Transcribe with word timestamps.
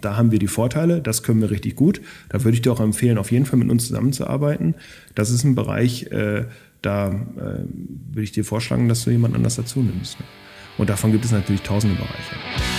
Da 0.00 0.16
haben 0.16 0.30
wir 0.30 0.38
die 0.38 0.48
Vorteile, 0.48 1.00
das 1.00 1.22
können 1.22 1.40
wir 1.40 1.50
richtig 1.50 1.76
gut. 1.76 2.00
Da 2.28 2.44
würde 2.44 2.54
ich 2.54 2.62
dir 2.62 2.72
auch 2.72 2.80
empfehlen, 2.80 3.18
auf 3.18 3.32
jeden 3.32 3.46
Fall 3.46 3.58
mit 3.58 3.70
uns 3.70 3.86
zusammenzuarbeiten. 3.86 4.74
Das 5.14 5.30
ist 5.30 5.44
ein 5.44 5.54
Bereich, 5.54 6.10
äh, 6.12 6.44
da 6.82 7.08
äh, 7.08 7.64
würde 8.12 8.22
ich 8.22 8.32
dir 8.32 8.44
vorschlagen, 8.44 8.88
dass 8.88 9.04
du 9.04 9.10
jemand 9.10 9.34
anders 9.34 9.56
dazu 9.56 9.80
nimmst. 9.80 10.16
Und 10.76 10.90
davon 10.90 11.12
gibt 11.12 11.24
es 11.24 11.32
natürlich 11.32 11.62
tausende 11.62 11.96
Bereiche. 11.96 12.77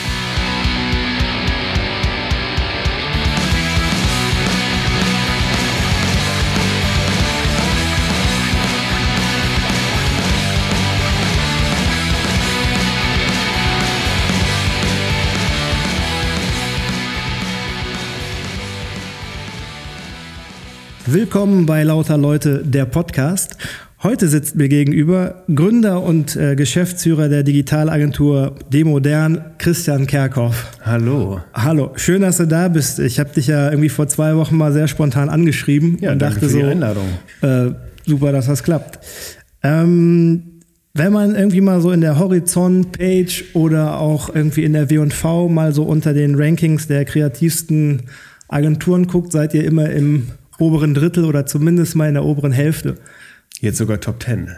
Willkommen 21.11 21.65
bei 21.65 21.81
Lauter 21.81 22.19
Leute, 22.19 22.63
der 22.63 22.85
Podcast. 22.85 23.57
Heute 24.03 24.27
sitzt 24.27 24.55
mir 24.55 24.69
gegenüber 24.69 25.43
Gründer 25.53 26.03
und 26.03 26.35
äh, 26.35 26.55
Geschäftsführer 26.55 27.29
der 27.29 27.41
Digitalagentur 27.41 28.53
Demodern, 28.71 29.43
Christian 29.57 30.05
Kerkhoff. 30.05 30.77
Hallo. 30.85 31.41
Hallo, 31.55 31.93
schön, 31.95 32.21
dass 32.21 32.37
du 32.37 32.45
da 32.45 32.67
bist. 32.67 32.99
Ich 32.99 33.19
habe 33.19 33.31
dich 33.31 33.47
ja 33.47 33.71
irgendwie 33.71 33.89
vor 33.89 34.07
zwei 34.07 34.35
Wochen 34.35 34.55
mal 34.55 34.71
sehr 34.71 34.87
spontan 34.87 35.29
angeschrieben 35.29 35.97
ja, 35.99 36.11
und 36.11 36.19
dachte 36.19 36.47
so. 36.47 36.59
Äh, 36.59 37.71
super, 38.05 38.31
dass 38.31 38.45
das 38.45 38.61
klappt. 38.61 38.99
Ähm, 39.63 40.61
wenn 40.93 41.11
man 41.11 41.33
irgendwie 41.33 41.61
mal 41.61 41.81
so 41.81 41.89
in 41.89 42.01
der 42.01 42.19
Horizont-Page 42.19 43.45
oder 43.55 43.99
auch 43.99 44.29
irgendwie 44.35 44.63
in 44.63 44.73
der 44.73 44.91
W&V 44.91 45.49
mal 45.49 45.73
so 45.73 45.85
unter 45.85 46.13
den 46.13 46.35
Rankings 46.35 46.85
der 46.85 47.03
kreativsten 47.03 48.03
Agenturen 48.47 49.07
guckt, 49.07 49.31
seid 49.31 49.55
ihr 49.55 49.65
immer 49.65 49.89
im 49.89 50.27
oberen 50.59 50.93
Drittel 50.93 51.25
oder 51.25 51.45
zumindest 51.45 51.95
mal 51.95 52.07
in 52.07 52.13
der 52.13 52.23
oberen 52.23 52.51
Hälfte. 52.51 52.97
Jetzt 53.59 53.77
sogar 53.77 53.99
Top 53.99 54.21
10. 54.23 54.49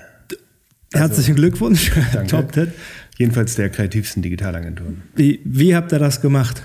Herzlichen 0.94 1.36
Glückwunsch, 1.36 1.92
Danke. 2.14 2.28
Top 2.28 2.54
10. 2.54 2.72
Jedenfalls 3.18 3.56
der 3.56 3.70
kreativsten 3.70 4.22
Digitalagenturen. 4.22 5.04
Wie, 5.16 5.40
wie 5.44 5.76
habt 5.76 5.92
ihr 5.92 6.00
das 6.00 6.22
gemacht? 6.22 6.64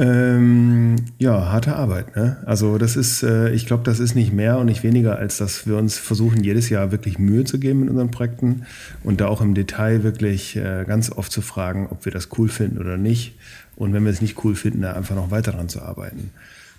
Ähm, 0.00 0.96
ja, 1.18 1.52
harte 1.52 1.76
Arbeit. 1.76 2.16
Ne? 2.16 2.38
Also 2.46 2.78
das 2.78 2.96
ist, 2.96 3.22
äh, 3.22 3.50
ich 3.50 3.66
glaube, 3.66 3.82
das 3.84 4.00
ist 4.00 4.14
nicht 4.14 4.32
mehr 4.32 4.58
und 4.58 4.66
nicht 4.66 4.82
weniger, 4.82 5.18
als 5.18 5.36
dass 5.36 5.66
wir 5.66 5.76
uns 5.76 5.98
versuchen, 5.98 6.42
jedes 6.42 6.70
Jahr 6.70 6.90
wirklich 6.90 7.18
Mühe 7.18 7.44
zu 7.44 7.58
geben 7.58 7.80
mit 7.80 7.90
unseren 7.90 8.10
Projekten 8.10 8.64
und 9.04 9.20
da 9.20 9.26
auch 9.26 9.42
im 9.42 9.54
Detail 9.54 10.02
wirklich 10.02 10.56
äh, 10.56 10.84
ganz 10.86 11.12
oft 11.12 11.30
zu 11.30 11.42
fragen, 11.42 11.88
ob 11.90 12.06
wir 12.06 12.12
das 12.12 12.28
cool 12.38 12.48
finden 12.48 12.78
oder 12.78 12.96
nicht. 12.96 13.36
Und 13.76 13.92
wenn 13.92 14.04
wir 14.04 14.10
es 14.10 14.22
nicht 14.22 14.42
cool 14.42 14.54
finden, 14.54 14.82
da 14.82 14.94
einfach 14.94 15.16
noch 15.16 15.30
weiter 15.30 15.52
dran 15.52 15.68
zu 15.68 15.82
arbeiten. 15.82 16.30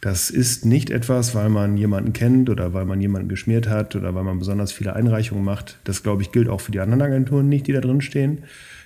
Das 0.01 0.31
ist 0.31 0.65
nicht 0.65 0.89
etwas, 0.89 1.35
weil 1.35 1.49
man 1.49 1.77
jemanden 1.77 2.11
kennt 2.11 2.49
oder 2.49 2.73
weil 2.73 2.85
man 2.85 2.99
jemanden 2.99 3.29
geschmiert 3.29 3.69
hat 3.69 3.95
oder 3.95 4.15
weil 4.15 4.23
man 4.23 4.39
besonders 4.39 4.71
viele 4.71 4.95
Einreichungen 4.95 5.43
macht. 5.43 5.77
Das, 5.83 6.01
glaube 6.01 6.23
ich, 6.23 6.31
gilt 6.31 6.49
auch 6.49 6.59
für 6.59 6.71
die 6.71 6.79
anderen 6.79 7.03
Agenturen 7.03 7.47
nicht, 7.47 7.67
die 7.67 7.71
da 7.73 7.81
drin 7.81 8.01
stehen. 8.01 8.39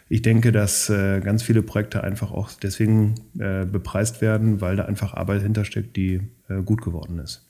Ich 0.10 0.22
denke, 0.22 0.52
dass 0.52 0.90
äh, 0.90 1.22
ganz 1.22 1.42
viele 1.42 1.62
Projekte 1.64 2.04
einfach 2.04 2.32
auch 2.32 2.52
deswegen 2.62 3.16
äh, 3.40 3.66
bepreist 3.66 4.22
werden, 4.22 4.60
weil 4.60 4.76
da 4.76 4.86
einfach 4.86 5.14
Arbeit 5.14 5.42
hintersteckt, 5.42 5.96
die 5.96 6.20
äh, 6.50 6.62
gut 6.64 6.82
geworden 6.84 7.18
ist. 7.20 7.42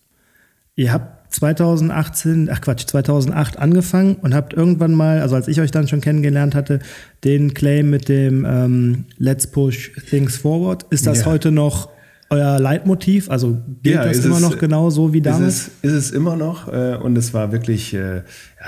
Ihr 0.78 0.94
habt 0.94 1.34
2018, 1.34 2.50
ach 2.52 2.62
Quatsch, 2.62 2.86
2008 2.86 3.58
angefangen 3.58 4.16
und 4.16 4.36
habt 4.36 4.54
irgendwann 4.54 4.94
mal, 4.94 5.22
also 5.22 5.36
als 5.36 5.48
ich 5.48 5.60
euch 5.60 5.72
dann 5.72 5.88
schon 5.88 6.02
kennengelernt 6.02 6.54
hatte, 6.54 6.80
den 7.24 7.54
Claim 7.54 7.90
mit 7.90 8.10
dem 8.10 8.46
ähm, 8.46 9.06
Let's 9.18 9.48
Push 9.48 9.94
Things 10.10 10.38
Forward. 10.38 10.86
Ist 10.92 11.08
das 11.08 11.22
Ja. 11.22 11.26
heute 11.26 11.52
noch 11.52 11.90
euer 12.30 12.60
Leitmotiv? 12.60 13.30
Also 13.30 13.62
gilt 13.84 13.96
Ja, 13.96 14.04
das 14.06 14.26
immer 14.26 14.38
es- 14.38 14.42
noch 14.42 14.58
genau 14.58 14.90
so 14.90 15.14
wie 15.14 15.22
damals? 15.22 15.68
Ist 15.68 15.72
es, 15.84 15.92
ist 15.92 15.94
es 16.08 16.12
immer 16.12 16.36
noch 16.36 16.68
äh, 16.72 16.96
und 16.96 17.18
es 17.18 17.34
war 17.34 17.52
wirklich, 17.52 17.94
äh, 17.94 18.18
ja, 18.18 18.24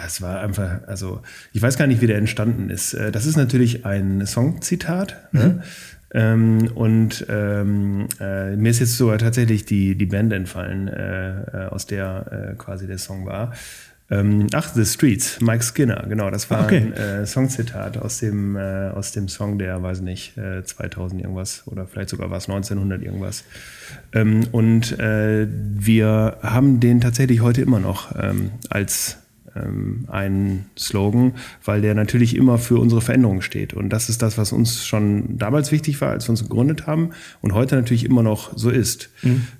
es 0.05 0.21
war 0.21 0.41
einfach, 0.41 0.81
also 0.87 1.21
ich 1.53 1.61
weiß 1.61 1.77
gar 1.77 1.87
nicht, 1.87 2.01
wie 2.01 2.07
der 2.07 2.17
entstanden 2.17 2.69
ist. 2.69 2.93
Äh, 2.93 3.11
das 3.11 3.25
ist 3.25 3.35
natürlich 3.35 3.85
ein 3.85 4.25
Songzitat. 4.25 5.15
Ne? 5.31 5.61
Ähm, 6.13 6.69
und 6.75 7.25
ähm, 7.29 8.07
äh, 8.21 8.55
mir 8.55 8.69
ist 8.71 8.79
jetzt 8.79 8.95
sogar 8.97 9.17
tatsächlich 9.17 9.65
die, 9.65 9.95
die 9.97 10.05
Band 10.05 10.31
entfallen, 10.31 10.87
äh, 10.87 11.41
äh, 11.65 11.67
aus 11.69 11.85
der 11.85 12.55
quasi 12.57 12.87
der 12.87 12.97
Song 12.97 13.25
war. 13.25 13.51
Ähm, 14.09 14.47
ach, 14.53 14.73
The 14.73 14.85
Streets, 14.85 15.41
Mike 15.41 15.63
Skinner, 15.63 16.05
genau, 16.07 16.29
das 16.31 16.49
war 16.49 16.63
Okay. 16.65 16.77
ein 16.77 16.93
äh, 16.93 17.25
Songzitat 17.25 17.97
aus 17.97 18.19
dem, 18.19 18.55
äh, 18.55 18.89
aus 18.95 19.11
dem 19.11 19.27
Song, 19.27 19.59
der, 19.59 19.83
weiß 19.83 19.99
nicht, 20.01 20.37
äh, 20.37 20.63
2000 20.63 21.21
irgendwas 21.21 21.63
oder 21.65 21.85
vielleicht 21.87 22.09
sogar 22.09 22.29
war 22.29 22.37
es 22.37 22.47
1900 22.47 23.01
irgendwas. 23.01 23.43
Ähm, 24.13 24.47
und 24.53 24.97
äh, 24.99 25.45
wir 25.49 26.37
haben 26.41 26.79
den 26.79 27.01
tatsächlich 27.01 27.41
heute 27.41 27.61
immer 27.61 27.79
noch 27.81 28.15
ähm, 28.17 28.51
als 28.69 29.17
ähm, 29.57 30.05
einen 30.07 30.65
Slogan, 30.77 31.33
weil 31.65 31.81
der 31.81 31.93
natürlich 31.93 32.35
immer 32.37 32.57
für 32.59 32.79
unsere 32.79 33.01
Veränderung 33.01 33.41
steht. 33.41 33.73
Und 33.73 33.89
das 33.89 34.07
ist 34.07 34.21
das, 34.21 34.37
was 34.37 34.51
uns 34.53 34.85
schon 34.85 35.37
damals 35.37 35.71
wichtig 35.73 35.99
war, 35.99 36.11
als 36.11 36.27
wir 36.27 36.31
uns 36.31 36.43
gegründet 36.43 36.87
haben 36.87 37.09
und 37.41 37.53
heute 37.53 37.75
natürlich 37.75 38.05
immer 38.05 38.23
noch 38.23 38.55
so 38.55 38.69
ist. 38.69 39.09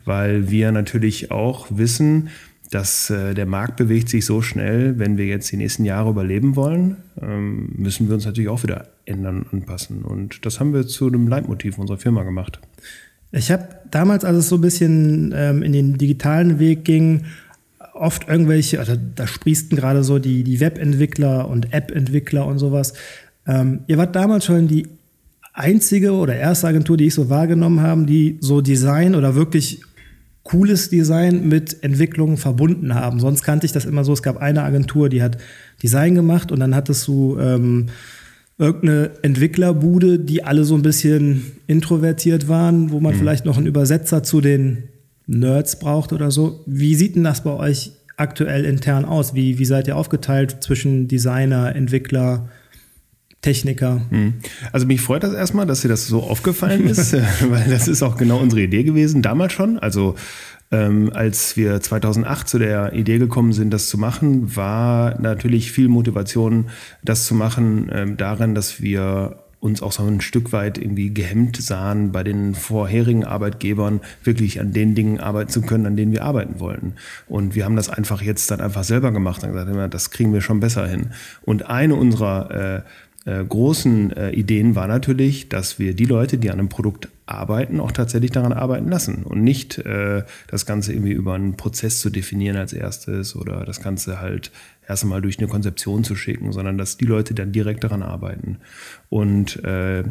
Weil 0.06 0.50
wir 0.50 0.72
natürlich 0.72 1.32
auch 1.32 1.68
wissen, 1.70 2.30
dass 2.70 3.10
äh, 3.10 3.34
der 3.34 3.46
Markt 3.46 3.78
bewegt 3.78 4.10
sich 4.10 4.26
so 4.26 4.42
schnell, 4.42 5.00
wenn 5.00 5.18
wir 5.18 5.26
jetzt 5.26 5.52
die 5.52 5.58
nächsten 5.58 5.86
Jahre 5.86 6.10
überleben 6.10 6.56
wollen, 6.56 6.98
ähm, 7.22 7.70
müssen 7.76 8.08
wir 8.08 8.16
uns 8.16 8.26
natürlich 8.26 8.50
auch 8.50 8.64
wieder 8.64 8.88
ändern, 9.06 9.46
anpassen. 9.52 10.04
Und 10.04 10.46
das 10.46 10.60
haben 10.60 10.74
wir 10.74 10.86
zu 10.86 11.08
einem 11.08 11.28
Leitmotiv 11.28 11.78
unserer 11.78 11.98
Firma 11.98 12.24
gemacht. 12.24 12.60
Ich 13.32 13.52
habe 13.52 13.68
damals, 13.90 14.26
als 14.26 14.38
es 14.38 14.50
so 14.50 14.56
ein 14.56 14.62
bisschen 14.62 15.34
ähm, 15.36 15.64
in 15.64 15.72
den 15.72 15.98
digitalen 15.98 16.60
Weg 16.60 16.84
ging, 16.86 17.26
oft 17.94 18.28
irgendwelche, 18.28 18.80
also 18.80 18.94
da 19.16 19.28
sprießten 19.28 19.78
gerade 19.78 20.04
so 20.04 20.20
die, 20.20 20.44
die 20.44 20.60
Webentwickler 20.60 21.48
und 21.48 21.74
App-Entwickler 21.74 22.46
und 22.46 22.60
sowas. 22.60 22.94
Ähm, 23.46 23.82
ihr 23.88 23.98
wart 23.98 24.16
damals 24.16 24.46
schon 24.46 24.68
die 24.68 24.88
einzige 25.54 26.14
oder 26.14 26.36
erste 26.36 26.68
Agentur, 26.68 26.98
die 26.98 27.08
ich 27.08 27.14
so 27.14 27.30
wahrgenommen 27.30 27.82
habe, 27.82 28.06
die 28.06 28.38
so 28.42 28.62
Design 28.62 29.16
oder 29.16 29.36
wirklich 29.36 29.82
cooles 30.48 30.90
Design 30.90 31.48
mit 31.48 31.84
Entwicklung 31.84 32.38
verbunden 32.38 32.96
haben. 32.96 33.20
Sonst 33.20 33.44
kannte 33.44 33.66
ich 33.66 33.74
das 33.74 33.86
immer 33.86 34.06
so, 34.06 34.14
es 34.14 34.24
gab 34.24 34.38
eine 34.38 34.64
Agentur, 34.64 35.10
die 35.10 35.22
hat 35.22 35.38
Design 35.84 36.16
gemacht 36.16 36.52
und 36.52 36.62
dann 36.62 36.74
hattest 36.74 37.06
du 37.08 37.38
ähm, 37.38 37.88
irgendeine 38.58 39.12
Entwicklerbude, 39.22 40.20
die 40.20 40.44
alle 40.44 40.64
so 40.64 40.76
ein 40.76 40.82
bisschen 40.82 41.52
introvertiert 41.68 42.48
waren, 42.48 42.92
wo 42.92 43.00
man 43.02 43.14
vielleicht 43.14 43.46
noch 43.46 43.58
einen 43.58 43.68
Übersetzer 43.68 44.24
zu 44.24 44.40
den 44.40 44.84
Nerds 45.28 45.80
braucht 45.80 46.14
oder 46.14 46.32
so. 46.32 46.64
Wie 46.66 46.96
sieht 46.96 47.16
denn 47.16 47.26
das 47.26 47.44
bei 47.44 47.52
euch 47.52 47.92
aktuell 48.16 48.64
intern 48.64 49.04
aus? 49.04 49.36
Wie, 49.36 49.60
wie 49.60 49.66
seid 49.66 49.88
ihr 49.88 49.98
aufgeteilt 49.98 50.58
zwischen 50.62 51.10
Designer, 51.10 51.76
Entwickler, 51.76 52.48
Techniker? 53.48 54.02
Also 54.74 54.86
mich 54.88 55.00
freut 55.00 55.24
das 55.24 55.34
erstmal, 55.34 55.66
dass 55.66 55.80
dir 55.80 55.88
das 55.88 56.06
so 56.06 56.22
aufgefallen 56.22 56.86
ist, 56.90 57.14
weil 57.50 57.70
das 57.70 57.88
ist 57.88 58.04
auch 58.04 58.18
genau 58.18 58.40
unsere 58.40 58.62
Idee 58.62 58.84
gewesen, 58.84 59.22
damals 59.22 59.54
schon. 59.54 59.80
Also 59.80 60.16
ähm, 60.70 61.12
als 61.14 61.56
wir 61.56 61.80
2008 61.80 62.50
zu 62.50 62.60
der 62.60 62.92
Idee 62.92 63.20
gekommen 63.20 63.54
sind, 63.54 63.72
das 63.72 63.88
zu 63.88 63.98
machen, 63.98 64.58
war 64.58 65.18
natürlich 65.22 65.72
viel 65.72 65.88
Motivation, 65.88 66.66
das 67.06 67.26
zu 67.26 67.36
machen, 67.36 67.90
ähm, 67.94 68.18
darin, 68.18 68.54
dass 68.54 68.82
wir 68.82 69.38
uns 69.60 69.82
auch 69.82 69.92
so 69.92 70.04
ein 70.04 70.22
Stück 70.22 70.52
weit 70.52 70.78
irgendwie 70.78 71.14
gehemmt 71.14 71.58
sahen, 71.58 72.12
bei 72.12 72.24
den 72.24 72.54
vorherigen 72.54 73.24
Arbeitgebern 73.24 74.02
wirklich 74.24 74.60
an 74.60 74.72
den 74.72 74.94
Dingen 74.94 75.20
arbeiten 75.20 75.50
zu 75.50 75.62
können, 75.62 75.86
an 75.86 75.96
denen 75.96 76.12
wir 76.12 76.24
arbeiten 76.24 76.60
wollten. 76.60 76.94
Und 77.28 77.56
wir 77.56 77.66
haben 77.66 77.76
das 77.76 77.90
einfach 77.90 78.22
jetzt 78.22 78.52
dann 78.52 78.62
einfach 78.62 78.84
selber 78.84 79.12
gemacht 79.12 79.44
und 79.44 79.54
gesagt, 79.54 79.94
das 79.94 80.12
kriegen 80.12 80.32
wir 80.34 80.42
schon 80.42 80.60
besser 80.60 80.88
hin. 80.88 81.08
Und 81.44 81.68
eine 81.70 81.96
unserer 81.96 82.52
äh, 82.52 82.82
äh, 83.28 83.44
großen 83.44 84.12
äh, 84.16 84.32
Ideen 84.32 84.76
war 84.76 84.88
natürlich, 84.88 85.50
dass 85.50 85.80
wir 85.80 85.94
die 85.94 86.06
Leute, 86.06 86.38
die 86.38 86.50
an 86.50 86.60
einem 86.60 86.70
Produkt 86.70 87.10
arbeiten, 87.26 87.82
auch 87.82 87.92
tatsächlich 87.92 88.32
daran 88.32 88.54
arbeiten 88.54 88.88
lassen 88.88 89.24
und 89.24 89.44
nicht 89.44 89.80
äh, 89.80 90.24
das 90.48 90.66
Ganze 90.66 90.94
irgendwie 90.94 91.12
über 91.12 91.34
einen 91.34 91.58
Prozess 91.58 92.00
zu 92.00 92.10
definieren 92.10 92.56
als 92.56 92.72
erstes 92.72 93.36
oder 93.36 93.66
das 93.66 93.82
Ganze 93.82 94.22
halt 94.22 94.52
erst 94.88 95.04
einmal 95.04 95.22
durch 95.22 95.40
eine 95.40 95.50
Konzeption 95.50 96.06
zu 96.06 96.16
schicken, 96.16 96.54
sondern 96.54 96.78
dass 96.78 96.96
die 96.96 97.06
Leute 97.06 97.34
dann 97.34 97.52
direkt 97.52 97.84
daran 97.84 98.02
arbeiten. 98.02 98.60
Und 99.10 99.62
äh, 99.66 100.06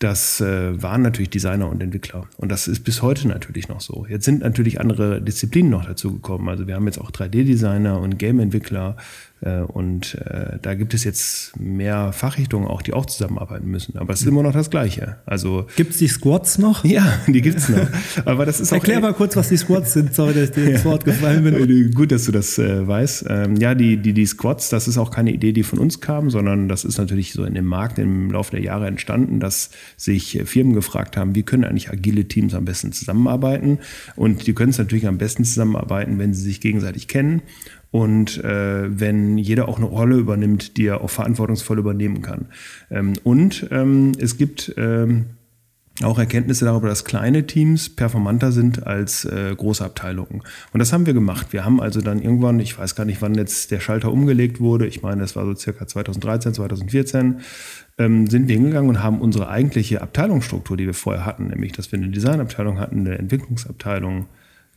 das 0.00 0.40
äh, 0.40 0.82
waren 0.82 1.02
natürlich 1.02 1.30
Designer 1.30 1.68
und 1.68 1.80
Entwickler. 1.80 2.26
Und 2.36 2.50
das 2.50 2.66
ist 2.66 2.80
bis 2.80 3.00
heute 3.00 3.28
natürlich 3.28 3.68
noch 3.68 3.80
so. 3.80 4.06
Jetzt 4.08 4.24
sind 4.24 4.40
natürlich 4.40 4.80
andere 4.80 5.22
Disziplinen 5.22 5.70
noch 5.70 5.84
dazu 5.86 6.12
gekommen. 6.12 6.48
Also 6.48 6.66
wir 6.66 6.74
haben 6.74 6.86
jetzt 6.86 7.00
auch 7.00 7.10
3D-Designer 7.12 8.00
und 8.00 8.18
Game-Entwickler 8.18 8.96
und 9.60 10.14
äh, 10.14 10.58
da 10.62 10.74
gibt 10.74 10.94
es 10.94 11.04
jetzt 11.04 11.58
mehr 11.60 12.12
Fachrichtungen 12.12 12.66
auch, 12.66 12.80
die 12.80 12.94
auch 12.94 13.04
zusammenarbeiten 13.04 13.70
müssen. 13.70 13.98
Aber 13.98 14.14
es 14.14 14.22
ist 14.22 14.26
immer 14.26 14.42
noch 14.42 14.52
das 14.52 14.70
Gleiche. 14.70 15.16
Also 15.26 15.66
gibt 15.76 15.90
es 15.90 15.98
die 15.98 16.08
Squads 16.08 16.58
noch? 16.58 16.84
Ja, 16.94 17.18
die 17.26 17.42
gibt 17.42 17.58
es 17.58 17.68
noch. 17.68 17.88
Aber 18.24 18.46
das 18.46 18.60
ist 18.60 18.72
auch 18.72 18.76
Erklär 18.76 19.00
mal 19.00 19.14
kurz, 19.14 19.34
was 19.34 19.48
die 19.48 19.56
Squads 19.56 19.94
sind. 19.94 20.14
Sorry, 20.14 20.32
dass 20.32 20.44
ich 20.44 20.50
dir 20.52 20.70
ins 20.70 20.84
Wort 20.84 21.04
gefallen 21.04 21.42
bin. 21.42 21.90
Gut, 21.94 22.12
dass 22.12 22.26
du 22.26 22.30
das 22.30 22.56
äh, 22.58 22.86
weißt. 22.86 23.24
Ähm, 23.28 23.56
ja, 23.56 23.74
die, 23.74 23.96
die, 23.96 24.12
die 24.12 24.26
Squads, 24.26 24.68
das 24.68 24.86
ist 24.86 24.96
auch 24.96 25.10
keine 25.10 25.32
Idee, 25.32 25.52
die 25.52 25.64
von 25.64 25.80
uns 25.80 26.00
kam, 26.00 26.30
sondern 26.30 26.68
das 26.68 26.84
ist 26.84 26.98
natürlich 26.98 27.32
so 27.32 27.44
in 27.44 27.54
dem 27.54 27.64
Markt 27.64 27.98
im 27.98 28.30
Laufe 28.30 28.52
der 28.52 28.60
Jahre 28.60 28.86
entstanden, 28.86 29.40
dass 29.40 29.70
sich 29.96 30.40
Firmen 30.44 30.72
gefragt 30.72 31.16
haben, 31.16 31.34
wie 31.34 31.42
können 31.42 31.64
eigentlich 31.64 31.90
agile 31.90 32.26
Teams 32.26 32.54
am 32.54 32.64
besten 32.64 32.92
zusammenarbeiten. 32.92 33.78
Und 34.14 34.46
die 34.46 34.54
können 34.54 34.70
es 34.70 34.78
natürlich 34.78 35.08
am 35.08 35.18
besten 35.18 35.44
zusammenarbeiten, 35.44 36.18
wenn 36.18 36.32
sie 36.32 36.42
sich 36.42 36.60
gegenseitig 36.60 37.08
kennen 37.08 37.42
und 37.94 38.42
äh, 38.42 38.98
wenn 38.98 39.38
jeder 39.38 39.68
auch 39.68 39.76
eine 39.76 39.86
Rolle 39.86 40.16
übernimmt, 40.16 40.76
die 40.76 40.86
er 40.86 41.00
auch 41.00 41.10
verantwortungsvoll 41.10 41.78
übernehmen 41.78 42.22
kann. 42.22 42.46
Ähm, 42.90 43.12
und 43.22 43.68
ähm, 43.70 44.10
es 44.18 44.36
gibt 44.36 44.74
ähm, 44.76 45.26
auch 46.02 46.18
Erkenntnisse 46.18 46.64
darüber, 46.64 46.88
dass 46.88 47.04
kleine 47.04 47.46
Teams 47.46 47.94
performanter 47.94 48.50
sind 48.50 48.84
als 48.84 49.24
äh, 49.26 49.54
große 49.56 49.84
Abteilungen. 49.84 50.42
Und 50.72 50.80
das 50.80 50.92
haben 50.92 51.06
wir 51.06 51.14
gemacht. 51.14 51.52
Wir 51.52 51.64
haben 51.64 51.80
also 51.80 52.00
dann 52.00 52.20
irgendwann, 52.20 52.58
ich 52.58 52.76
weiß 52.76 52.96
gar 52.96 53.04
nicht, 53.04 53.22
wann 53.22 53.36
jetzt 53.36 53.70
der 53.70 53.78
Schalter 53.78 54.10
umgelegt 54.10 54.58
wurde, 54.58 54.88
ich 54.88 55.02
meine, 55.02 55.20
das 55.20 55.36
war 55.36 55.46
so 55.46 55.54
circa 55.54 55.86
2013, 55.86 56.52
2014, 56.54 57.42
ähm, 57.98 58.26
sind 58.26 58.48
wir 58.48 58.56
hingegangen 58.56 58.90
und 58.90 59.04
haben 59.04 59.20
unsere 59.20 59.48
eigentliche 59.48 60.02
Abteilungsstruktur, 60.02 60.76
die 60.76 60.86
wir 60.86 60.94
vorher 60.94 61.24
hatten, 61.24 61.46
nämlich 61.46 61.70
dass 61.70 61.92
wir 61.92 62.00
eine 62.00 62.08
Designabteilung 62.08 62.80
hatten, 62.80 63.06
eine 63.06 63.18
Entwicklungsabteilung, 63.18 64.26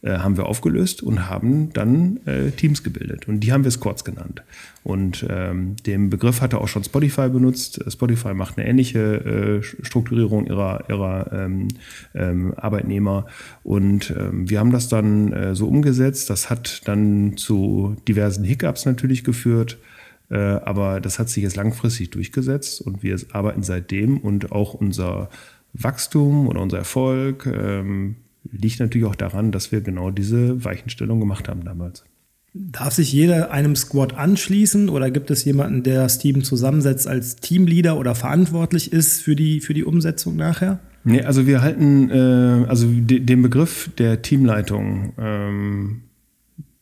haben 0.03 0.37
wir 0.37 0.45
aufgelöst 0.45 1.01
und 1.01 1.29
haben 1.29 1.73
dann 1.73 2.19
äh, 2.25 2.51
Teams 2.51 2.83
gebildet. 2.83 3.27
Und 3.27 3.39
die 3.41 3.51
haben 3.51 3.63
wir 3.63 3.71
Squads 3.71 4.03
genannt. 4.03 4.43
Und 4.83 5.25
ähm, 5.29 5.75
den 5.85 6.09
Begriff 6.09 6.41
hatte 6.41 6.59
auch 6.59 6.67
schon 6.67 6.83
Spotify 6.83 7.29
benutzt. 7.29 7.83
Spotify 7.91 8.33
macht 8.33 8.57
eine 8.57 8.67
ähnliche 8.67 8.99
äh, 9.59 9.63
Strukturierung 9.63 10.45
ihrer, 10.47 10.85
ihrer 10.89 11.33
ähm, 11.33 11.67
ähm, 12.13 12.53
Arbeitnehmer. 12.55 13.25
Und 13.63 14.13
ähm, 14.17 14.49
wir 14.49 14.59
haben 14.59 14.71
das 14.71 14.87
dann 14.87 15.33
äh, 15.33 15.55
so 15.55 15.67
umgesetzt. 15.67 16.29
Das 16.29 16.49
hat 16.49 16.87
dann 16.87 17.35
zu 17.35 17.97
diversen 18.07 18.43
Hiccups 18.43 18.85
natürlich 18.85 19.23
geführt. 19.23 19.77
Äh, 20.29 20.37
aber 20.37 20.99
das 21.01 21.19
hat 21.19 21.29
sich 21.29 21.43
jetzt 21.43 21.55
langfristig 21.55 22.11
durchgesetzt 22.11 22.81
und 22.81 23.01
wir 23.01 23.17
arbeiten 23.31 23.63
seitdem 23.63 24.17
und 24.17 24.51
auch 24.51 24.73
unser 24.73 25.29
Wachstum 25.73 26.47
oder 26.47 26.61
unser 26.61 26.79
Erfolg 26.79 27.45
ähm, 27.45 28.17
liegt 28.51 28.79
natürlich 28.79 29.07
auch 29.07 29.15
daran, 29.15 29.51
dass 29.51 29.71
wir 29.71 29.81
genau 29.81 30.11
diese 30.11 30.63
Weichenstellung 30.63 31.19
gemacht 31.19 31.47
haben 31.47 31.63
damals. 31.63 32.03
Darf 32.53 32.93
sich 32.93 33.11
jeder 33.11 33.51
einem 33.51 33.75
Squad 33.75 34.15
anschließen 34.15 34.89
oder 34.89 35.11
gibt 35.11 35.29
es 35.29 35.45
jemanden, 35.45 35.83
der 35.83 36.03
das 36.03 36.17
Team 36.17 36.43
zusammensetzt 36.43 37.07
als 37.07 37.35
Teamleader 37.35 37.97
oder 37.97 38.15
verantwortlich 38.15 38.91
ist 38.91 39.21
für 39.21 39.35
die, 39.35 39.59
für 39.59 39.73
die 39.73 39.83
Umsetzung 39.83 40.35
nachher? 40.35 40.79
Nee, 41.03 41.21
also 41.21 41.45
wir 41.45 41.61
halten, 41.61 42.09
äh, 42.09 42.65
also 42.67 42.87
de, 42.89 43.19
den 43.19 43.41
Begriff 43.41 43.89
der 43.97 44.21
Teamleitung, 44.21 45.13
ähm, 45.17 46.01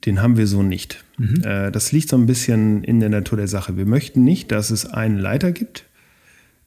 den 0.06 0.21
haben 0.21 0.38
wir 0.38 0.47
so 0.47 0.63
nicht. 0.63 1.03
Mhm. 1.17 1.44
Äh, 1.44 1.71
das 1.71 1.91
liegt 1.91 2.09
so 2.09 2.17
ein 2.17 2.25
bisschen 2.25 2.83
in 2.83 3.00
der 3.00 3.09
Natur 3.09 3.38
der 3.38 3.47
Sache. 3.47 3.75
Wir 3.75 3.85
möchten 3.85 4.23
nicht, 4.23 4.51
dass 4.51 4.71
es 4.71 4.85
einen 4.85 5.17
Leiter 5.17 5.51
gibt, 5.51 5.85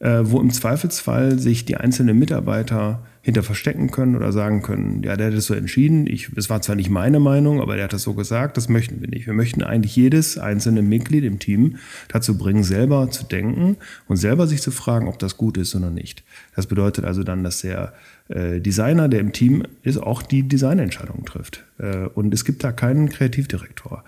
äh, 0.01 0.21
wo 0.23 0.41
im 0.41 0.51
Zweifelsfall 0.51 1.39
sich 1.39 1.65
die 1.65 1.77
einzelnen 1.77 2.19
Mitarbeiter 2.19 3.07
hinter 3.23 3.43
verstecken 3.43 3.91
können 3.91 4.17
oder 4.17 4.33
sagen 4.33 4.63
können, 4.63 5.03
ja, 5.03 5.17
der 5.17 5.29
hat 5.29 5.35
es 5.35 5.47
so 5.47 5.55
entschieden. 5.55 6.07
Ich, 6.07 6.31
es 6.37 6.49
war 6.49 6.63
zwar 6.63 6.77
nicht 6.77 6.91
meine 6.91 7.21
Meinung, 7.21 7.61
aber 7.61 7.75
der 7.75 7.85
hat 7.85 7.93
das 7.93 8.03
so 8.03 8.15
gesagt. 8.15 8.57
Das 8.57 8.69
möchten 8.69 9.01
wir 9.01 9.09
nicht. 9.09 9.27
Wir 9.27 9.35
möchten 9.35 9.63
eigentlich 9.63 9.97
jedes 9.97 10.39
einzelne 10.39 10.83
Mitglied 10.83 11.25
im 11.25 11.39
Team 11.39 11.77
dazu 12.09 12.39
bringen, 12.39 12.63
selber 12.63 13.11
zu 13.11 13.25
denken 13.25 13.77
und 14.07 14.17
selber 14.17 14.47
sich 14.47 14.63
zu 14.63 14.71
fragen, 14.71 15.09
ob 15.09 15.19
das 15.19 15.37
gut 15.37 15.57
ist 15.57 15.75
oder 15.75 15.91
nicht. 15.91 16.23
Das 16.55 16.67
bedeutet 16.67 17.05
also 17.05 17.23
dann, 17.23 17.45
dass 17.45 17.61
der 17.61 17.93
äh, 18.29 18.61
Designer, 18.61 19.09
der 19.09 19.21
im 19.21 19.33
Team 19.33 19.65
ist, 19.83 19.99
auch 19.99 20.23
die 20.23 20.47
Designentscheidung 20.47 21.25
trifft. 21.25 21.65
Äh, 21.79 22.07
und 22.15 22.33
es 22.33 22.45
gibt 22.45 22.63
da 22.65 22.73
keinen 22.73 23.09
Kreativdirektor 23.09 24.05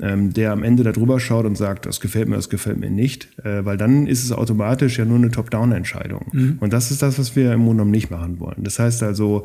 ähm, 0.00 0.32
der 0.32 0.52
am 0.52 0.62
Ende 0.62 0.84
darüber 0.84 1.18
schaut 1.20 1.44
und 1.44 1.56
sagt, 1.56 1.86
das 1.86 2.00
gefällt 2.00 2.28
mir, 2.28 2.36
das 2.36 2.48
gefällt 2.48 2.78
mir 2.78 2.90
nicht, 2.90 3.28
äh, 3.44 3.64
weil 3.64 3.76
dann 3.76 4.06
ist 4.06 4.24
es 4.24 4.32
automatisch 4.32 4.98
ja 4.98 5.04
nur 5.04 5.18
eine 5.18 5.30
Top-Down-Entscheidung. 5.30 6.26
Mhm. 6.32 6.56
Und 6.60 6.72
das 6.72 6.90
ist 6.90 7.02
das, 7.02 7.18
was 7.18 7.34
wir 7.36 7.52
im 7.52 7.60
Grunde 7.60 7.74
genommen 7.74 7.90
nicht 7.90 8.10
machen 8.10 8.38
wollen. 8.40 8.62
Das 8.62 8.78
heißt 8.78 9.02
also, 9.02 9.44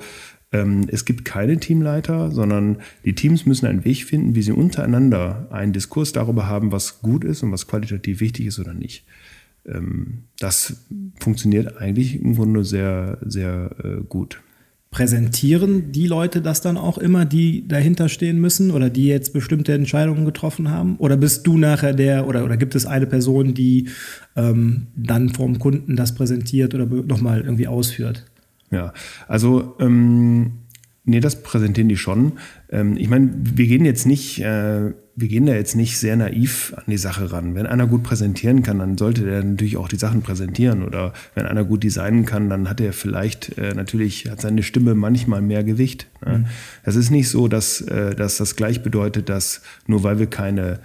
ähm, 0.51 0.85
es 0.87 1.05
gibt 1.05 1.25
keine 1.25 1.59
Teamleiter, 1.59 2.31
sondern 2.31 2.77
die 3.03 3.15
Teams 3.15 3.45
müssen 3.45 3.65
einen 3.65 3.83
Weg 3.83 4.05
finden, 4.05 4.35
wie 4.35 4.43
sie 4.43 4.51
untereinander 4.51 5.47
einen 5.51 5.73
Diskurs 5.73 6.11
darüber 6.11 6.47
haben, 6.47 6.71
was 6.71 7.01
gut 7.01 7.23
ist 7.23 7.41
und 7.43 7.51
was 7.51 7.67
qualitativ 7.67 8.19
wichtig 8.19 8.45
ist 8.45 8.59
oder 8.59 8.73
nicht. 8.73 9.05
Ähm, 9.65 10.25
das 10.39 10.85
funktioniert 11.19 11.77
eigentlich 11.77 12.21
im 12.21 12.35
Grunde 12.35 12.63
sehr, 12.63 13.17
sehr 13.21 13.71
äh, 13.83 14.03
gut 14.07 14.41
präsentieren 14.93 15.91
die 15.91 16.05
Leute 16.05 16.39
das 16.39 16.61
dann 16.61 16.77
auch 16.77 16.99
immer, 16.99 17.25
die 17.25 17.67
dahinter 17.67 18.09
stehen 18.09 18.39
müssen 18.39 18.69
oder 18.69 18.91
die 18.91 19.07
jetzt 19.07 19.33
bestimmte 19.33 19.73
Entscheidungen 19.73 20.23
getroffen 20.23 20.69
haben? 20.69 20.97
Oder 20.97 21.17
bist 21.17 21.45
du 21.47 21.57
nachher 21.57 21.93
der, 21.93 22.27
oder, 22.27 22.45
oder 22.45 22.57
gibt 22.57 22.75
es 22.75 22.85
eine 22.85 23.07
Person, 23.07 23.55
die 23.55 23.89
ähm, 24.35 24.87
dann 24.95 25.29
vom 25.29 25.57
Kunden 25.57 25.95
das 25.95 26.13
präsentiert 26.13 26.75
oder 26.75 26.85
nochmal 26.85 27.41
irgendwie 27.41 27.67
ausführt? 27.67 28.23
Ja, 28.69 28.93
also 29.27 29.75
ähm, 29.79 30.59
nee, 31.05 31.19
das 31.19 31.41
präsentieren 31.41 31.89
die 31.89 31.97
schon. 31.97 32.33
Ähm, 32.69 32.95
ich 32.95 33.09
meine, 33.09 33.31
wir 33.35 33.65
gehen 33.65 33.85
jetzt 33.85 34.05
nicht 34.05 34.41
äh, 34.41 34.93
wir 35.15 35.27
gehen 35.27 35.45
da 35.45 35.53
jetzt 35.53 35.75
nicht 35.75 35.99
sehr 35.99 36.15
naiv 36.15 36.73
an 36.75 36.85
die 36.87 36.97
Sache 36.97 37.31
ran. 37.31 37.53
Wenn 37.53 37.67
einer 37.67 37.85
gut 37.85 38.01
präsentieren 38.03 38.63
kann, 38.63 38.79
dann 38.79 38.97
sollte 38.97 39.23
der 39.23 39.43
natürlich 39.43 39.77
auch 39.77 39.87
die 39.87 39.97
Sachen 39.97 40.23
präsentieren. 40.23 40.83
Oder 40.83 41.13
wenn 41.35 41.45
einer 41.45 41.63
gut 41.63 41.83
designen 41.83 42.25
kann, 42.25 42.49
dann 42.49 42.67
hat 42.67 42.81
er 42.81 42.93
vielleicht 42.93 43.57
äh, 43.57 43.75
natürlich, 43.75 44.29
hat 44.29 44.41
seine 44.41 44.63
Stimme 44.63 44.95
manchmal 44.95 45.41
mehr 45.41 45.63
Gewicht. 45.63 46.07
Ne? 46.25 46.39
Mhm. 46.39 46.45
ist 46.99 47.11
nicht 47.11 47.29
so, 47.29 47.47
dass, 47.47 47.81
äh, 47.81 48.15
dass 48.15 48.37
das 48.37 48.55
gleich 48.55 48.81
bedeutet, 48.81 49.29
dass 49.29 49.61
nur 49.85 50.03
weil 50.03 50.17
wir 50.17 50.27
keine 50.27 50.79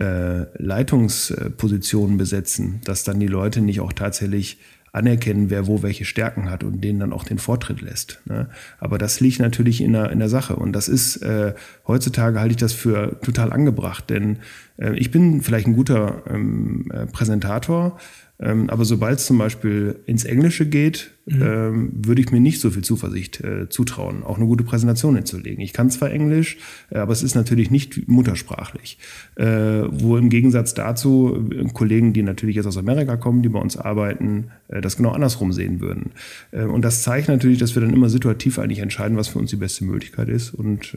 äh, 0.00 0.46
Leitungspositionen 0.60 2.18
besetzen, 2.18 2.80
dass 2.84 3.04
dann 3.04 3.20
die 3.20 3.26
Leute 3.28 3.60
nicht 3.60 3.80
auch 3.80 3.92
tatsächlich 3.92 4.58
anerkennen, 4.98 5.48
wer 5.48 5.66
wo 5.66 5.82
welche 5.82 6.04
Stärken 6.04 6.50
hat 6.50 6.64
und 6.64 6.82
denen 6.82 7.00
dann 7.00 7.12
auch 7.12 7.24
den 7.24 7.38
Vortritt 7.38 7.80
lässt. 7.80 8.20
Ne? 8.26 8.48
Aber 8.78 8.98
das 8.98 9.20
liegt 9.20 9.40
natürlich 9.40 9.80
in 9.80 9.92
der, 9.92 10.10
in 10.10 10.18
der 10.18 10.28
Sache. 10.28 10.56
Und 10.56 10.72
das 10.72 10.88
ist, 10.88 11.16
äh, 11.18 11.54
heutzutage 11.86 12.40
halte 12.40 12.52
ich 12.52 12.58
das 12.58 12.72
für 12.72 13.20
total 13.22 13.52
angebracht, 13.52 14.10
denn 14.10 14.38
äh, 14.76 14.96
ich 14.98 15.10
bin 15.10 15.40
vielleicht 15.40 15.66
ein 15.66 15.76
guter 15.76 16.22
ähm, 16.28 16.90
äh, 16.92 17.06
Präsentator, 17.06 17.98
ähm, 18.40 18.70
aber 18.70 18.84
sobald 18.84 19.18
es 19.18 19.26
zum 19.26 19.38
Beispiel 19.38 19.96
ins 20.06 20.24
Englische 20.24 20.64
geht, 20.64 21.10
mhm. 21.26 21.42
ähm, 21.42 21.92
würde 21.92 22.20
ich 22.20 22.30
mir 22.30 22.38
nicht 22.38 22.60
so 22.60 22.70
viel 22.70 22.84
Zuversicht 22.84 23.40
äh, 23.40 23.68
zutrauen, 23.68 24.22
auch 24.22 24.36
eine 24.36 24.46
gute 24.46 24.62
Präsentation 24.62 25.16
hinzulegen. 25.16 25.60
Ich 25.60 25.72
kann 25.72 25.90
zwar 25.90 26.12
Englisch, 26.12 26.56
äh, 26.90 26.98
aber 26.98 27.12
es 27.12 27.24
ist 27.24 27.34
natürlich 27.34 27.72
nicht 27.72 28.06
muttersprachlich. 28.06 28.98
Äh, 29.34 29.46
wo 29.90 30.16
im 30.16 30.28
Gegensatz 30.28 30.74
dazu 30.74 31.48
äh, 31.50 31.64
Kollegen, 31.72 32.12
die 32.12 32.22
natürlich 32.22 32.54
jetzt 32.54 32.66
aus 32.66 32.78
Amerika 32.78 33.16
kommen, 33.16 33.42
die 33.42 33.48
bei 33.48 33.58
uns 33.58 33.76
arbeiten, 33.76 34.50
äh, 34.68 34.80
das 34.88 34.96
genau 34.96 35.10
andersrum 35.10 35.52
sehen 35.52 35.80
würden. 35.80 36.10
Äh, 36.50 36.64
und 36.64 36.82
das 36.82 37.02
zeigt 37.02 37.28
natürlich, 37.28 37.58
dass 37.58 37.74
wir 37.74 37.82
dann 37.82 37.92
immer 37.92 38.08
situativ 38.08 38.58
eigentlich 38.58 38.80
entscheiden, 38.80 39.16
was 39.16 39.28
für 39.28 39.38
uns 39.38 39.50
die 39.50 39.56
beste 39.56 39.84
Möglichkeit 39.84 40.28
ist. 40.28 40.54
Und 40.54 40.96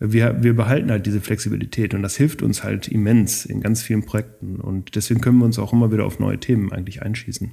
wir, 0.00 0.42
wir 0.42 0.54
behalten 0.56 0.90
halt 0.90 1.06
diese 1.06 1.20
Flexibilität 1.20 1.94
und 1.94 2.02
das 2.02 2.16
hilft 2.16 2.42
uns 2.42 2.64
halt 2.64 2.88
immens 2.88 3.46
in 3.46 3.60
ganz 3.60 3.82
vielen 3.82 4.04
Projekten 4.04 4.56
und 4.56 4.96
deswegen 4.96 5.20
können 5.20 5.38
wir 5.38 5.44
uns 5.44 5.58
auch 5.58 5.72
immer 5.72 5.92
wieder 5.92 6.04
auf 6.04 6.18
neue 6.18 6.38
Themen 6.38 6.72
eigentlich 6.72 7.02
einschießen. 7.02 7.52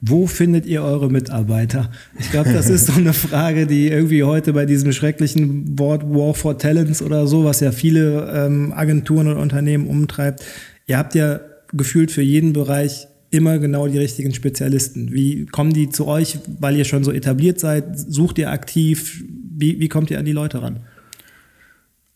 Wo 0.00 0.28
findet 0.28 0.64
ihr 0.66 0.82
eure 0.82 1.10
Mitarbeiter? 1.10 1.90
Ich 2.20 2.30
glaube, 2.30 2.52
das 2.52 2.70
ist 2.70 2.86
so 2.86 2.92
eine 2.92 3.12
Frage, 3.12 3.66
die 3.66 3.88
irgendwie 3.88 4.22
heute 4.22 4.52
bei 4.52 4.64
diesem 4.64 4.92
schrecklichen 4.92 5.76
Wort 5.76 6.04
War 6.04 6.34
for 6.34 6.56
Talents 6.56 7.02
oder 7.02 7.26
so, 7.26 7.44
was 7.44 7.58
ja 7.58 7.72
viele 7.72 8.30
ähm, 8.32 8.72
Agenturen 8.72 9.26
und 9.26 9.38
Unternehmen 9.38 9.88
umtreibt. 9.88 10.44
Ihr 10.86 10.98
habt 10.98 11.16
ja 11.16 11.40
gefühlt 11.72 12.12
für 12.12 12.22
jeden 12.22 12.52
Bereich 12.52 13.08
immer 13.30 13.58
genau 13.58 13.86
die 13.86 13.98
richtigen 13.98 14.34
Spezialisten. 14.34 15.12
Wie 15.12 15.46
kommen 15.46 15.72
die 15.72 15.90
zu 15.90 16.06
euch, 16.06 16.38
weil 16.60 16.76
ihr 16.76 16.84
schon 16.84 17.04
so 17.04 17.12
etabliert 17.12 17.60
seid? 17.60 17.98
Sucht 17.98 18.38
ihr 18.38 18.50
aktiv? 18.50 19.22
Wie, 19.56 19.80
wie 19.80 19.88
kommt 19.88 20.10
ihr 20.10 20.18
an 20.18 20.24
die 20.24 20.32
Leute 20.32 20.62
ran? 20.62 20.80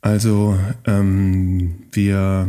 Also 0.00 0.58
ähm, 0.86 1.74
wir 1.92 2.48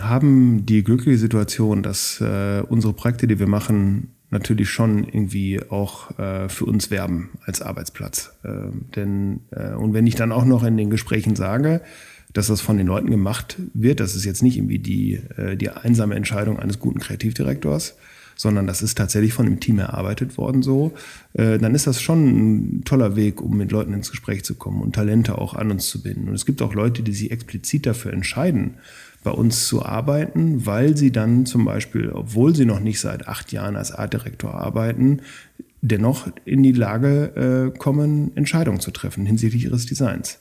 haben 0.00 0.66
die 0.66 0.84
glückliche 0.84 1.18
Situation, 1.18 1.82
dass 1.82 2.20
äh, 2.20 2.62
unsere 2.68 2.92
Projekte, 2.92 3.26
die 3.26 3.38
wir 3.38 3.48
machen, 3.48 4.12
natürlich 4.30 4.70
schon 4.70 5.04
irgendwie 5.04 5.60
auch 5.68 6.16
äh, 6.18 6.48
für 6.48 6.64
uns 6.64 6.90
werben 6.90 7.30
als 7.44 7.62
Arbeitsplatz. 7.62 8.32
Äh, 8.44 8.48
denn 8.94 9.40
und 9.76 9.92
wenn 9.92 10.06
ich 10.06 10.14
dann 10.14 10.32
auch 10.32 10.44
noch 10.44 10.62
in 10.62 10.76
den 10.76 10.90
Gesprächen 10.90 11.34
sage, 11.34 11.80
dass 12.32 12.46
das 12.46 12.60
von 12.60 12.76
den 12.76 12.86
Leuten 12.86 13.10
gemacht 13.10 13.56
wird, 13.74 14.00
das 14.00 14.14
ist 14.14 14.24
jetzt 14.24 14.42
nicht 14.42 14.56
irgendwie 14.56 14.78
die, 14.78 15.20
äh, 15.36 15.56
die 15.56 15.70
einsame 15.70 16.14
Entscheidung 16.14 16.58
eines 16.58 16.78
guten 16.78 17.00
Kreativdirektors, 17.00 17.96
sondern 18.36 18.66
das 18.66 18.80
ist 18.80 18.96
tatsächlich 18.96 19.34
von 19.34 19.44
dem 19.44 19.60
Team 19.60 19.78
erarbeitet 19.78 20.38
worden 20.38 20.62
so, 20.62 20.92
äh, 21.34 21.58
dann 21.58 21.74
ist 21.74 21.86
das 21.86 22.00
schon 22.00 22.78
ein 22.78 22.84
toller 22.84 23.14
Weg, 23.14 23.42
um 23.42 23.56
mit 23.56 23.70
Leuten 23.70 23.92
ins 23.92 24.10
Gespräch 24.10 24.44
zu 24.44 24.54
kommen 24.54 24.80
und 24.80 24.94
Talente 24.94 25.36
auch 25.36 25.54
an 25.54 25.70
uns 25.70 25.88
zu 25.88 26.02
binden. 26.02 26.28
Und 26.28 26.34
es 26.34 26.46
gibt 26.46 26.62
auch 26.62 26.72
Leute, 26.72 27.02
die 27.02 27.12
sich 27.12 27.30
explizit 27.30 27.84
dafür 27.84 28.12
entscheiden, 28.12 28.76
bei 29.22 29.30
uns 29.30 29.66
zu 29.66 29.84
arbeiten, 29.84 30.64
weil 30.64 30.96
sie 30.96 31.12
dann 31.12 31.44
zum 31.44 31.66
Beispiel, 31.66 32.10
obwohl 32.10 32.54
sie 32.54 32.64
noch 32.64 32.80
nicht 32.80 33.00
seit 33.00 33.28
acht 33.28 33.52
Jahren 33.52 33.76
als 33.76 33.92
Artdirektor 33.92 34.54
arbeiten, 34.54 35.20
dennoch 35.82 36.28
in 36.46 36.62
die 36.62 36.72
Lage 36.72 37.72
äh, 37.74 37.78
kommen, 37.78 38.34
Entscheidungen 38.36 38.80
zu 38.80 38.90
treffen 38.90 39.26
hinsichtlich 39.26 39.64
ihres 39.64 39.84
Designs. 39.84 40.38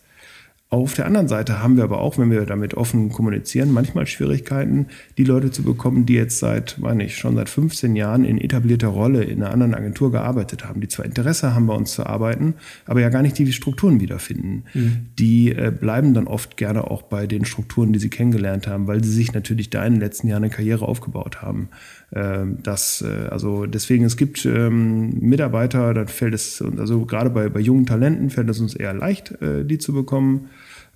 Auf 0.71 0.93
der 0.93 1.07
anderen 1.07 1.27
Seite 1.27 1.63
haben 1.63 1.77
wir 1.77 1.83
aber 1.83 1.99
auch, 1.99 2.19
wenn 2.19 2.29
wir 2.29 2.45
damit 2.45 2.75
offen 2.75 3.09
kommunizieren, 3.09 3.71
manchmal 3.71 4.05
Schwierigkeiten, 4.05 4.85
die 5.17 5.23
Leute 5.23 5.49
zu 5.49 5.63
bekommen, 5.63 6.05
die 6.05 6.13
jetzt 6.13 6.37
seit, 6.37 6.77
meine 6.77 7.05
ich, 7.05 7.17
schon 7.17 7.35
seit 7.35 7.49
15 7.49 7.95
Jahren 7.95 8.23
in 8.23 8.37
etablierter 8.37 8.89
Rolle 8.89 9.23
in 9.23 9.41
einer 9.41 9.51
anderen 9.51 9.73
Agentur 9.73 10.11
gearbeitet 10.11 10.65
haben, 10.65 10.79
die 10.79 10.87
zwar 10.87 11.05
Interesse 11.05 11.55
haben, 11.55 11.65
bei 11.65 11.73
uns 11.73 11.93
zu 11.93 12.05
arbeiten, 12.05 12.53
aber 12.85 13.01
ja 13.01 13.09
gar 13.09 13.23
nicht 13.23 13.39
die 13.39 13.51
Strukturen 13.51 13.99
wiederfinden. 13.99 14.63
Mhm. 14.75 15.07
Die 15.17 15.51
äh, 15.51 15.71
bleiben 15.71 16.13
dann 16.13 16.27
oft 16.27 16.55
gerne 16.55 16.91
auch 16.91 17.01
bei 17.01 17.25
den 17.25 17.45
Strukturen, 17.45 17.91
die 17.91 17.97
sie 17.97 18.09
kennengelernt 18.09 18.67
haben, 18.67 18.85
weil 18.85 19.03
sie 19.03 19.11
sich 19.11 19.33
natürlich 19.33 19.71
da 19.71 19.83
in 19.83 19.93
den 19.93 20.01
letzten 20.01 20.27
Jahren 20.27 20.43
eine 20.43 20.53
Karriere 20.53 20.87
aufgebaut 20.87 21.41
haben. 21.41 21.69
Ähm, 22.13 22.59
das, 22.61 23.01
äh, 23.01 23.27
also 23.29 23.65
deswegen, 23.65 24.05
es 24.05 24.17
gibt 24.17 24.45
ähm, 24.45 25.19
Mitarbeiter, 25.19 25.95
da 25.95 26.05
fällt 26.05 26.35
es, 26.35 26.63
also 26.77 27.07
gerade 27.07 27.31
bei, 27.31 27.49
bei 27.49 27.59
jungen 27.59 27.87
Talenten 27.87 28.29
fällt 28.29 28.49
es 28.49 28.59
uns 28.59 28.75
eher 28.75 28.93
leicht, 28.93 29.31
äh, 29.41 29.65
die 29.65 29.79
zu 29.79 29.93
bekommen. 29.93 30.49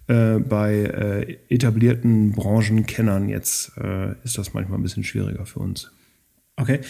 Äh, 0.07 0.39
bei 0.39 0.73
äh, 0.73 1.37
etablierten 1.53 2.33
Branchenkennern 2.33 3.29
jetzt 3.29 3.71
äh, 3.77 4.13
ist 4.23 4.37
das 4.37 4.53
manchmal 4.53 4.79
ein 4.79 4.83
bisschen 4.83 5.03
schwieriger 5.03 5.45
für 5.45 5.59
uns. 5.59 5.91
Okay. 6.57 6.81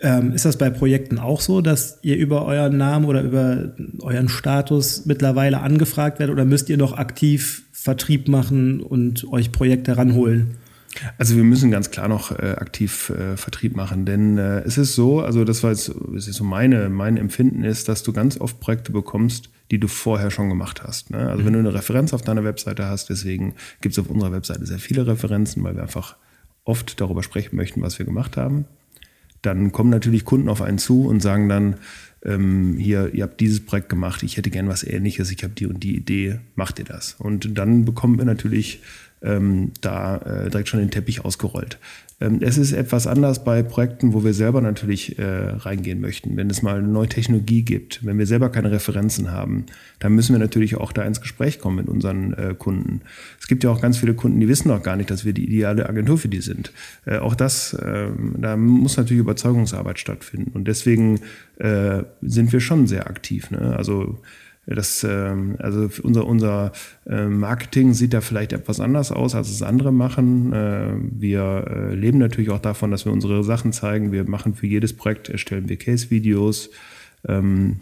Ähm, 0.00 0.32
ist 0.32 0.44
das 0.44 0.56
bei 0.56 0.70
Projekten 0.70 1.18
auch 1.18 1.40
so, 1.40 1.60
dass 1.60 1.98
ihr 2.02 2.16
über 2.16 2.46
euren 2.46 2.76
Namen 2.76 3.04
oder 3.04 3.22
über 3.22 3.74
euren 4.00 4.28
Status 4.28 5.04
mittlerweile 5.06 5.60
angefragt 5.60 6.20
werdet 6.20 6.32
oder 6.32 6.44
müsst 6.44 6.68
ihr 6.68 6.76
noch 6.76 6.96
aktiv 6.96 7.64
Vertrieb 7.72 8.28
machen 8.28 8.80
und 8.80 9.30
euch 9.30 9.52
Projekte 9.52 9.96
ranholen? 9.96 10.56
Also 11.18 11.36
wir 11.36 11.44
müssen 11.44 11.70
ganz 11.70 11.90
klar 11.90 12.08
noch 12.08 12.32
äh, 12.32 12.56
aktiv 12.58 13.10
äh, 13.10 13.36
Vertrieb 13.36 13.76
machen, 13.76 14.04
denn 14.06 14.38
äh, 14.38 14.60
es 14.60 14.78
ist 14.78 14.94
so, 14.94 15.20
also 15.20 15.44
das 15.44 15.62
war 15.62 15.70
jetzt, 15.70 15.92
das 16.14 16.28
ist 16.28 16.36
so 16.36 16.44
meine, 16.44 16.88
mein 16.88 17.16
Empfinden 17.16 17.62
ist, 17.62 17.88
dass 17.88 18.02
du 18.02 18.12
ganz 18.12 18.40
oft 18.40 18.58
Projekte 18.60 18.92
bekommst, 18.92 19.50
die 19.70 19.78
du 19.78 19.88
vorher 19.88 20.30
schon 20.30 20.48
gemacht 20.48 20.82
hast. 20.82 21.10
Ne? 21.10 21.28
Also 21.28 21.44
wenn 21.44 21.52
du 21.52 21.58
eine 21.58 21.74
Referenz 21.74 22.12
auf 22.12 22.22
deiner 22.22 22.44
Webseite 22.44 22.86
hast, 22.86 23.10
deswegen 23.10 23.54
gibt 23.80 23.92
es 23.92 23.98
auf 23.98 24.08
unserer 24.08 24.32
Webseite 24.32 24.64
sehr 24.66 24.78
viele 24.78 25.06
Referenzen, 25.06 25.62
weil 25.62 25.74
wir 25.74 25.82
einfach 25.82 26.16
oft 26.64 27.00
darüber 27.00 27.22
sprechen 27.22 27.56
möchten, 27.56 27.82
was 27.82 27.98
wir 27.98 28.06
gemacht 28.06 28.36
haben. 28.36 28.66
Dann 29.42 29.72
kommen 29.72 29.90
natürlich 29.90 30.24
Kunden 30.24 30.48
auf 30.48 30.62
einen 30.62 30.78
zu 30.78 31.06
und 31.06 31.20
sagen 31.20 31.48
dann, 31.48 31.76
ähm, 32.24 32.76
hier, 32.78 33.14
ihr 33.14 33.22
habt 33.22 33.40
dieses 33.40 33.64
Projekt 33.64 33.88
gemacht, 33.88 34.22
ich 34.22 34.36
hätte 34.36 34.50
gern 34.50 34.68
was 34.68 34.82
ähnliches, 34.82 35.30
ich 35.30 35.44
habe 35.44 35.54
die 35.54 35.66
und 35.66 35.82
die 35.82 35.96
Idee, 35.96 36.40
macht 36.56 36.78
ihr 36.78 36.84
das? 36.84 37.14
Und 37.18 37.56
dann 37.56 37.84
bekommen 37.84 38.18
wir 38.18 38.24
natürlich 38.24 38.82
ähm, 39.22 39.72
da 39.80 40.16
äh, 40.16 40.50
direkt 40.50 40.68
schon 40.68 40.80
den 40.80 40.90
Teppich 40.90 41.24
ausgerollt. 41.24 41.78
Ähm, 42.20 42.38
es 42.40 42.58
ist 42.58 42.72
etwas 42.72 43.06
anders 43.06 43.44
bei 43.44 43.62
Projekten, 43.62 44.12
wo 44.12 44.24
wir 44.24 44.34
selber 44.34 44.60
natürlich 44.60 45.18
äh, 45.18 45.24
reingehen 45.24 46.00
möchten. 46.00 46.36
Wenn 46.36 46.50
es 46.50 46.62
mal 46.62 46.78
eine 46.78 46.88
neue 46.88 47.08
Technologie 47.08 47.62
gibt, 47.62 48.04
wenn 48.04 48.18
wir 48.18 48.26
selber 48.26 48.50
keine 48.50 48.70
Referenzen 48.70 49.30
haben, 49.30 49.66
dann 50.00 50.14
müssen 50.14 50.34
wir 50.34 50.40
natürlich 50.40 50.76
auch 50.76 50.92
da 50.92 51.02
ins 51.02 51.20
Gespräch 51.20 51.58
kommen 51.58 51.76
mit 51.76 51.88
unseren 51.88 52.32
äh, 52.34 52.54
Kunden. 52.58 53.02
Es 53.40 53.46
gibt 53.46 53.64
ja 53.64 53.70
auch 53.70 53.80
ganz 53.80 53.98
viele 53.98 54.14
Kunden, 54.14 54.40
die 54.40 54.48
wissen 54.48 54.70
auch 54.70 54.82
gar 54.82 54.96
nicht, 54.96 55.10
dass 55.10 55.24
wir 55.24 55.32
die 55.32 55.44
ideale 55.44 55.88
Agentur 55.88 56.18
für 56.18 56.28
die 56.28 56.40
sind. 56.40 56.72
Äh, 57.06 57.18
auch 57.18 57.34
das, 57.34 57.76
ähm, 57.84 58.34
da 58.38 58.56
muss 58.56 58.96
natürlich 58.96 59.20
Überzeugungsarbeit 59.20 59.98
stattfinden. 59.98 60.50
Und 60.52 60.66
deswegen 60.66 61.20
äh, 61.58 62.02
sind 62.22 62.52
wir 62.52 62.60
schon 62.60 62.86
sehr 62.86 63.06
aktiv. 63.06 63.50
Ne? 63.50 63.76
Also 63.76 64.20
das, 64.74 65.04
ähm, 65.04 65.56
also 65.58 65.88
unser, 66.02 66.26
unser 66.26 66.72
äh, 67.06 67.26
Marketing 67.26 67.94
sieht 67.94 68.12
da 68.12 68.20
vielleicht 68.20 68.52
etwas 68.52 68.80
anders 68.80 69.12
aus, 69.12 69.34
als 69.34 69.48
es 69.50 69.62
andere 69.62 69.92
machen. 69.92 70.52
Äh, 70.52 70.94
wir 70.98 71.64
äh, 71.68 71.94
leben 71.94 72.18
natürlich 72.18 72.50
auch 72.50 72.60
davon, 72.60 72.90
dass 72.90 73.04
wir 73.04 73.12
unsere 73.12 73.42
Sachen 73.44 73.72
zeigen. 73.72 74.12
Wir 74.12 74.28
machen 74.28 74.54
für 74.54 74.66
jedes 74.66 74.94
Projekt, 74.94 75.28
erstellen 75.28 75.68
wir 75.68 75.76
Case-Videos. 75.76 76.70
Ähm, 77.26 77.80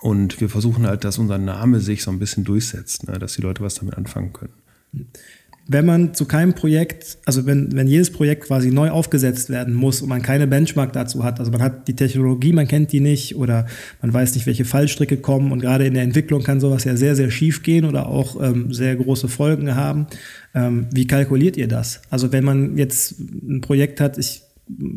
und 0.00 0.40
wir 0.40 0.48
versuchen 0.48 0.86
halt, 0.86 1.04
dass 1.04 1.18
unser 1.18 1.38
Name 1.38 1.80
sich 1.80 2.02
so 2.02 2.10
ein 2.10 2.18
bisschen 2.18 2.44
durchsetzt, 2.44 3.06
ne, 3.08 3.18
dass 3.18 3.34
die 3.34 3.42
Leute 3.42 3.62
was 3.62 3.74
damit 3.74 3.96
anfangen 3.96 4.32
können 4.32 4.52
wenn 5.68 5.86
man 5.86 6.14
zu 6.14 6.24
keinem 6.24 6.54
Projekt, 6.54 7.18
also 7.24 7.46
wenn, 7.46 7.72
wenn 7.72 7.86
jedes 7.86 8.10
Projekt 8.10 8.44
quasi 8.44 8.70
neu 8.70 8.90
aufgesetzt 8.90 9.48
werden 9.48 9.74
muss 9.74 10.02
und 10.02 10.08
man 10.08 10.20
keine 10.20 10.46
Benchmark 10.46 10.92
dazu 10.92 11.22
hat, 11.22 11.38
also 11.38 11.52
man 11.52 11.62
hat 11.62 11.86
die 11.88 11.94
Technologie, 11.94 12.52
man 12.52 12.66
kennt 12.66 12.92
die 12.92 13.00
nicht 13.00 13.36
oder 13.36 13.66
man 14.00 14.12
weiß 14.12 14.34
nicht, 14.34 14.46
welche 14.46 14.64
Fallstricke 14.64 15.18
kommen 15.18 15.52
und 15.52 15.60
gerade 15.60 15.86
in 15.86 15.94
der 15.94 16.02
Entwicklung 16.02 16.42
kann 16.42 16.60
sowas 16.60 16.84
ja 16.84 16.96
sehr, 16.96 17.14
sehr 17.14 17.30
schief 17.30 17.62
gehen 17.62 17.84
oder 17.84 18.08
auch 18.08 18.42
ähm, 18.42 18.72
sehr 18.72 18.96
große 18.96 19.28
Folgen 19.28 19.74
haben. 19.76 20.06
Ähm, 20.54 20.86
wie 20.92 21.06
kalkuliert 21.06 21.56
ihr 21.56 21.68
das? 21.68 22.02
Also 22.10 22.32
wenn 22.32 22.44
man 22.44 22.76
jetzt 22.76 23.20
ein 23.20 23.60
Projekt 23.60 24.00
hat, 24.00 24.18
ich 24.18 24.42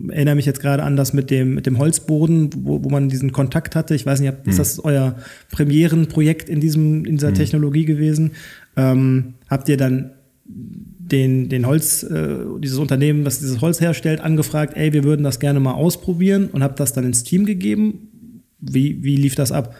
erinnere 0.10 0.36
mich 0.36 0.46
jetzt 0.46 0.62
gerade 0.62 0.84
an 0.84 0.96
das 0.96 1.14
mit 1.14 1.30
dem, 1.30 1.56
mit 1.56 1.66
dem 1.66 1.78
Holzboden, 1.78 2.50
wo, 2.58 2.84
wo 2.84 2.90
man 2.90 3.10
diesen 3.10 3.32
Kontakt 3.32 3.76
hatte. 3.76 3.96
Ich 3.96 4.06
weiß 4.06 4.20
nicht, 4.20 4.34
ist 4.46 4.52
hm. 4.52 4.58
das 4.58 4.80
euer 4.84 5.16
Premierenprojekt 5.52 6.50
in, 6.50 6.60
diesem, 6.60 7.06
in 7.06 7.18
dieser 7.18 7.30
hm. 7.30 7.36
Technologie 7.36 7.86
gewesen? 7.86 8.32
Ähm, 8.78 9.36
habt 9.50 9.70
ihr 9.70 9.78
dann 9.78 10.12
den, 10.46 11.50
den 11.50 11.66
Holz, 11.66 12.04
äh, 12.04 12.38
dieses 12.60 12.78
Unternehmen, 12.78 13.24
das 13.24 13.40
dieses 13.40 13.62
Holz 13.62 13.82
herstellt, 13.82 14.22
angefragt, 14.22 14.76
ey, 14.76 14.94
wir 14.94 15.04
würden 15.04 15.24
das 15.24 15.40
gerne 15.40 15.60
mal 15.60 15.74
ausprobieren 15.74 16.50
und 16.52 16.64
habe 16.64 16.76
das 16.76 16.94
dann 16.94 17.04
ins 17.04 17.24
Team 17.24 17.46
gegeben. 17.46 18.44
Wie, 18.60 19.04
wie 19.04 19.16
lief 19.16 19.36
das 19.36 19.52
ab? 19.52 19.76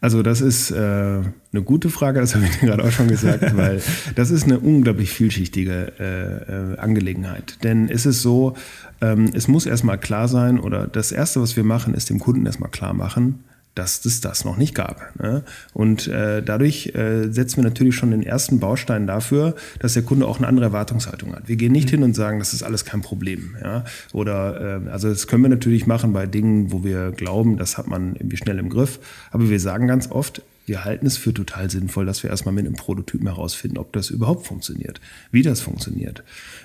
Also 0.00 0.22
das 0.24 0.40
ist 0.40 0.72
äh, 0.72 0.74
eine 0.74 1.62
gute 1.64 1.88
Frage, 1.88 2.20
das 2.20 2.34
habe 2.34 2.44
ich 2.44 2.50
dir 2.60 2.66
gerade 2.66 2.84
auch 2.84 2.90
schon 2.90 3.06
gesagt, 3.06 3.56
weil 3.56 3.80
das 4.16 4.30
ist 4.30 4.44
eine 4.44 4.58
unglaublich 4.58 5.10
vielschichtige 5.10 5.92
äh, 5.98 6.72
äh, 6.72 6.78
Angelegenheit. 6.78 7.62
Denn 7.62 7.88
es 7.88 8.04
ist 8.04 8.20
so, 8.20 8.56
ähm, 9.00 9.30
es 9.32 9.46
muss 9.46 9.64
erstmal 9.64 9.98
klar 9.98 10.26
sein, 10.26 10.58
oder 10.58 10.88
das 10.88 11.12
Erste, 11.12 11.40
was 11.40 11.56
wir 11.56 11.64
machen, 11.64 11.94
ist 11.94 12.10
dem 12.10 12.18
Kunden 12.18 12.46
erstmal 12.46 12.70
klar 12.70 12.94
machen, 12.94 13.44
dass 13.74 14.04
es 14.04 14.20
das 14.20 14.44
noch 14.44 14.56
nicht 14.56 14.74
gab. 14.74 15.18
Ne? 15.20 15.44
Und 15.72 16.06
äh, 16.06 16.42
dadurch 16.42 16.94
äh, 16.94 17.30
setzen 17.30 17.56
wir 17.56 17.64
natürlich 17.64 17.96
schon 17.96 18.10
den 18.10 18.22
ersten 18.22 18.60
Baustein 18.60 19.06
dafür, 19.06 19.54
dass 19.78 19.94
der 19.94 20.02
Kunde 20.02 20.26
auch 20.26 20.38
eine 20.38 20.46
andere 20.46 20.66
Erwartungshaltung 20.66 21.34
hat. 21.34 21.48
Wir 21.48 21.56
gehen 21.56 21.72
nicht 21.72 21.86
mhm. 21.86 21.96
hin 21.96 22.02
und 22.04 22.14
sagen, 22.14 22.38
das 22.38 22.52
ist 22.52 22.62
alles 22.62 22.84
kein 22.84 23.00
Problem. 23.00 23.56
Ja? 23.62 23.84
Oder 24.12 24.82
äh, 24.84 24.90
also 24.90 25.08
das 25.08 25.26
können 25.26 25.42
wir 25.42 25.48
natürlich 25.48 25.86
machen 25.86 26.12
bei 26.12 26.26
Dingen, 26.26 26.72
wo 26.72 26.84
wir 26.84 27.12
glauben, 27.12 27.56
das 27.56 27.78
hat 27.78 27.86
man 27.86 28.14
irgendwie 28.16 28.36
schnell 28.36 28.58
im 28.58 28.68
Griff. 28.68 29.00
Aber 29.30 29.48
wir 29.48 29.60
sagen 29.60 29.86
ganz 29.86 30.10
oft, 30.10 30.42
wir 30.72 30.86
halten 30.86 31.04
es 31.04 31.18
für 31.18 31.34
total 31.34 31.68
sinnvoll, 31.68 32.06
dass 32.06 32.22
wir 32.22 32.30
erstmal 32.30 32.54
mit 32.54 32.64
einem 32.64 32.76
Prototypen 32.76 33.26
herausfinden, 33.26 33.76
ob 33.76 33.92
das 33.92 34.08
überhaupt 34.08 34.46
funktioniert, 34.46 35.02
wie 35.30 35.42
das 35.42 35.60
funktioniert. 35.60 36.24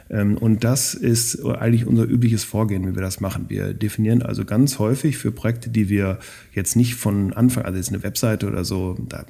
Ähm, 0.10 0.38
und 0.38 0.64
das 0.64 0.94
ist 0.94 1.44
eigentlich 1.44 1.86
unser 1.86 2.04
übliches 2.06 2.46
Vorgehen, 2.46 2.88
wie 2.88 2.96
wir 2.96 3.02
das 3.02 3.20
machen. 3.20 3.48
Wir 3.50 3.74
definieren 3.74 4.22
also 4.22 4.46
ganz 4.46 4.80
häufig 4.80 5.18
für 5.18 5.34
Projekte, 5.34 5.70
die 5.70 5.90
wir 5.90 6.20
jetzt 6.54 6.78
nicht 6.78 6.96
von 6.96 7.34
Anfang, 7.34 7.66
also 7.66 7.76
jetzt 7.78 7.90
eine 7.90 8.02
Webseite 8.02 8.48
oder 8.48 8.64
so, 8.64 8.96
da 9.10 9.26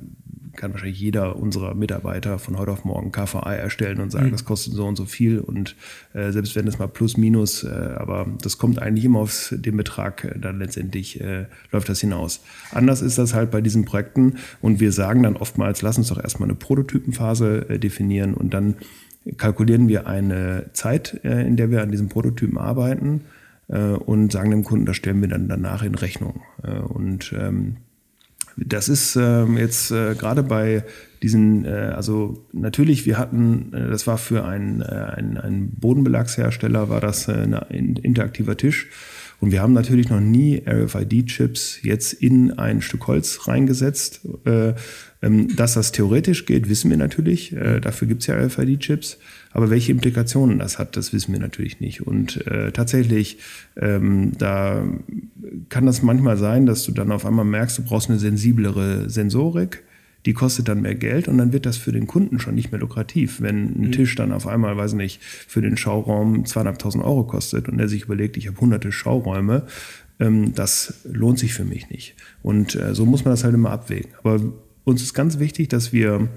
kann 0.57 0.73
wahrscheinlich 0.73 0.99
jeder 0.99 1.37
unserer 1.37 1.73
Mitarbeiter 1.75 2.39
von 2.39 2.57
heute 2.57 2.71
auf 2.71 2.83
morgen 2.83 3.11
KVI 3.11 3.55
erstellen 3.55 4.01
und 4.01 4.11
sagen, 4.11 4.27
mhm. 4.27 4.31
das 4.31 4.43
kostet 4.43 4.73
so 4.73 4.85
und 4.85 4.95
so 4.95 5.05
viel 5.05 5.39
und 5.39 5.75
äh, 6.13 6.31
selbst 6.31 6.55
wenn 6.55 6.67
es 6.67 6.79
mal 6.79 6.87
plus 6.87 7.15
minus, 7.15 7.63
äh, 7.63 7.69
aber 7.69 8.27
das 8.41 8.57
kommt 8.57 8.81
eigentlich 8.81 9.05
immer 9.05 9.19
auf 9.19 9.53
den 9.55 9.77
Betrag, 9.77 10.25
äh, 10.25 10.39
dann 10.39 10.59
letztendlich 10.59 11.21
äh, 11.21 11.45
läuft 11.71 11.87
das 11.87 12.01
hinaus. 12.01 12.41
Anders 12.71 13.01
ist 13.01 13.17
das 13.17 13.33
halt 13.33 13.51
bei 13.51 13.61
diesen 13.61 13.85
Projekten 13.85 14.35
und 14.61 14.79
wir 14.79 14.91
sagen 14.91 15.23
dann 15.23 15.37
oftmals, 15.37 15.81
lass 15.81 15.97
uns 15.97 16.09
doch 16.09 16.21
erstmal 16.21 16.49
eine 16.49 16.57
Prototypenphase 16.57 17.69
äh, 17.69 17.79
definieren 17.79 18.33
und 18.33 18.53
dann 18.53 18.75
kalkulieren 19.37 19.87
wir 19.87 20.07
eine 20.07 20.71
Zeit, 20.73 21.21
äh, 21.23 21.45
in 21.45 21.55
der 21.55 21.69
wir 21.69 21.83
an 21.83 21.91
diesem 21.91 22.09
Prototypen 22.09 22.57
arbeiten 22.57 23.21
und 23.69 24.31
sagen 24.31 24.51
dem 24.51 24.63
Kunden, 24.63 24.85
das 24.85 24.95
stellen 24.95 25.19
wir 25.19 25.27
dann 25.27 25.49
danach 25.49 25.83
in 25.83 25.93
Rechnung. 25.93 26.39
und 26.87 27.35
ähm, 27.37 27.75
das 28.57 28.89
ist 28.89 29.15
ähm, 29.15 29.57
jetzt 29.57 29.91
äh, 29.91 30.15
gerade 30.15 30.43
bei 30.43 30.83
diesen, 31.21 31.65
äh, 31.65 31.93
also 31.95 32.45
natürlich, 32.53 33.05
wir 33.05 33.17
hatten, 33.17 33.71
äh, 33.73 33.89
das 33.89 34.07
war 34.07 34.17
für 34.17 34.45
einen, 34.45 34.81
äh, 34.81 34.85
einen, 34.85 35.37
einen 35.37 35.71
Bodenbelagshersteller, 35.75 36.89
war 36.89 36.99
das 36.99 37.27
äh, 37.27 37.33
ein 37.33 37.95
interaktiver 37.97 38.57
Tisch. 38.57 38.87
Und 39.39 39.51
wir 39.51 39.61
haben 39.61 39.73
natürlich 39.73 40.09
noch 40.09 40.19
nie 40.19 40.63
RFID-Chips 40.65 41.79
jetzt 41.83 42.13
in 42.13 42.57
ein 42.57 42.81
Stück 42.81 43.05
Holz 43.07 43.47
reingesetzt. 43.47 44.21
Äh, 44.45 44.73
ähm, 45.21 45.55
dass 45.55 45.73
das 45.73 45.91
theoretisch 45.91 46.45
geht, 46.45 46.69
wissen 46.69 46.89
wir 46.89 46.97
natürlich. 46.97 47.53
Äh, 47.53 47.79
dafür 47.79 48.07
gibt 48.07 48.21
es 48.21 48.27
ja 48.27 48.35
RFID-Chips. 48.35 49.17
Aber 49.51 49.69
welche 49.69 49.91
Implikationen 49.91 50.59
das 50.59 50.77
hat, 50.77 50.95
das 50.95 51.13
wissen 51.13 51.33
wir 51.33 51.39
natürlich 51.39 51.79
nicht. 51.79 52.05
Und 52.05 52.45
äh, 52.47 52.71
tatsächlich, 52.71 53.39
ähm, 53.75 54.33
da 54.37 54.85
kann 55.69 55.85
das 55.85 56.03
manchmal 56.03 56.37
sein, 56.37 56.65
dass 56.65 56.83
du 56.83 56.91
dann 56.91 57.11
auf 57.11 57.25
einmal 57.25 57.45
merkst, 57.45 57.77
du 57.77 57.83
brauchst 57.83 58.09
eine 58.09 58.19
sensiblere 58.19 59.09
Sensorik. 59.09 59.83
Die 60.27 60.33
kostet 60.33 60.67
dann 60.67 60.81
mehr 60.81 60.93
Geld 60.93 61.27
und 61.27 61.39
dann 61.39 61.53
wird 61.53 61.65
das 61.65 61.77
für 61.77 61.91
den 61.91 62.05
Kunden 62.05 62.39
schon 62.39 62.53
nicht 62.53 62.71
mehr 62.71 62.79
lukrativ. 62.79 63.41
Wenn 63.41 63.81
ein 63.81 63.87
mhm. 63.87 63.91
Tisch 63.91 64.13
dann 64.13 64.31
auf 64.31 64.45
einmal, 64.45 64.77
weiß 64.77 64.93
nicht, 64.93 65.23
für 65.23 65.61
den 65.61 65.77
Schauraum 65.77 66.45
zweieinhalbtausend 66.45 67.03
Euro 67.03 67.23
kostet 67.23 67.67
und 67.67 67.79
er 67.79 67.87
sich 67.87 68.03
überlegt, 68.03 68.37
ich 68.37 68.47
habe 68.47 68.59
hunderte 68.59 68.91
Schauräume, 68.91 69.65
ähm, 70.19 70.53
das 70.53 71.01
lohnt 71.05 71.39
sich 71.39 71.53
für 71.53 71.65
mich 71.65 71.89
nicht. 71.89 72.15
Und 72.43 72.75
äh, 72.75 72.93
so 72.93 73.05
muss 73.05 73.25
man 73.25 73.33
das 73.33 73.43
halt 73.43 73.55
immer 73.55 73.71
abwägen. 73.71 74.11
Aber 74.19 74.39
uns 74.83 75.01
ist 75.01 75.15
ganz 75.15 75.39
wichtig, 75.39 75.69
dass 75.69 75.91
wir 75.91 76.27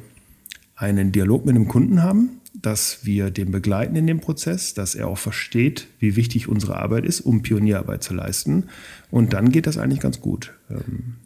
einen 0.77 1.13
Dialog 1.13 1.45
mit 1.45 1.57
dem 1.57 1.69
Kunden 1.69 2.03
haben 2.03 2.41
dass 2.55 3.05
wir 3.05 3.31
den 3.31 3.51
begleiten 3.51 3.97
in 3.97 4.07
dem 4.07 4.21
Prozess, 4.21 4.75
dass 4.75 4.95
er 4.95 5.09
auch 5.09 5.19
versteht, 5.19 5.87
wie 5.99 6.17
wichtig 6.17 6.49
unsere 6.49 6.77
Arbeit 6.77 7.05
ist, 7.05 7.21
um 7.21 7.43
Pionierarbeit 7.43 8.03
zu 8.03 8.15
leisten. 8.15 8.65
Und 9.11 9.33
dann 9.33 9.51
geht 9.51 9.67
das 9.67 9.79
eigentlich 9.79 10.01
ganz 10.01 10.21
gut. 10.21 10.53
Ähm, 10.69 11.17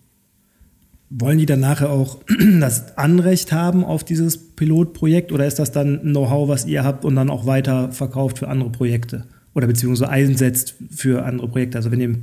wollen 1.17 1.39
die 1.39 1.47
dann 1.47 1.61
nachher 1.61 1.91
auch 1.91 2.19
das 2.61 2.99
Anrecht 2.99 3.53
haben 3.53 3.85
auf 3.85 4.05
dieses 4.05 4.57
Pilotprojekt 4.57 5.33
oder 5.33 5.47
ist 5.47 5.59
das 5.59 5.73
dann 5.73 6.01
Know-how, 6.01 6.49
was 6.49 6.67
ihr 6.67 6.85
habt 6.85 7.05
und 7.05 7.15
dann 7.15 7.31
auch 7.31 7.47
weiter 7.47 7.93
verkauft 7.93 8.39
für 8.39 8.49
andere 8.49 8.71
Projekte? 8.71 9.25
Oder 9.55 9.69
beziehungsweise 9.69 10.11
einsetzt 10.11 10.75
für 10.91 11.25
andere 11.25 11.47
Projekte. 11.47 11.79
Also 11.79 11.93
wenn 11.93 12.01
ihr 12.01 12.17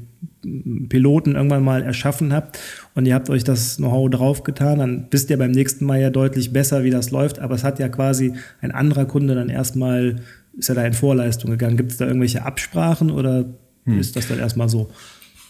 einen 0.43 0.89
Piloten 0.89 1.35
irgendwann 1.35 1.63
mal 1.63 1.81
erschaffen 1.81 2.33
habt 2.33 2.59
und 2.93 3.05
ihr 3.05 3.15
habt 3.15 3.29
euch 3.29 3.45
das 3.45 3.77
Know-how 3.77 4.09
draufgetan, 4.09 4.79
dann 4.79 5.07
wisst 5.11 5.29
ihr 5.29 5.37
beim 5.37 5.51
nächsten 5.51 5.85
Mal 5.85 6.01
ja 6.01 6.09
deutlich 6.09 6.51
besser, 6.51 6.83
wie 6.83 6.89
das 6.89 7.11
läuft. 7.11 7.39
Aber 7.39 7.55
es 7.55 7.63
hat 7.63 7.79
ja 7.79 7.87
quasi 7.87 8.33
ein 8.59 8.71
anderer 8.71 9.05
Kunde 9.05 9.33
dann 9.33 9.47
erstmal, 9.47 10.17
ist 10.57 10.67
ja 10.67 10.75
da 10.75 10.85
in 10.85 10.91
Vorleistung 10.91 11.51
gegangen. 11.51 11.77
Gibt 11.77 11.91
es 11.93 11.97
da 11.97 12.05
irgendwelche 12.05 12.43
Absprachen 12.43 13.11
oder 13.11 13.45
hm. 13.85 13.97
ist 13.97 14.17
das 14.17 14.27
dann 14.27 14.39
erstmal 14.39 14.67
so? 14.67 14.89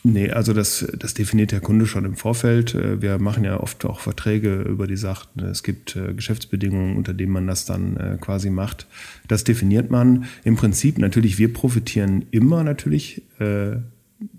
Nee, 0.04 0.32
also 0.32 0.54
das, 0.54 0.88
das 0.98 1.14
definiert 1.14 1.52
der 1.52 1.60
Kunde 1.60 1.86
schon 1.86 2.06
im 2.06 2.16
Vorfeld. 2.16 2.74
Äh, 2.74 3.02
wir 3.02 3.20
machen 3.20 3.44
ja 3.44 3.60
oft 3.60 3.86
auch 3.86 4.00
Verträge 4.00 4.62
über 4.62 4.88
die 4.88 4.98
Sachen. 4.98 5.44
Es 5.44 5.62
gibt 5.62 5.96
äh, 5.96 6.14
Geschäftsbedingungen, 6.14 6.98
unter 6.98 7.14
denen 7.14 7.32
man 7.32 7.46
das 7.46 7.66
dann 7.66 7.98
äh, 7.98 8.18
quasi 8.20 8.50
macht. 8.50 8.88
Das 9.28 9.44
definiert 9.44 9.92
man. 9.92 10.26
Im 10.44 10.56
Prinzip 10.56 10.98
natürlich, 10.98 11.38
wir 11.38 11.54
profitieren 11.54 12.26
immer 12.32 12.64
natürlich 12.64 13.22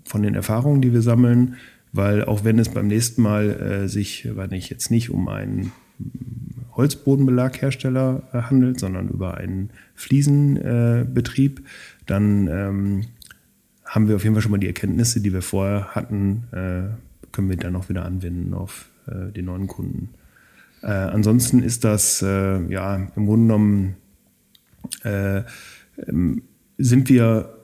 von 0.05 0.21
den 0.21 0.35
Erfahrungen, 0.35 0.81
die 0.81 0.93
wir 0.93 1.01
sammeln, 1.01 1.55
weil 1.91 2.23
auch 2.23 2.43
wenn 2.45 2.57
es 2.57 2.69
beim 2.69 2.87
nächsten 2.87 3.21
Mal 3.21 3.89
sich, 3.89 4.29
wenn 4.33 4.53
ich 4.53 4.69
jetzt 4.69 4.91
nicht 4.91 5.09
um 5.09 5.27
einen 5.27 5.73
Holzbodenbelaghersteller 6.75 8.23
handelt, 8.31 8.79
sondern 8.79 9.09
über 9.09 9.35
einen 9.35 9.71
Fliesenbetrieb, 9.95 11.63
dann 12.05 12.47
ähm, 12.47 13.05
haben 13.93 14.07
wir 14.07 14.15
auf 14.15 14.23
jeden 14.23 14.33
Fall 14.33 14.41
schon 14.41 14.51
mal 14.51 14.57
die 14.57 14.67
Erkenntnisse, 14.67 15.21
die 15.21 15.31
wir 15.31 15.43
vorher 15.43 15.93
hatten, 15.93 16.45
äh, 16.51 17.29
können 17.31 17.49
wir 17.49 17.57
dann 17.57 17.75
auch 17.75 17.89
wieder 17.89 18.05
anwenden 18.05 18.55
auf 18.55 18.87
äh, 19.05 19.31
die 19.31 19.43
neuen 19.43 19.67
Kunden. 19.67 20.09
Äh, 20.81 20.87
ansonsten 20.87 21.61
ist 21.61 21.83
das 21.83 22.23
äh, 22.23 22.59
ja 22.71 22.95
im 23.15 23.27
Grunde 23.27 23.45
genommen 23.45 23.95
äh, 25.03 25.43
ähm, 26.07 26.41
sind 26.79 27.07
wir 27.07 27.55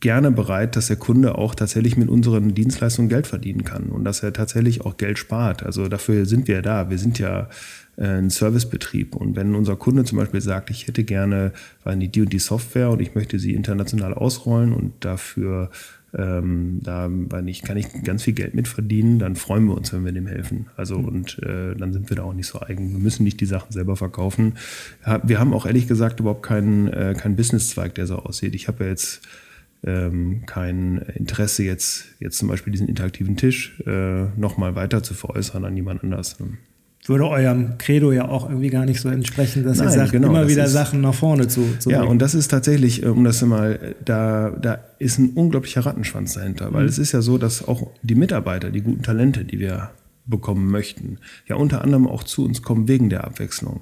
gerne 0.00 0.30
bereit, 0.30 0.76
dass 0.76 0.88
der 0.88 0.96
Kunde 0.96 1.38
auch 1.38 1.54
tatsächlich 1.54 1.96
mit 1.96 2.08
unseren 2.08 2.54
Dienstleistungen 2.54 3.08
Geld 3.08 3.26
verdienen 3.26 3.64
kann 3.64 3.84
und 3.84 4.04
dass 4.04 4.22
er 4.22 4.32
tatsächlich 4.32 4.82
auch 4.82 4.96
Geld 4.96 5.18
spart. 5.18 5.62
Also 5.62 5.88
dafür 5.88 6.26
sind 6.26 6.46
wir 6.48 6.60
da. 6.60 6.90
Wir 6.90 6.98
sind 6.98 7.18
ja 7.18 7.48
äh, 7.96 8.06
ein 8.06 8.30
Servicebetrieb. 8.30 9.16
Und 9.16 9.34
wenn 9.36 9.54
unser 9.54 9.76
Kunde 9.76 10.04
zum 10.04 10.18
Beispiel 10.18 10.40
sagt, 10.40 10.70
ich 10.70 10.86
hätte 10.86 11.04
gerne 11.04 11.52
die 11.86 12.20
und 12.20 12.32
die 12.32 12.38
Software 12.38 12.90
und 12.90 13.00
ich 13.00 13.14
möchte 13.14 13.38
sie 13.38 13.54
international 13.54 14.12
ausrollen 14.12 14.72
und 14.72 14.92
dafür 15.00 15.70
ähm, 16.14 16.80
da 16.82 17.08
ich, 17.46 17.62
kann 17.62 17.78
ich 17.78 17.86
ganz 18.04 18.24
viel 18.24 18.34
Geld 18.34 18.54
mitverdienen, 18.54 19.18
dann 19.18 19.36
freuen 19.36 19.64
wir 19.64 19.74
uns, 19.74 19.94
wenn 19.94 20.04
wir 20.04 20.12
dem 20.12 20.26
helfen. 20.26 20.66
Also 20.76 20.98
mhm. 20.98 21.04
und 21.06 21.38
äh, 21.42 21.74
dann 21.74 21.94
sind 21.94 22.10
wir 22.10 22.16
da 22.18 22.24
auch 22.24 22.34
nicht 22.34 22.48
so 22.48 22.60
eigen. 22.60 22.92
Wir 22.92 22.98
müssen 22.98 23.24
nicht 23.24 23.40
die 23.40 23.46
Sachen 23.46 23.72
selber 23.72 23.96
verkaufen. 23.96 24.54
Wir 25.22 25.40
haben 25.40 25.54
auch 25.54 25.64
ehrlich 25.64 25.88
gesagt 25.88 26.20
überhaupt 26.20 26.42
keinen 26.42 26.88
äh, 26.88 27.14
kein 27.18 27.36
Businesszweig, 27.36 27.94
der 27.94 28.06
so 28.06 28.16
aussieht. 28.16 28.54
Ich 28.54 28.68
habe 28.68 28.84
ja 28.84 28.90
jetzt 28.90 29.22
ähm, 29.84 30.44
kein 30.46 30.98
Interesse, 31.14 31.64
jetzt, 31.64 32.06
jetzt 32.20 32.38
zum 32.38 32.48
Beispiel 32.48 32.72
diesen 32.72 32.88
interaktiven 32.88 33.36
Tisch 33.36 33.80
äh, 33.86 34.24
nochmal 34.36 34.74
weiter 34.74 35.02
zu 35.02 35.14
veräußern 35.14 35.64
an 35.64 35.76
jemand 35.76 36.04
anders. 36.04 36.38
Ne? 36.38 36.58
würde 37.06 37.28
eurem 37.28 37.78
Credo 37.78 38.12
ja 38.12 38.28
auch 38.28 38.48
irgendwie 38.48 38.70
gar 38.70 38.84
nicht 38.84 39.00
so 39.00 39.08
entsprechen, 39.08 39.64
dass 39.64 39.78
Nein, 39.78 39.88
ihr 39.88 39.92
sagt, 39.92 40.12
genau, 40.12 40.28
immer 40.28 40.48
wieder 40.48 40.66
ist, 40.66 40.72
Sachen 40.72 41.00
nach 41.00 41.14
vorne 41.14 41.48
zu, 41.48 41.76
zu 41.78 41.90
Ja, 41.90 42.02
und 42.02 42.20
das 42.20 42.34
ist 42.34 42.48
tatsächlich, 42.48 43.02
äh, 43.02 43.08
um 43.08 43.24
das 43.24 43.42
mal, 43.42 43.96
da, 44.04 44.50
da 44.50 44.78
ist 44.98 45.18
ein 45.18 45.30
unglaublicher 45.30 45.84
Rattenschwanz 45.84 46.34
dahinter, 46.34 46.72
weil 46.72 46.82
mhm. 46.82 46.88
es 46.88 46.98
ist 46.98 47.12
ja 47.12 47.20
so, 47.20 47.38
dass 47.38 47.66
auch 47.66 47.90
die 48.02 48.14
Mitarbeiter, 48.14 48.70
die 48.70 48.82
guten 48.82 49.02
Talente, 49.02 49.44
die 49.44 49.58
wir 49.58 49.90
bekommen 50.26 50.70
möchten, 50.70 51.18
ja 51.48 51.56
unter 51.56 51.82
anderem 51.82 52.06
auch 52.06 52.22
zu 52.22 52.44
uns 52.44 52.62
kommen 52.62 52.86
wegen 52.86 53.10
der 53.10 53.24
Abwechslung. 53.24 53.80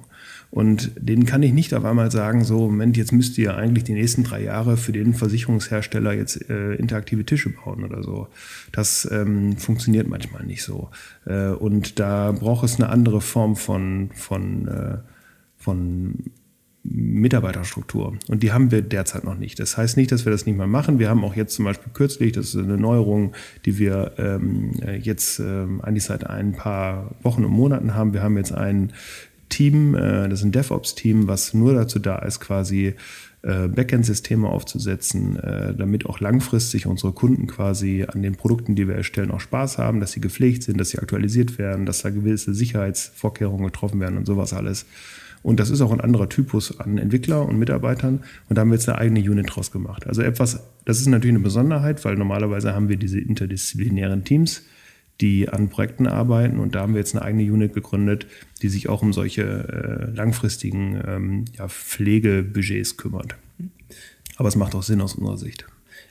Und 0.50 0.90
denen 0.96 1.26
kann 1.26 1.44
ich 1.44 1.52
nicht 1.52 1.74
auf 1.74 1.84
einmal 1.84 2.10
sagen, 2.10 2.42
so, 2.42 2.58
Moment, 2.58 2.96
jetzt 2.96 3.12
müsst 3.12 3.38
ihr 3.38 3.56
eigentlich 3.56 3.84
die 3.84 3.92
nächsten 3.92 4.24
drei 4.24 4.42
Jahre 4.42 4.76
für 4.76 4.90
den 4.90 5.14
Versicherungshersteller 5.14 6.12
jetzt 6.12 6.50
äh, 6.50 6.74
interaktive 6.74 7.24
Tische 7.24 7.50
bauen 7.50 7.84
oder 7.84 8.02
so. 8.02 8.26
Das 8.72 9.08
ähm, 9.12 9.56
funktioniert 9.56 10.08
manchmal 10.08 10.44
nicht 10.44 10.64
so. 10.64 10.90
Äh, 11.24 11.50
und 11.50 12.00
da 12.00 12.32
braucht 12.32 12.64
es 12.64 12.80
eine 12.80 12.88
andere 12.88 13.20
Form 13.20 13.54
von, 13.54 14.10
von, 14.12 14.66
äh, 14.66 14.98
von 15.56 16.14
Mitarbeiterstruktur. 16.82 18.16
Und 18.26 18.42
die 18.42 18.52
haben 18.52 18.70
wir 18.70 18.82
derzeit 18.82 19.22
noch 19.22 19.36
nicht. 19.36 19.60
Das 19.60 19.76
heißt 19.76 19.96
nicht, 19.96 20.10
dass 20.10 20.24
wir 20.24 20.32
das 20.32 20.46
nicht 20.46 20.56
mehr 20.56 20.66
machen. 20.66 20.98
Wir 20.98 21.10
haben 21.10 21.22
auch 21.24 21.36
jetzt 21.36 21.54
zum 21.54 21.66
Beispiel 21.66 21.92
kürzlich, 21.92 22.32
das 22.32 22.46
ist 22.46 22.56
eine 22.56 22.78
Neuerung, 22.78 23.34
die 23.66 23.78
wir 23.78 24.14
ähm, 24.18 24.72
jetzt 25.00 25.38
ähm, 25.38 25.80
eigentlich 25.82 26.04
seit 26.04 26.26
ein 26.26 26.52
paar 26.52 27.14
Wochen 27.22 27.44
und 27.44 27.52
Monaten 27.52 27.94
haben. 27.94 28.14
Wir 28.14 28.22
haben 28.22 28.36
jetzt 28.36 28.52
einen 28.52 28.92
Team, 29.50 29.94
äh, 29.94 30.28
das 30.28 30.40
ist 30.40 30.46
ein 30.46 30.52
DevOps-Team, 30.52 31.28
was 31.28 31.52
nur 31.52 31.74
dazu 31.74 31.98
da 31.98 32.18
ist, 32.20 32.40
quasi 32.40 32.94
äh, 33.42 33.68
Backend-Systeme 33.68 34.48
aufzusetzen, 34.48 35.36
äh, 35.38 35.74
damit 35.74 36.06
auch 36.06 36.20
langfristig 36.20 36.86
unsere 36.86 37.12
Kunden 37.12 37.46
quasi 37.46 38.04
an 38.06 38.22
den 38.22 38.34
Produkten, 38.36 38.74
die 38.74 38.88
wir 38.88 38.94
erstellen, 38.94 39.30
auch 39.30 39.40
Spaß 39.40 39.78
haben, 39.78 40.00
dass 40.00 40.12
sie 40.12 40.20
gepflegt 40.20 40.62
sind, 40.62 40.78
dass 40.78 40.90
sie 40.90 40.98
aktualisiert 40.98 41.58
werden, 41.58 41.86
dass 41.86 42.02
da 42.02 42.10
gewisse 42.10 42.54
Sicherheitsvorkehrungen 42.54 43.66
getroffen 43.66 44.00
werden 44.00 44.18
und 44.18 44.26
sowas 44.26 44.52
alles. 44.52 44.86
Und 45.42 45.58
das 45.58 45.70
ist 45.70 45.80
auch 45.80 45.92
ein 45.92 46.02
anderer 46.02 46.28
Typus 46.28 46.80
an 46.80 46.98
Entwickler 46.98 47.46
und 47.46 47.58
Mitarbeitern. 47.58 48.20
Und 48.48 48.56
da 48.56 48.60
haben 48.60 48.70
wir 48.70 48.74
jetzt 48.74 48.88
eine 48.88 48.98
eigene 48.98 49.20
Unit 49.20 49.46
draus 49.48 49.70
gemacht. 49.70 50.06
Also 50.06 50.20
etwas, 50.22 50.60
das 50.84 51.00
ist 51.00 51.06
natürlich 51.06 51.34
eine 51.34 51.42
Besonderheit, 51.42 52.04
weil 52.04 52.16
normalerweise 52.16 52.74
haben 52.74 52.90
wir 52.90 52.96
diese 52.96 53.18
interdisziplinären 53.18 54.24
Teams, 54.24 54.62
die 55.20 55.48
an 55.48 55.68
Projekten 55.68 56.06
arbeiten. 56.06 56.58
Und 56.58 56.74
da 56.74 56.80
haben 56.80 56.94
wir 56.94 57.00
jetzt 57.00 57.14
eine 57.14 57.24
eigene 57.24 57.44
Unit 57.44 57.74
gegründet, 57.74 58.26
die 58.62 58.68
sich 58.68 58.88
auch 58.88 59.02
um 59.02 59.12
solche 59.12 59.42
äh, 59.42 60.16
langfristigen 60.16 61.00
ähm, 61.06 61.44
ja, 61.56 61.68
Pflegebudgets 61.68 62.96
kümmert. 62.96 63.36
Aber 64.36 64.48
es 64.48 64.56
macht 64.56 64.74
auch 64.74 64.82
Sinn 64.82 65.00
aus 65.00 65.14
unserer 65.14 65.36
Sicht. 65.36 65.66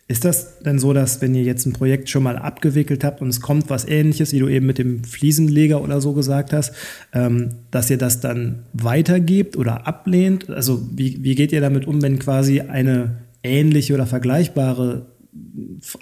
Ist 0.08 0.26
das 0.26 0.58
denn 0.60 0.80
so, 0.80 0.92
dass 0.92 1.22
wenn 1.22 1.36
ihr 1.36 1.44
jetzt 1.44 1.68
ein 1.68 1.74
Projekt 1.74 2.10
schon 2.10 2.24
mal 2.24 2.36
abgewickelt 2.36 3.04
habt 3.04 3.22
und 3.22 3.30
es 3.30 3.42
kommt 3.42 3.70
was 3.70 3.88
ähnliches, 3.88 4.34
wie 4.34 4.40
du 4.40 4.48
eben 4.48 4.66
mit 4.66 4.80
dem 4.80 5.04
Fliesenleger 5.04 5.84
oder 5.84 6.02
so 6.02 6.14
gesagt 6.14 6.52
hast, 6.52 6.74
ähm, 7.14 7.50
dass 7.70 7.92
ihr 7.92 8.00
das 8.00 8.20
dann 8.20 8.64
weitergebt 8.74 9.56
oder 9.56 9.86
ablehnt? 9.86 10.50
Also 10.50 10.82
wie, 10.92 11.24
wie 11.24 11.36
geht 11.36 11.52
ihr 11.52 11.62
damit 11.62 11.86
um, 11.86 12.02
wenn 12.02 12.18
quasi 12.18 12.62
eine 12.62 13.20
ähnliche 13.44 13.94
oder 13.94 14.08
vergleichbare 14.08 15.06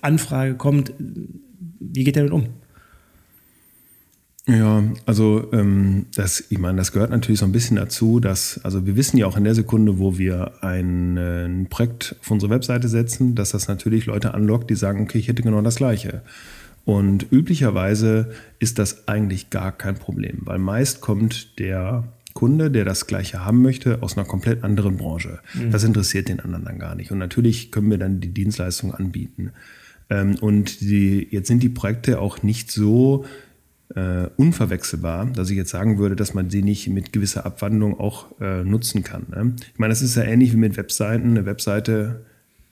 Anfrage 0.01 0.55
kommt? 0.55 0.93
Wie 0.97 2.05
geht 2.05 2.15
ihr 2.15 2.23
damit 2.23 2.33
um? 2.33 2.47
Ja, 4.47 4.81
also 5.05 5.51
ähm, 5.51 6.05
das, 6.15 6.45
ich 6.49 6.57
meine, 6.57 6.77
das 6.77 6.93
gehört 6.93 7.12
natürlich 7.12 7.39
so 7.39 7.45
ein 7.45 7.51
bisschen 7.51 7.75
dazu, 7.75 8.21
dass, 8.21 8.62
also 8.63 8.86
wir 8.86 8.95
wissen 8.95 9.17
ja 9.17 9.27
auch 9.27 9.36
in 9.36 9.43
der 9.43 9.55
Sekunde, 9.55 9.99
wo 9.99 10.17
wir 10.17 10.63
ein, 10.63 11.17
äh, 11.17 11.45
ein 11.45 11.67
Projekt 11.67 12.15
auf 12.21 12.31
unsere 12.31 12.49
Webseite 12.49 12.88
setzen, 12.88 13.36
dass 13.36 13.51
das 13.51 13.67
natürlich 13.67 14.05
Leute 14.05 14.33
anlockt, 14.33 14.69
die 14.69 14.75
sagen, 14.75 15.01
okay, 15.01 15.17
ich 15.17 15.27
hätte 15.27 15.43
genau 15.43 15.62
das 15.62 15.75
Gleiche. 15.75 16.21
Und 16.86 17.27
üblicherweise 17.29 18.31
ist 18.60 18.79
das 18.79 19.10
eigentlich 19.10 19.49
gar 19.49 19.73
kein 19.73 19.95
Problem, 19.95 20.38
weil 20.45 20.60
meist 20.60 21.01
kommt 21.01 21.60
der 21.60 22.05
Kunde, 22.33 22.71
der 22.71 22.86
das 22.86 23.07
Gleiche 23.07 23.43
haben 23.43 23.62
möchte, 23.62 24.01
aus 24.01 24.15
einer 24.15 24.25
komplett 24.25 24.63
anderen 24.63 24.95
Branche. 24.95 25.39
Mhm. 25.55 25.71
Das 25.71 25.83
interessiert 25.83 26.29
den 26.29 26.39
anderen 26.39 26.63
dann 26.63 26.79
gar 26.79 26.95
nicht. 26.95 27.12
Und 27.12 27.17
natürlich 27.17 27.71
können 27.71 27.91
wir 27.91 27.97
dann 27.97 28.21
die 28.21 28.33
Dienstleistung 28.33 28.93
anbieten. 28.93 29.51
Ähm, 30.10 30.36
und 30.39 30.79
die, 30.79 31.27
jetzt 31.31 31.47
sind 31.47 31.62
die 31.62 31.69
Projekte 31.69 32.21
auch 32.21 32.43
nicht 32.43 32.71
so 32.71 33.25
äh, 33.95 34.28
unverwechselbar, 34.36 35.28
dass 35.28 35.50
ich 35.50 35.58
jetzt 35.58 35.71
sagen 35.71 35.97
würde, 35.97 36.15
dass 36.15 36.34
man 36.34 36.50
sie 36.50 36.62
nicht 36.62 36.88
mit 36.89 37.13
gewisser 37.13 37.45
Abwandlung 37.45 38.00
auch 38.00 38.39
äh, 38.39 38.63
nutzen 38.63 39.04
kann. 39.04 39.28
Ne? 39.30 39.56
Ich 39.73 39.80
meine, 39.80 39.91
das 39.91 40.02
ist 40.02 40.15
ja 40.15 40.23
ähnlich 40.23 40.54
wie 40.54 40.58
mit 40.58 40.78
Webseiten. 40.78 41.32
Eine 41.32 41.45
Webseite 41.45 42.26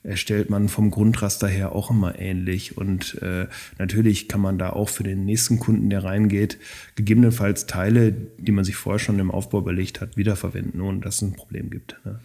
erstellt 0.03 0.49
man 0.49 0.69
vom 0.69 0.91
Grundraster 0.91 1.47
her 1.47 1.71
auch 1.71 1.89
immer 1.89 2.19
ähnlich. 2.19 2.77
Und 2.77 3.21
äh, 3.21 3.47
natürlich 3.79 4.27
kann 4.27 4.41
man 4.41 4.57
da 4.57 4.71
auch 4.71 4.89
für 4.89 5.03
den 5.03 5.25
nächsten 5.25 5.59
Kunden, 5.59 5.89
der 5.89 6.03
reingeht, 6.03 6.59
gegebenenfalls 6.95 7.65
Teile, 7.65 8.13
die 8.37 8.51
man 8.51 8.63
sich 8.63 8.75
vorher 8.75 8.99
schon 8.99 9.19
im 9.19 9.31
Aufbau 9.31 9.59
überlegt 9.59 10.01
hat, 10.01 10.17
wiederverwenden, 10.17 10.81
ohne 10.81 10.99
dass 10.99 11.15
es 11.15 11.21
ein 11.23 11.33
Problem 11.33 11.69
gibt. 11.69 11.99
Ne? 12.05 12.19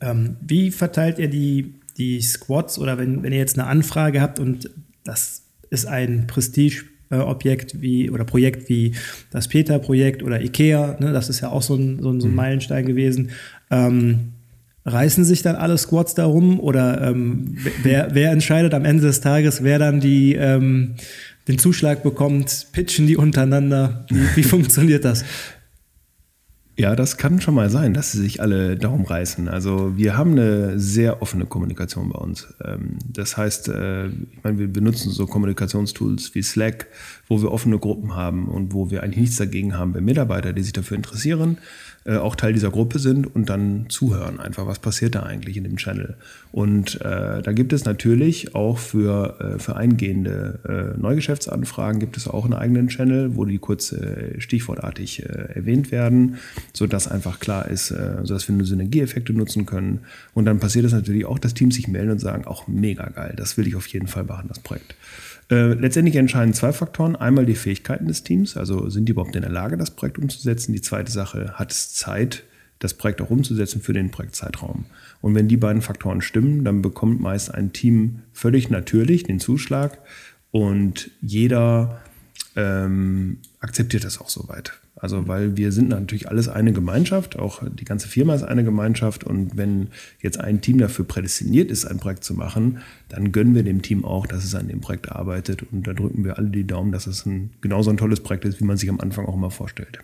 Ähm, 0.00 0.36
wie 0.40 0.70
verteilt 0.70 1.18
ihr 1.18 1.28
die, 1.28 1.74
die 1.96 2.20
Squads 2.20 2.78
oder 2.78 2.98
wenn, 2.98 3.22
wenn 3.22 3.32
ihr 3.32 3.38
jetzt 3.38 3.58
eine 3.58 3.68
Anfrage 3.68 4.20
habt 4.20 4.38
und 4.38 4.70
das 5.04 5.44
ist 5.70 5.86
ein 5.86 6.26
Prestige 6.26 6.84
Objekt 7.16 7.80
wie 7.80 8.10
oder 8.10 8.24
Projekt 8.24 8.68
wie 8.68 8.92
das 9.30 9.48
Peter-Projekt 9.48 10.22
oder 10.22 10.40
IKEA, 10.40 10.96
ne, 11.00 11.12
das 11.12 11.28
ist 11.28 11.40
ja 11.40 11.50
auch 11.50 11.62
so 11.62 11.74
ein, 11.74 12.02
so 12.02 12.10
ein, 12.10 12.20
so 12.20 12.26
ein 12.26 12.30
mhm. 12.30 12.36
Meilenstein 12.36 12.86
gewesen. 12.86 13.30
Ähm, 13.70 14.32
reißen 14.84 15.24
sich 15.24 15.42
dann 15.42 15.56
alle 15.56 15.76
Squads 15.78 16.14
darum 16.14 16.60
oder 16.60 17.00
ähm, 17.02 17.56
wer, 17.82 18.14
wer 18.14 18.30
entscheidet 18.30 18.74
am 18.74 18.84
Ende 18.84 19.02
des 19.02 19.20
Tages, 19.20 19.62
wer 19.62 19.78
dann 19.78 20.00
die, 20.00 20.34
ähm, 20.34 20.94
den 21.46 21.58
Zuschlag 21.58 22.02
bekommt? 22.02 22.68
Pitchen 22.72 23.06
die 23.06 23.16
untereinander? 23.16 24.06
Wie, 24.10 24.36
wie 24.36 24.42
funktioniert 24.44 25.04
das? 25.04 25.24
Ja, 26.78 26.94
das 26.94 27.16
kann 27.16 27.40
schon 27.40 27.56
mal 27.56 27.70
sein, 27.70 27.92
dass 27.92 28.12
sie 28.12 28.20
sich 28.20 28.40
alle 28.40 28.76
darum 28.76 29.04
reißen. 29.04 29.48
Also 29.48 29.96
wir 29.96 30.16
haben 30.16 30.30
eine 30.30 30.78
sehr 30.78 31.20
offene 31.22 31.44
Kommunikation 31.44 32.10
bei 32.10 32.18
uns. 32.20 32.54
Ähm, 32.64 33.00
das 33.04 33.36
heißt, 33.36 33.68
äh, 33.68 34.06
ich 34.06 34.44
meine, 34.44 34.60
wir 34.60 34.68
benutzen 34.68 35.10
so 35.10 35.26
Kommunikationstools 35.26 36.36
wie 36.36 36.42
Slack, 36.44 36.86
wo 37.26 37.42
wir 37.42 37.50
offene 37.50 37.80
Gruppen 37.80 38.14
haben 38.14 38.46
und 38.46 38.74
wo 38.74 38.92
wir 38.92 39.02
eigentlich 39.02 39.22
nichts 39.22 39.36
dagegen 39.38 39.76
haben, 39.76 39.92
wenn 39.92 40.04
Mitarbeiter, 40.04 40.52
die 40.52 40.62
sich 40.62 40.72
dafür 40.72 40.96
interessieren, 40.96 41.58
äh, 42.08 42.16
auch 42.16 42.36
Teil 42.36 42.54
dieser 42.54 42.70
Gruppe 42.70 42.98
sind 42.98 43.34
und 43.34 43.50
dann 43.50 43.84
zuhören, 43.90 44.40
einfach 44.40 44.66
was 44.66 44.78
passiert 44.78 45.14
da 45.14 45.24
eigentlich 45.24 45.58
in 45.58 45.64
dem 45.64 45.76
Channel. 45.76 46.16
Und 46.52 47.02
äh, 47.02 47.42
da 47.42 47.52
gibt 47.52 47.74
es 47.74 47.84
natürlich 47.84 48.54
auch 48.54 48.78
für, 48.78 49.38
äh, 49.40 49.58
für 49.58 49.76
eingehende 49.76 50.94
äh, 50.96 50.98
Neugeschäftsanfragen 50.98 52.00
gibt 52.00 52.16
es 52.16 52.26
auch 52.26 52.44
einen 52.44 52.54
eigenen 52.54 52.88
Channel, 52.88 53.36
wo 53.36 53.44
die 53.44 53.58
kurz 53.58 53.92
äh, 53.92 54.40
stichwortartig 54.40 55.22
äh, 55.22 55.52
erwähnt 55.54 55.92
werden, 55.92 56.38
sodass 56.72 57.08
einfach 57.08 57.40
klar 57.40 57.68
ist, 57.68 57.88
sodass 57.88 58.48
wir 58.48 58.54
nur 58.54 58.66
Synergieeffekte 58.66 59.34
nutzen 59.34 59.66
können. 59.66 60.00
Und 60.32 60.46
dann 60.46 60.60
passiert 60.60 60.86
es 60.86 60.92
natürlich 60.92 61.26
auch, 61.26 61.38
dass 61.38 61.52
Teams 61.52 61.74
sich 61.74 61.88
melden 61.88 62.12
und 62.12 62.20
sagen, 62.20 62.46
auch 62.46 62.66
mega 62.68 63.08
geil, 63.10 63.34
das 63.36 63.58
will 63.58 63.66
ich 63.66 63.76
auf 63.76 63.86
jeden 63.88 64.06
Fall 64.06 64.24
machen, 64.24 64.46
das 64.48 64.60
Projekt. 64.60 64.94
Äh, 65.50 65.72
letztendlich 65.74 66.16
entscheiden 66.16 66.52
zwei 66.52 66.72
Faktoren. 66.72 67.16
Einmal 67.16 67.46
die 67.46 67.54
Fähigkeiten 67.54 68.06
des 68.06 68.22
Teams, 68.22 68.56
also 68.56 68.88
sind 68.90 69.06
die 69.06 69.12
überhaupt 69.12 69.34
in 69.34 69.42
der 69.42 69.50
Lage, 69.50 69.76
das 69.76 69.90
Projekt 69.90 70.18
umzusetzen. 70.18 70.72
Die 70.72 70.82
zweite 70.82 71.10
Sache, 71.10 71.54
hat 71.54 71.72
es 71.72 71.94
Zeit, 71.94 72.44
das 72.78 72.94
Projekt 72.94 73.20
auch 73.20 73.30
umzusetzen 73.30 73.80
für 73.80 73.92
den 73.92 74.10
Projektzeitraum. 74.10 74.84
Und 75.20 75.34
wenn 75.34 75.48
die 75.48 75.56
beiden 75.56 75.82
Faktoren 75.82 76.20
stimmen, 76.20 76.64
dann 76.64 76.82
bekommt 76.82 77.20
meist 77.20 77.52
ein 77.52 77.72
Team 77.72 78.20
völlig 78.32 78.70
natürlich 78.70 79.24
den 79.24 79.40
Zuschlag 79.40 79.98
und 80.50 81.10
jeder 81.20 82.00
ähm, 82.58 83.38
akzeptiert 83.60 84.04
das 84.04 84.20
auch 84.20 84.28
soweit. 84.28 84.72
Also, 84.96 85.28
weil 85.28 85.56
wir 85.56 85.70
sind 85.70 85.90
natürlich 85.90 86.28
alles 86.28 86.48
eine 86.48 86.72
Gemeinschaft, 86.72 87.38
auch 87.38 87.62
die 87.62 87.84
ganze 87.84 88.08
Firma 88.08 88.34
ist 88.34 88.42
eine 88.42 88.64
Gemeinschaft. 88.64 89.22
Und 89.22 89.56
wenn 89.56 89.88
jetzt 90.20 90.40
ein 90.40 90.60
Team 90.60 90.78
dafür 90.78 91.04
prädestiniert 91.04 91.70
ist, 91.70 91.84
ein 91.84 91.98
Projekt 91.98 92.24
zu 92.24 92.34
machen, 92.34 92.78
dann 93.08 93.30
gönnen 93.30 93.54
wir 93.54 93.62
dem 93.62 93.80
Team 93.80 94.04
auch, 94.04 94.26
dass 94.26 94.44
es 94.44 94.56
an 94.56 94.66
dem 94.66 94.80
Projekt 94.80 95.12
arbeitet. 95.12 95.62
Und 95.70 95.86
da 95.86 95.92
drücken 95.94 96.24
wir 96.24 96.36
alle 96.36 96.50
die 96.50 96.66
Daumen, 96.66 96.90
dass 96.90 97.06
es 97.06 97.24
ein, 97.26 97.50
genauso 97.60 97.90
ein 97.90 97.96
tolles 97.96 98.20
Projekt 98.20 98.44
ist, 98.44 98.60
wie 98.60 98.64
man 98.64 98.76
sich 98.76 98.90
am 98.90 98.98
Anfang 98.98 99.26
auch 99.26 99.34
immer 99.34 99.52
vorstellt. 99.52 100.00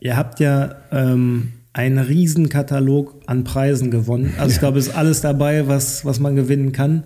Ihr 0.00 0.16
habt 0.16 0.40
ja 0.40 0.74
ähm, 0.90 1.52
einen 1.72 1.98
Riesenkatalog 1.98 3.22
an 3.26 3.44
Preisen 3.44 3.92
gewonnen. 3.92 4.34
Also 4.38 4.52
ich 4.52 4.58
glaube, 4.58 4.80
es 4.80 4.88
ist 4.88 4.96
alles 4.96 5.20
dabei, 5.20 5.68
was, 5.68 6.04
was 6.04 6.18
man 6.18 6.34
gewinnen 6.34 6.72
kann. 6.72 7.04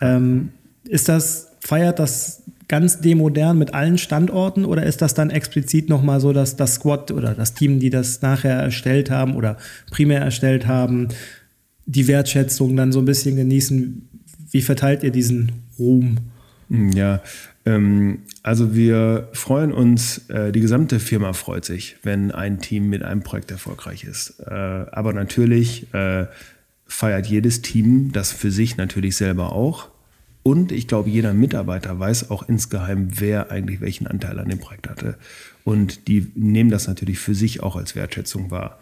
Ähm, 0.00 0.48
ist 0.84 1.10
das, 1.10 1.52
feiert 1.60 1.98
das 1.98 2.39
ganz 2.70 3.00
demodern 3.00 3.58
mit 3.58 3.74
allen 3.74 3.98
Standorten 3.98 4.64
oder 4.64 4.84
ist 4.84 5.02
das 5.02 5.12
dann 5.12 5.28
explizit 5.30 5.88
nochmal 5.88 6.20
so, 6.20 6.32
dass 6.32 6.54
das 6.54 6.76
Squad 6.76 7.10
oder 7.10 7.34
das 7.34 7.52
Team, 7.52 7.80
die 7.80 7.90
das 7.90 8.22
nachher 8.22 8.54
erstellt 8.54 9.10
haben 9.10 9.34
oder 9.34 9.56
primär 9.90 10.20
erstellt 10.20 10.68
haben, 10.68 11.08
die 11.86 12.06
Wertschätzung 12.06 12.76
dann 12.76 12.92
so 12.92 13.00
ein 13.00 13.06
bisschen 13.06 13.34
genießen? 13.34 14.08
Wie 14.52 14.62
verteilt 14.62 15.02
ihr 15.02 15.10
diesen 15.10 15.50
Ruhm? 15.80 16.18
Hm, 16.68 16.92
ja, 16.92 17.20
ähm, 17.66 18.20
also 18.44 18.72
wir 18.72 19.28
freuen 19.32 19.72
uns, 19.72 20.28
äh, 20.28 20.52
die 20.52 20.60
gesamte 20.60 21.00
Firma 21.00 21.32
freut 21.32 21.64
sich, 21.64 21.96
wenn 22.04 22.30
ein 22.30 22.60
Team 22.60 22.88
mit 22.88 23.02
einem 23.02 23.22
Projekt 23.24 23.50
erfolgreich 23.50 24.04
ist. 24.04 24.38
Äh, 24.46 24.54
aber 24.54 25.12
natürlich 25.12 25.92
äh, 25.92 26.26
feiert 26.86 27.26
jedes 27.26 27.62
Team 27.62 28.12
das 28.12 28.30
für 28.30 28.52
sich 28.52 28.76
natürlich 28.76 29.16
selber 29.16 29.52
auch. 29.52 29.89
Und 30.42 30.72
ich 30.72 30.88
glaube, 30.88 31.10
jeder 31.10 31.34
Mitarbeiter 31.34 31.98
weiß 31.98 32.30
auch 32.30 32.48
insgeheim, 32.48 33.08
wer 33.20 33.50
eigentlich 33.50 33.80
welchen 33.80 34.06
Anteil 34.06 34.38
an 34.38 34.48
dem 34.48 34.58
Projekt 34.58 34.88
hatte. 34.88 35.16
Und 35.64 36.08
die 36.08 36.32
nehmen 36.34 36.70
das 36.70 36.88
natürlich 36.88 37.18
für 37.18 37.34
sich 37.34 37.62
auch 37.62 37.76
als 37.76 37.94
Wertschätzung 37.94 38.50
wahr. 38.50 38.78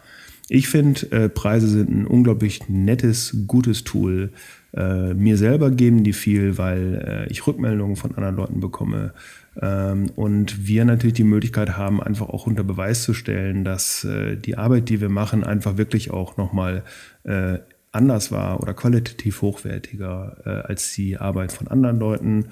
Ich 0.47 0.67
finde, 0.67 1.11
äh, 1.11 1.29
Preise 1.29 1.67
sind 1.67 1.89
ein 1.91 2.07
unglaublich 2.07 2.69
nettes, 2.69 3.37
gutes 3.45 3.83
Tool. 3.83 4.31
Äh, 4.73 5.13
mir 5.13 5.37
selber 5.37 5.69
geben 5.69 6.03
die 6.03 6.13
viel, 6.13 6.57
weil 6.57 7.27
äh, 7.27 7.31
ich 7.31 7.45
Rückmeldungen 7.45 7.95
von 7.95 8.15
anderen 8.15 8.35
Leuten 8.35 8.59
bekomme. 8.59 9.13
Ähm, 9.61 10.09
und 10.15 10.67
wir 10.67 10.85
natürlich 10.85 11.13
die 11.13 11.23
Möglichkeit 11.23 11.77
haben, 11.77 12.01
einfach 12.01 12.29
auch 12.29 12.47
unter 12.47 12.63
Beweis 12.63 13.03
zu 13.03 13.13
stellen, 13.13 13.63
dass 13.63 14.03
äh, 14.05 14.37
die 14.37 14.57
Arbeit, 14.57 14.89
die 14.89 15.01
wir 15.01 15.09
machen, 15.09 15.43
einfach 15.43 15.77
wirklich 15.77 16.09
auch 16.11 16.37
nochmal 16.37 16.83
äh, 17.25 17.59
anders 17.91 18.31
war 18.31 18.61
oder 18.61 18.73
qualitativ 18.73 19.41
hochwertiger 19.41 20.37
äh, 20.45 20.49
als 20.67 20.93
die 20.93 21.17
Arbeit 21.17 21.51
von 21.51 21.67
anderen 21.67 21.99
Leuten. 21.99 22.45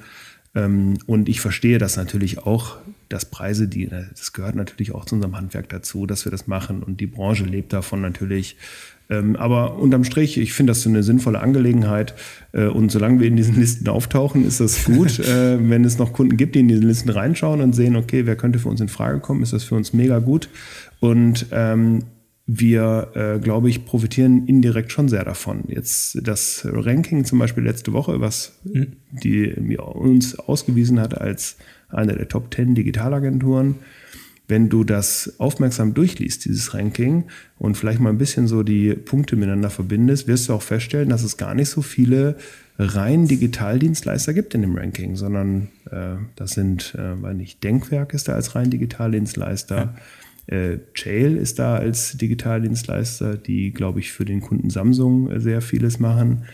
Ähm, 0.55 0.97
und 1.05 1.29
ich 1.29 1.41
verstehe 1.41 1.77
das 1.77 1.97
natürlich 1.97 2.39
auch, 2.39 2.77
dass 3.09 3.25
Preise, 3.25 3.67
die, 3.67 3.87
das 3.87 4.33
gehört 4.33 4.55
natürlich 4.55 4.93
auch 4.93 5.05
zu 5.05 5.15
unserem 5.15 5.37
Handwerk 5.37 5.69
dazu, 5.69 6.05
dass 6.05 6.25
wir 6.25 6.31
das 6.31 6.47
machen 6.47 6.83
und 6.83 6.99
die 6.99 7.07
Branche 7.07 7.43
lebt 7.43 7.71
davon 7.73 8.01
natürlich. 8.01 8.57
Ähm, 9.09 9.35
aber 9.37 9.77
unterm 9.77 10.03
Strich, 10.03 10.37
ich 10.37 10.53
finde 10.53 10.71
das 10.71 10.81
so 10.81 10.89
eine 10.89 11.03
sinnvolle 11.03 11.39
Angelegenheit. 11.39 12.13
Äh, 12.51 12.65
und 12.65 12.91
solange 12.91 13.21
wir 13.21 13.27
in 13.27 13.37
diesen 13.37 13.55
Listen 13.55 13.87
auftauchen, 13.87 14.45
ist 14.45 14.59
das 14.59 14.85
gut. 14.85 15.19
äh, 15.19 15.57
wenn 15.69 15.85
es 15.85 15.97
noch 15.97 16.11
Kunden 16.11 16.35
gibt, 16.35 16.55
die 16.55 16.59
in 16.59 16.67
diese 16.67 16.81
Listen 16.81 17.09
reinschauen 17.09 17.61
und 17.61 17.73
sehen, 17.73 17.95
okay, 17.95 18.25
wer 18.25 18.35
könnte 18.35 18.59
für 18.59 18.69
uns 18.69 18.81
in 18.81 18.89
Frage 18.89 19.19
kommen, 19.19 19.43
ist 19.43 19.53
das 19.53 19.63
für 19.63 19.75
uns 19.75 19.93
mega 19.93 20.19
gut. 20.19 20.49
Und 20.99 21.45
ähm, 21.51 22.03
wir, 22.47 23.11
äh, 23.13 23.39
glaube 23.39 23.69
ich, 23.69 23.83
profitieren 23.83 24.47
indirekt 24.47 24.93
schon 24.93 25.09
sehr 25.09 25.25
davon. 25.25 25.65
Jetzt 25.67 26.17
das 26.25 26.65
Ranking 26.65 27.25
zum 27.25 27.39
Beispiel 27.39 27.63
letzte 27.63 27.91
Woche, 27.91 28.21
was 28.21 28.53
mhm. 28.63 28.93
die 29.11 29.77
uns 29.77 30.39
ausgewiesen 30.39 30.99
hat 31.01 31.19
als 31.19 31.57
eine 31.89 32.15
der 32.15 32.29
Top 32.29 32.53
10 32.53 32.73
Digitalagenturen. 32.73 33.75
Wenn 34.47 34.69
du 34.69 34.85
das 34.85 35.33
aufmerksam 35.39 35.93
durchliest, 35.93 36.45
dieses 36.45 36.73
Ranking, 36.73 37.25
und 37.59 37.75
vielleicht 37.75 37.99
mal 37.99 38.11
ein 38.11 38.17
bisschen 38.17 38.47
so 38.47 38.63
die 38.63 38.93
Punkte 38.93 39.35
miteinander 39.35 39.69
verbindest, 39.69 40.29
wirst 40.29 40.47
du 40.47 40.53
auch 40.53 40.61
feststellen, 40.61 41.09
dass 41.09 41.23
es 41.23 41.35
gar 41.35 41.53
nicht 41.53 41.69
so 41.69 41.81
viele 41.81 42.37
rein 42.79 43.27
Digitaldienstleister 43.27 44.33
gibt 44.33 44.55
in 44.55 44.61
dem 44.61 44.77
Ranking, 44.77 45.17
sondern 45.17 45.67
äh, 45.91 46.15
das 46.37 46.51
sind, 46.51 46.95
äh, 46.95 47.21
weil 47.21 47.33
nicht 47.33 47.61
Denkwerk 47.61 48.13
ist 48.13 48.29
da 48.29 48.35
als 48.35 48.55
rein 48.55 48.69
Digitaldienstleister. 48.69 49.75
Ja 49.75 49.95
äh, 50.47 50.79
Jail 50.95 51.37
ist 51.37 51.59
da 51.59 51.75
als 51.75 52.17
Digitaldienstleister, 52.17 53.37
die, 53.37 53.71
glaube 53.71 53.99
ich, 53.99 54.11
für 54.11 54.25
den 54.25 54.41
Kunden 54.41 54.69
Samsung 54.69 55.29
äh, 55.29 55.39
sehr 55.39 55.61
vieles 55.61 55.99
machen. 55.99 56.45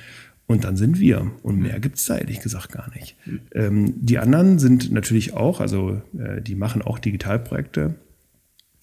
Und 0.45 0.65
dann 0.65 0.75
sind 0.75 0.99
wir. 0.99 1.31
Und 1.41 1.59
mehr 1.59 1.79
gibt 1.79 1.97
es 1.97 2.05
da 2.05 2.17
ehrlich 2.17 2.41
gesagt 2.41 2.71
gar 2.71 2.93
nicht. 2.93 3.15
Mhm. 3.25 3.39
Ähm, 3.53 3.93
die 3.97 4.17
anderen 4.17 4.59
sind 4.59 4.91
natürlich 4.91 5.33
auch, 5.33 5.61
also 5.61 6.01
äh, 6.17 6.41
die 6.41 6.55
machen 6.55 6.81
auch 6.81 6.99
Digitalprojekte. 6.99 7.95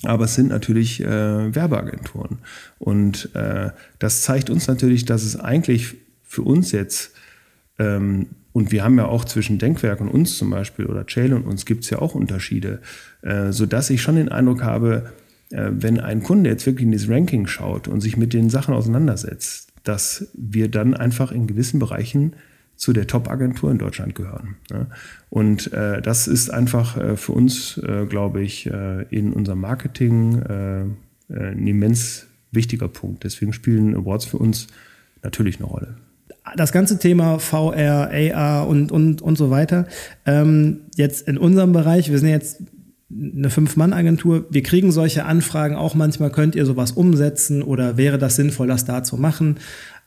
Aber 0.05 0.25
es 0.25 0.35
sind 0.35 0.49
natürlich 0.49 1.03
äh, 1.03 1.55
Werbeagenturen. 1.55 2.39
Und 2.79 3.35
äh, 3.35 3.71
das 3.99 4.23
zeigt 4.23 4.49
uns 4.49 4.67
natürlich, 4.67 5.05
dass 5.05 5.25
es 5.25 5.39
eigentlich 5.39 5.97
für 6.23 6.43
uns 6.43 6.73
jetzt 6.73 7.15
ähm, 7.79 8.29
und 8.53 8.73
wir 8.73 8.83
haben 8.83 8.99
ja 8.99 9.07
auch 9.07 9.25
zwischen 9.25 9.59
Denkwerk 9.59 10.01
und 10.01 10.09
uns 10.09 10.37
zum 10.37 10.51
Beispiel 10.51 10.87
oder 10.87 11.07
Chail 11.07 11.33
und 11.33 11.45
uns 11.47 11.65
gibt 11.65 11.85
es 11.85 11.91
ja 11.91 12.01
auch 12.01 12.15
Unterschiede, 12.15 12.81
äh, 13.23 13.53
sodass 13.53 13.91
ich 13.91 14.03
schon 14.03 14.17
den 14.17 14.29
Eindruck 14.29 14.63
habe, 14.63 15.13
äh, 15.51 15.71
wenn 15.73 16.01
ein 16.01 16.23
Kunde 16.23 16.51
jetzt 16.51 16.67
wirklich 16.67 16.85
in 16.85 16.93
dieses 16.93 17.09
Ranking 17.09 17.47
schaut 17.47 17.87
und 17.87 18.01
sich 18.01 18.17
mit 18.17 18.33
den 18.33 18.51
Sachen 18.51 18.75
auseinandersetzt, 18.75 19.73
dass 19.85 20.29
wir 20.35 20.69
dann 20.69 20.95
einfach 20.95 21.33
in 21.33 21.47
gewissen 21.47 21.79
Bereichen 21.79 22.35
zu 22.77 22.93
der 22.93 23.07
Top-Agentur 23.07 23.71
in 23.71 23.79
Deutschland 23.79 24.15
gehören. 24.15 24.57
Ne? 24.71 24.87
Und 25.29 25.73
äh, 25.73 26.01
das 26.03 26.27
ist 26.27 26.51
einfach 26.51 26.97
äh, 26.97 27.17
für 27.17 27.33
uns, 27.33 27.79
äh, 27.79 28.07
glaube 28.07 28.43
ich, 28.43 28.67
äh, 28.67 29.03
in 29.11 29.33
unserem 29.33 29.61
Marketing 29.61 30.39
äh, 30.41 30.85
ein 31.29 31.67
immens 31.67 32.27
wichtiger 32.51 32.89
Punkt. 32.89 33.23
Deswegen 33.23 33.53
spielen 33.53 33.95
Awards 33.95 34.25
für 34.25 34.39
uns 34.39 34.67
natürlich 35.23 35.59
eine 35.59 35.67
Rolle 35.67 35.97
das 36.57 36.73
ganze 36.73 36.99
Thema 36.99 37.39
VR, 37.39 38.11
AR 38.13 38.69
und, 38.69 38.93
und, 38.93 39.23
und 39.23 39.37
so 39.37 39.51
weiter. 39.51 39.87
Ähm, 40.27 40.83
jetzt 40.97 41.29
in 41.29 41.39
unserem 41.39 41.73
Bereich, 41.73 42.11
wir 42.11 42.19
sind 42.19 42.29
jetzt 42.29 42.63
eine 43.11 43.51
Fünf-Mann-Agentur, 43.51 44.47
wir 44.51 44.63
kriegen 44.63 44.93
solche 44.93 45.25
Anfragen 45.25 45.75
auch 45.75 45.95
manchmal, 45.95 46.31
könnt 46.31 46.55
ihr 46.55 46.65
sowas 46.65 46.93
umsetzen 46.93 47.63
oder 47.63 47.97
wäre 47.97 48.19
das 48.19 48.37
sinnvoll, 48.37 48.69
das 48.69 48.85
da 48.85 49.03
zu 49.03 49.17
machen? 49.17 49.57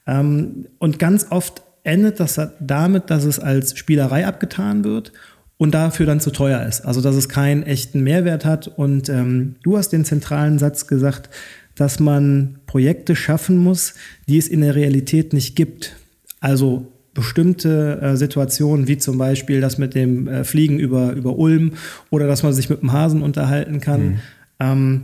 Ähm, 0.07 0.67
und 0.79 0.99
ganz 0.99 1.27
oft 1.29 1.63
endet 1.83 2.19
das 2.19 2.39
damit, 2.59 3.09
dass 3.09 3.25
es 3.25 3.39
als 3.39 3.77
Spielerei 3.77 4.25
abgetan 4.25 4.83
wird 4.83 5.11
und 5.57 5.73
dafür 5.73 6.05
dann 6.05 6.19
zu 6.19 6.31
teuer 6.31 6.65
ist. 6.65 6.81
Also 6.81 7.01
dass 7.01 7.15
es 7.15 7.29
keinen 7.29 7.63
echten 7.63 8.01
Mehrwert 8.01 8.45
hat. 8.45 8.67
Und 8.67 9.09
ähm, 9.09 9.55
du 9.63 9.77
hast 9.77 9.89
den 9.89 10.05
zentralen 10.05 10.59
Satz 10.59 10.87
gesagt, 10.87 11.29
dass 11.75 11.99
man 11.99 12.59
Projekte 12.65 13.15
schaffen 13.15 13.57
muss, 13.57 13.93
die 14.27 14.37
es 14.37 14.47
in 14.47 14.61
der 14.61 14.75
Realität 14.75 15.33
nicht 15.33 15.55
gibt. 15.55 15.95
Also 16.43 16.91
bestimmte 17.13 18.01
äh, 18.01 18.17
Situationen, 18.17 18.89
wie 18.89 18.97
zum 18.97 19.17
Beispiel 19.17 19.61
das 19.61 19.77
mit 19.77 19.95
dem 19.95 20.27
äh, 20.27 20.43
Fliegen 20.43 20.77
über, 20.77 21.13
über 21.13 21.37
Ulm 21.37 21.71
oder 22.09 22.27
dass 22.27 22.43
man 22.43 22.51
sich 22.51 22.69
mit 22.69 22.81
dem 22.81 22.91
Hasen 22.91 23.21
unterhalten 23.21 23.79
kann. 23.79 24.03
Mhm. 24.03 24.19
Ähm, 24.59 25.01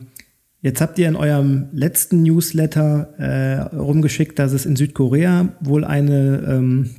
jetzt 0.62 0.82
habt 0.82 1.00
ihr 1.00 1.08
in 1.08 1.16
eurem 1.16 1.68
letzten 1.72 2.24
Newsletter 2.24 3.14
äh, 3.18 3.74
rumgeschickt, 3.74 4.38
dass 4.38 4.52
es 4.52 4.66
in 4.66 4.76
Südkorea 4.76 5.54
wohl 5.62 5.86
eine 5.86 6.44
ähm, 6.46 6.90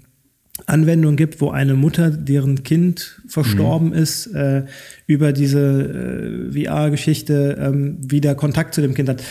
Anwendung 0.65 1.17
gibt, 1.17 1.43
wo 1.43 1.51
eine 1.51 1.75
Mutter, 1.75 2.09
deren 2.09 2.63
Kind 2.63 3.21
verstorben 3.29 3.89
mhm. 3.89 3.95
ist, 3.95 4.27
äh, 4.29 4.65
über 5.07 5.35
diese 5.35 6.49
äh, 6.51 6.65
VR-Geschichte 6.65 7.59
ähm, 7.61 7.99
wieder 8.01 8.35
Kontakt 8.35 8.73
zu 8.73 8.81
dem 8.81 8.95
Kind 8.95 9.11
hat. 9.11 9.23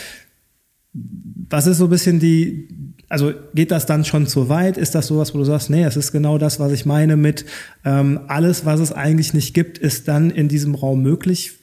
was 0.92 1.66
ist 1.66 1.78
so 1.78 1.84
ein 1.84 1.90
bisschen 1.90 2.20
die, 2.20 2.68
also 3.10 3.32
geht 3.54 3.72
das 3.72 3.84
dann 3.84 4.04
schon 4.04 4.26
zu 4.26 4.48
weit? 4.48 4.78
Ist 4.78 4.94
das 4.94 5.08
sowas, 5.08 5.34
wo 5.34 5.38
du 5.38 5.44
sagst, 5.44 5.68
nee, 5.68 5.82
es 5.82 5.96
ist 5.96 6.12
genau 6.12 6.38
das, 6.38 6.60
was 6.60 6.72
ich 6.72 6.86
meine 6.86 7.16
mit 7.16 7.44
ähm, 7.84 8.20
alles, 8.28 8.64
was 8.64 8.80
es 8.80 8.92
eigentlich 8.92 9.34
nicht 9.34 9.52
gibt, 9.52 9.78
ist 9.78 10.08
dann 10.08 10.30
in 10.30 10.48
diesem 10.48 10.74
Raum 10.76 11.02
möglich? 11.02 11.58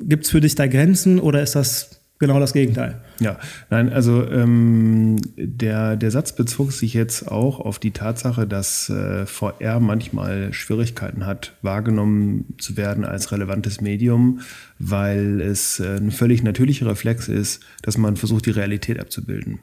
Gibt 0.00 0.24
es 0.24 0.30
für 0.30 0.40
dich 0.40 0.56
da 0.56 0.66
Grenzen 0.66 1.20
oder 1.20 1.40
ist 1.40 1.54
das 1.54 2.02
genau 2.22 2.38
das 2.38 2.52
Gegenteil. 2.52 3.00
Ja, 3.18 3.38
nein, 3.68 3.92
also 3.92 4.24
ähm, 4.30 5.16
der, 5.36 5.96
der 5.96 6.10
Satz 6.10 6.34
bezog 6.34 6.72
sich 6.72 6.94
jetzt 6.94 7.28
auch 7.28 7.58
auf 7.58 7.80
die 7.80 7.90
Tatsache, 7.90 8.46
dass 8.46 8.88
äh, 8.88 9.26
VR 9.26 9.80
manchmal 9.80 10.52
Schwierigkeiten 10.52 11.26
hat, 11.26 11.52
wahrgenommen 11.62 12.54
zu 12.58 12.76
werden 12.76 13.04
als 13.04 13.32
relevantes 13.32 13.80
Medium, 13.80 14.40
weil 14.78 15.40
es 15.40 15.80
äh, 15.80 15.96
ein 15.96 16.12
völlig 16.12 16.44
natürlicher 16.44 16.86
Reflex 16.86 17.28
ist, 17.28 17.60
dass 17.82 17.98
man 17.98 18.16
versucht, 18.16 18.46
die 18.46 18.50
Realität 18.50 19.00
abzubilden. 19.00 19.58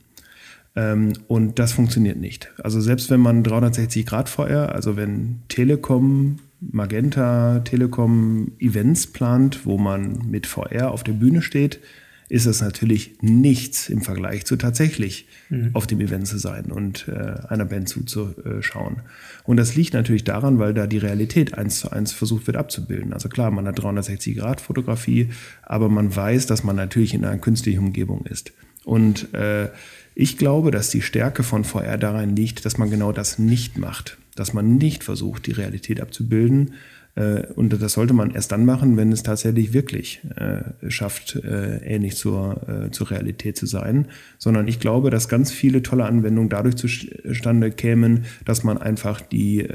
Ähm, 0.79 1.13
und 1.27 1.59
das 1.59 1.73
funktioniert 1.73 2.17
nicht. 2.17 2.51
Also 2.63 2.79
selbst 2.79 3.09
wenn 3.09 3.19
man 3.19 3.43
360 3.43 4.05
Grad 4.05 4.29
VR, 4.29 4.73
also 4.73 4.95
wenn 4.95 5.41
Telekom 5.49 6.37
Magenta 6.61 7.59
Telekom 7.59 8.51
Events 8.59 9.07
plant, 9.07 9.65
wo 9.65 9.77
man 9.77 10.29
mit 10.29 10.45
VR 10.45 10.91
auf 10.91 11.03
der 11.03 11.13
Bühne 11.13 11.41
steht, 11.41 11.79
ist 12.27 12.45
es 12.45 12.61
natürlich 12.61 13.15
nichts 13.21 13.89
im 13.89 14.01
Vergleich 14.01 14.45
zu 14.45 14.55
tatsächlich 14.55 15.27
mhm. 15.49 15.71
auf 15.73 15.87
dem 15.87 15.99
Event 15.99 16.27
zu 16.27 16.37
sein 16.37 16.65
und 16.65 17.07
äh, 17.07 17.47
einer 17.47 17.65
Band 17.65 17.89
zuzuschauen. 17.89 18.97
Und 19.45 19.57
das 19.57 19.75
liegt 19.75 19.93
natürlich 19.93 20.25
daran, 20.25 20.59
weil 20.59 20.75
da 20.75 20.85
die 20.85 20.99
Realität 20.99 21.57
eins 21.57 21.79
zu 21.79 21.91
eins 21.91 22.11
versucht 22.11 22.45
wird 22.45 22.57
abzubilden. 22.57 23.13
Also 23.13 23.29
klar, 23.29 23.49
man 23.49 23.65
hat 23.67 23.81
360 23.81 24.37
Grad 24.37 24.61
Fotografie, 24.61 25.29
aber 25.63 25.89
man 25.89 26.15
weiß, 26.15 26.45
dass 26.45 26.63
man 26.63 26.75
natürlich 26.75 27.15
in 27.15 27.25
einer 27.25 27.39
künstlichen 27.39 27.79
Umgebung 27.79 28.25
ist. 28.25 28.53
Und 28.83 29.33
äh, 29.33 29.69
ich 30.19 30.37
glaube, 30.37 30.69
dass 30.69 30.89
die 30.89 31.01
Stärke 31.01 31.43
von 31.43 31.63
VR 31.63 31.97
darin 31.97 32.35
liegt, 32.35 32.65
dass 32.65 32.77
man 32.77 32.89
genau 32.89 33.13
das 33.13 33.39
nicht 33.39 33.77
macht, 33.77 34.17
dass 34.35 34.53
man 34.53 34.77
nicht 34.77 35.05
versucht, 35.05 35.47
die 35.47 35.53
Realität 35.53 36.01
abzubilden, 36.01 36.73
äh, 37.15 37.43
und 37.55 37.81
das 37.81 37.93
sollte 37.93 38.13
man 38.13 38.31
erst 38.31 38.51
dann 38.51 38.65
machen, 38.65 38.97
wenn 38.97 39.11
es 39.11 39.23
tatsächlich 39.23 39.73
wirklich 39.73 40.21
äh, 40.35 40.89
schafft, 40.91 41.35
äh, 41.35 41.77
ähnlich 41.77 42.17
zur, 42.17 42.89
zur 42.91 43.11
Realität 43.11 43.57
zu 43.57 43.65
sein. 43.65 44.07
Sondern 44.37 44.67
ich 44.67 44.79
glaube, 44.79 45.09
dass 45.09 45.29
ganz 45.29 45.51
viele 45.51 45.81
tolle 45.81 46.05
Anwendungen 46.05 46.49
dadurch 46.49 46.75
zustande 46.75 47.71
kämen, 47.71 48.25
dass 48.45 48.63
man 48.63 48.77
einfach 48.77 49.21
die 49.21 49.67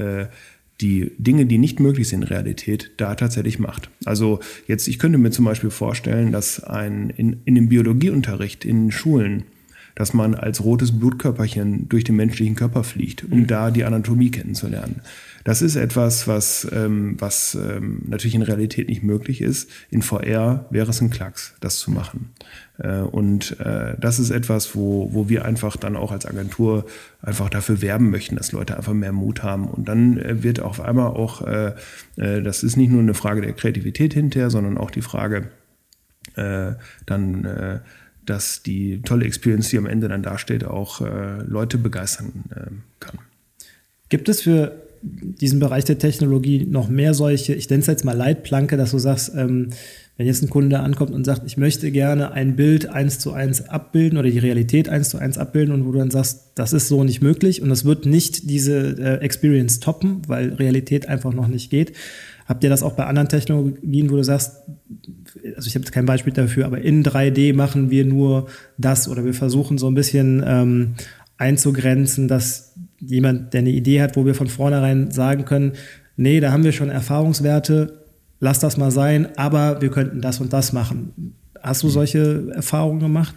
die 0.80 1.12
Dinge, 1.18 1.46
die 1.46 1.58
nicht 1.58 1.78
möglich 1.78 2.08
sind 2.08 2.22
in 2.22 2.28
Realität, 2.28 2.90
da 2.96 3.14
tatsächlich 3.14 3.60
macht. 3.60 3.90
Also 4.04 4.40
jetzt, 4.66 4.88
ich 4.88 4.98
könnte 4.98 5.18
mir 5.18 5.30
zum 5.30 5.44
Beispiel 5.44 5.70
vorstellen, 5.70 6.32
dass 6.32 6.64
ein, 6.64 7.10
in, 7.10 7.40
in 7.44 7.54
dem 7.54 7.68
Biologieunterricht 7.68 8.64
in 8.64 8.90
Schulen, 8.90 9.44
dass 9.94 10.12
man 10.12 10.34
als 10.34 10.64
rotes 10.64 10.98
Blutkörperchen 10.98 11.88
durch 11.88 12.04
den 12.04 12.16
menschlichen 12.16 12.56
Körper 12.56 12.84
fliegt, 12.84 13.24
um 13.30 13.40
mhm. 13.40 13.46
da 13.46 13.70
die 13.70 13.84
Anatomie 13.84 14.30
kennenzulernen. 14.30 15.00
Das 15.44 15.60
ist 15.60 15.76
etwas, 15.76 16.26
was, 16.26 16.66
ähm, 16.72 17.16
was 17.18 17.54
ähm, 17.54 18.00
natürlich 18.06 18.34
in 18.34 18.42
Realität 18.42 18.88
nicht 18.88 19.02
möglich 19.02 19.42
ist. 19.42 19.70
In 19.90 20.00
VR 20.00 20.64
wäre 20.70 20.90
es 20.90 21.02
ein 21.02 21.10
Klacks, 21.10 21.54
das 21.60 21.78
zu 21.78 21.90
machen. 21.90 22.30
Äh, 22.78 23.00
und 23.00 23.60
äh, 23.60 23.94
das 24.00 24.18
ist 24.18 24.30
etwas, 24.30 24.74
wo, 24.74 25.12
wo 25.12 25.28
wir 25.28 25.44
einfach 25.44 25.76
dann 25.76 25.96
auch 25.96 26.12
als 26.12 26.24
Agentur 26.24 26.86
einfach 27.20 27.50
dafür 27.50 27.82
werben 27.82 28.10
möchten, 28.10 28.36
dass 28.36 28.52
Leute 28.52 28.76
einfach 28.76 28.94
mehr 28.94 29.12
Mut 29.12 29.42
haben. 29.42 29.68
Und 29.68 29.86
dann 29.86 30.18
äh, 30.18 30.42
wird 30.42 30.60
auf 30.60 30.80
einmal 30.80 31.08
auch, 31.08 31.42
äh, 31.42 31.74
äh, 32.16 32.42
das 32.42 32.62
ist 32.62 32.76
nicht 32.76 32.90
nur 32.90 33.02
eine 33.02 33.14
Frage 33.14 33.42
der 33.42 33.52
Kreativität 33.52 34.14
hinterher, 34.14 34.48
sondern 34.48 34.78
auch 34.78 34.90
die 34.90 35.02
Frage, 35.02 35.50
äh, 36.36 36.72
dann 37.04 37.44
äh, 37.44 37.80
dass 38.26 38.62
die 38.62 39.02
tolle 39.02 39.24
Experience, 39.24 39.68
die 39.70 39.78
am 39.78 39.86
Ende 39.86 40.08
dann 40.08 40.22
dasteht, 40.22 40.64
auch 40.64 41.00
äh, 41.00 41.42
Leute 41.42 41.78
begeistern 41.78 42.44
äh, 42.50 42.70
kann. 43.00 43.18
Gibt 44.08 44.28
es 44.28 44.42
für 44.42 44.72
diesen 45.02 45.60
Bereich 45.60 45.84
der 45.84 45.98
Technologie 45.98 46.64
noch 46.64 46.88
mehr 46.88 47.14
solche, 47.14 47.54
ich 47.54 47.68
nenne 47.68 47.80
es 47.80 47.86
jetzt 47.86 48.04
mal 48.04 48.16
Leitplanke, 48.16 48.76
dass 48.76 48.92
du 48.92 48.98
sagst, 48.98 49.32
ähm, 49.34 49.70
wenn 50.16 50.26
jetzt 50.26 50.42
ein 50.42 50.50
Kunde 50.50 50.78
ankommt 50.80 51.10
und 51.10 51.24
sagt, 51.24 51.42
ich 51.44 51.56
möchte 51.56 51.90
gerne 51.90 52.32
ein 52.32 52.54
Bild 52.54 52.86
eins 52.86 53.18
zu 53.18 53.32
eins 53.32 53.68
abbilden 53.68 54.16
oder 54.16 54.30
die 54.30 54.38
Realität 54.38 54.88
eins 54.88 55.08
zu 55.08 55.18
eins 55.18 55.38
abbilden 55.38 55.74
und 55.74 55.86
wo 55.86 55.92
du 55.92 55.98
dann 55.98 56.10
sagst, 56.10 56.52
das 56.54 56.72
ist 56.72 56.88
so 56.88 57.02
nicht 57.02 57.20
möglich 57.20 57.62
und 57.62 57.70
es 57.70 57.84
wird 57.84 58.06
nicht 58.06 58.48
diese 58.48 58.96
äh, 58.98 59.24
Experience 59.24 59.80
toppen, 59.80 60.22
weil 60.28 60.54
Realität 60.54 61.08
einfach 61.08 61.32
noch 61.32 61.48
nicht 61.48 61.68
geht. 61.68 61.92
Habt 62.46 62.62
ihr 62.62 62.70
das 62.70 62.82
auch 62.82 62.92
bei 62.92 63.06
anderen 63.06 63.28
Technologien, 63.28 64.10
wo 64.10 64.16
du 64.16 64.22
sagst, 64.22 64.52
also 65.56 65.66
ich 65.66 65.74
habe 65.74 65.84
jetzt 65.84 65.92
kein 65.92 66.06
Beispiel 66.06 66.32
dafür, 66.32 66.66
aber 66.66 66.80
in 66.80 67.02
3D 67.04 67.54
machen 67.54 67.90
wir 67.90 68.04
nur 68.04 68.48
das 68.78 69.08
oder 69.08 69.24
wir 69.24 69.34
versuchen 69.34 69.78
so 69.78 69.88
ein 69.88 69.94
bisschen 69.94 70.42
ähm, 70.46 70.94
einzugrenzen, 71.36 72.28
dass 72.28 72.74
jemand, 73.00 73.52
der 73.52 73.60
eine 73.60 73.70
Idee 73.70 74.00
hat, 74.00 74.16
wo 74.16 74.24
wir 74.24 74.34
von 74.34 74.48
vornherein 74.48 75.10
sagen 75.10 75.44
können, 75.44 75.72
nee, 76.16 76.40
da 76.40 76.52
haben 76.52 76.64
wir 76.64 76.72
schon 76.72 76.90
Erfahrungswerte, 76.90 78.04
lass 78.40 78.58
das 78.58 78.76
mal 78.76 78.90
sein, 78.90 79.36
aber 79.36 79.80
wir 79.80 79.90
könnten 79.90 80.20
das 80.20 80.40
und 80.40 80.52
das 80.52 80.72
machen. 80.72 81.34
Hast 81.60 81.82
du 81.82 81.88
solche 81.88 82.52
Erfahrungen 82.54 83.00
gemacht? 83.00 83.34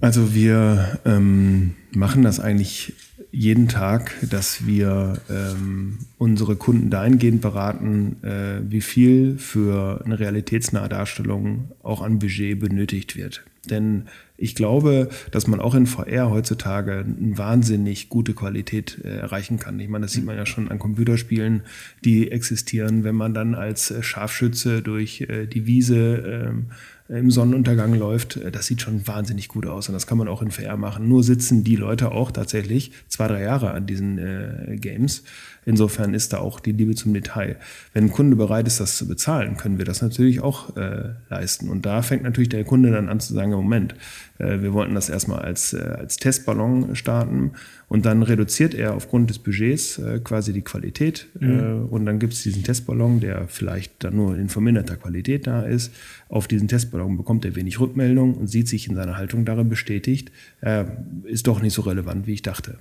Also 0.00 0.34
wir 0.34 0.98
ähm, 1.04 1.74
machen 1.92 2.22
das 2.22 2.40
eigentlich 2.40 2.94
jeden 3.32 3.66
Tag, 3.66 4.14
dass 4.28 4.66
wir 4.66 5.14
ähm, 5.30 5.98
unsere 6.18 6.54
Kunden 6.54 6.90
dahingehend 6.90 7.40
beraten, 7.40 8.22
äh, 8.22 8.60
wie 8.68 8.82
viel 8.82 9.38
für 9.38 10.02
eine 10.04 10.20
realitätsnahe 10.20 10.88
Darstellung 10.90 11.72
auch 11.82 12.02
an 12.02 12.18
Budget 12.18 12.60
benötigt 12.60 13.16
wird. 13.16 13.42
Denn 13.70 14.04
ich 14.36 14.54
glaube, 14.54 15.08
dass 15.30 15.46
man 15.46 15.60
auch 15.60 15.74
in 15.74 15.86
VR 15.86 16.30
heutzutage 16.30 17.04
eine 17.06 17.38
wahnsinnig 17.38 18.08
gute 18.08 18.34
Qualität 18.34 18.98
äh, 19.04 19.18
erreichen 19.18 19.58
kann. 19.58 19.78
Ich 19.80 19.88
meine, 19.88 20.04
das 20.04 20.12
sieht 20.12 20.24
man 20.24 20.36
ja 20.36 20.46
schon 20.46 20.68
an 20.70 20.78
Computerspielen, 20.78 21.62
die 22.04 22.30
existieren, 22.30 23.04
wenn 23.04 23.14
man 23.14 23.34
dann 23.34 23.54
als 23.54 23.90
äh, 23.90 24.02
Scharfschütze 24.02 24.82
durch 24.82 25.22
äh, 25.22 25.46
die 25.46 25.66
Wiese 25.66 26.48
ähm, 26.48 26.66
im 27.12 27.30
Sonnenuntergang 27.30 27.94
läuft, 27.94 28.36
äh, 28.36 28.50
das 28.50 28.66
sieht 28.66 28.80
schon 28.80 29.06
wahnsinnig 29.06 29.48
gut 29.48 29.66
aus 29.66 29.88
und 29.88 29.94
das 29.94 30.06
kann 30.06 30.18
man 30.18 30.28
auch 30.28 30.42
in 30.42 30.50
VR 30.50 30.76
machen. 30.76 31.08
Nur 31.08 31.22
sitzen 31.22 31.64
die 31.64 31.76
Leute 31.76 32.12
auch 32.12 32.30
tatsächlich 32.30 32.92
zwei, 33.08 33.28
drei 33.28 33.42
Jahre 33.42 33.72
an 33.72 33.86
diesen 33.86 34.18
äh, 34.18 34.76
Games. 34.76 35.22
Insofern 35.64 36.12
ist 36.12 36.32
da 36.32 36.38
auch 36.38 36.58
die 36.58 36.72
Liebe 36.72 36.94
zum 36.94 37.14
Detail. 37.14 37.56
Wenn 37.92 38.04
ein 38.04 38.10
Kunde 38.10 38.36
bereit 38.36 38.66
ist, 38.66 38.80
das 38.80 38.96
zu 38.96 39.06
bezahlen, 39.06 39.56
können 39.56 39.78
wir 39.78 39.84
das 39.84 40.02
natürlich 40.02 40.40
auch 40.40 40.76
äh, 40.76 41.10
leisten. 41.30 41.68
Und 41.68 41.86
da 41.86 42.02
fängt 42.02 42.24
natürlich 42.24 42.48
der 42.48 42.64
Kunde 42.64 42.90
dann 42.90 43.08
an 43.08 43.20
zu 43.20 43.32
sagen, 43.32 43.52
Moment, 43.52 43.94
äh, 44.42 44.60
wir 44.60 44.72
wollten 44.72 44.94
das 44.94 45.08
erstmal 45.08 45.40
als, 45.40 45.72
äh, 45.72 45.78
als 45.78 46.16
Testballon 46.16 46.96
starten 46.96 47.52
und 47.88 48.04
dann 48.06 48.22
reduziert 48.22 48.74
er 48.74 48.94
aufgrund 48.94 49.30
des 49.30 49.38
Budgets 49.38 49.98
äh, 49.98 50.20
quasi 50.22 50.52
die 50.52 50.62
Qualität 50.62 51.28
mhm. 51.38 51.86
und 51.90 52.06
dann 52.06 52.18
gibt 52.18 52.32
es 52.32 52.42
diesen 52.42 52.64
Testballon, 52.64 53.20
der 53.20 53.46
vielleicht 53.48 54.02
dann 54.04 54.16
nur 54.16 54.36
in 54.36 54.48
verminderter 54.48 54.96
Qualität 54.96 55.46
da 55.46 55.62
ist. 55.62 55.92
Auf 56.28 56.48
diesen 56.48 56.68
Testballon 56.68 57.01
bekommt 57.08 57.44
er 57.44 57.56
wenig 57.56 57.80
Rückmeldung 57.80 58.34
und 58.34 58.48
sieht 58.48 58.68
sich 58.68 58.88
in 58.88 58.94
seiner 58.94 59.16
Haltung 59.16 59.44
darin 59.44 59.68
bestätigt, 59.68 60.32
er 60.60 61.04
ist 61.24 61.46
doch 61.46 61.60
nicht 61.60 61.74
so 61.74 61.82
relevant, 61.82 62.26
wie 62.26 62.34
ich 62.34 62.42
dachte. 62.42 62.78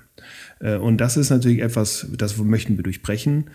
Und 0.60 0.98
das 0.98 1.18
ist 1.18 1.30
natürlich 1.30 1.62
etwas, 1.62 2.08
das 2.16 2.38
möchten 2.38 2.78
wir 2.78 2.84
durchbrechen. 2.84 3.46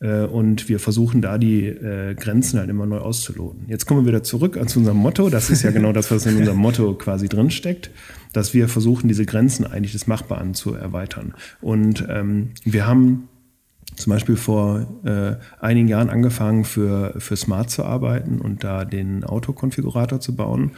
Äh, 0.00 0.22
und 0.24 0.68
wir 0.68 0.78
versuchen 0.78 1.22
da 1.22 1.38
die 1.38 1.66
äh, 1.66 2.14
Grenzen 2.14 2.58
halt 2.58 2.68
immer 2.68 2.86
neu 2.86 2.98
auszuloten. 2.98 3.64
Jetzt 3.68 3.86
kommen 3.86 4.04
wir 4.04 4.08
wieder 4.08 4.22
zurück 4.22 4.58
zu 4.68 4.78
unserem 4.78 4.98
Motto. 4.98 5.30
Das 5.30 5.50
ist 5.50 5.62
ja 5.62 5.70
genau 5.70 5.92
das, 5.92 6.10
was 6.10 6.26
in 6.26 6.36
unserem 6.36 6.58
Motto 6.58 6.94
quasi 6.94 7.28
drinsteckt, 7.28 7.90
dass 8.32 8.54
wir 8.54 8.68
versuchen, 8.68 9.08
diese 9.08 9.24
Grenzen 9.24 9.66
eigentlich 9.66 9.92
des 9.92 10.06
Machbaren 10.06 10.54
zu 10.54 10.74
erweitern. 10.74 11.34
Und 11.60 12.04
ähm, 12.08 12.50
wir 12.64 12.86
haben 12.86 13.28
zum 13.96 14.12
Beispiel 14.12 14.36
vor 14.36 14.86
äh, 15.04 15.36
einigen 15.58 15.88
Jahren 15.88 16.10
angefangen, 16.10 16.64
für, 16.64 17.14
für 17.18 17.36
Smart 17.36 17.70
zu 17.70 17.84
arbeiten 17.84 18.40
und 18.40 18.64
da 18.64 18.84
den 18.84 19.24
Autokonfigurator 19.24 20.20
zu 20.20 20.36
bauen. 20.36 20.72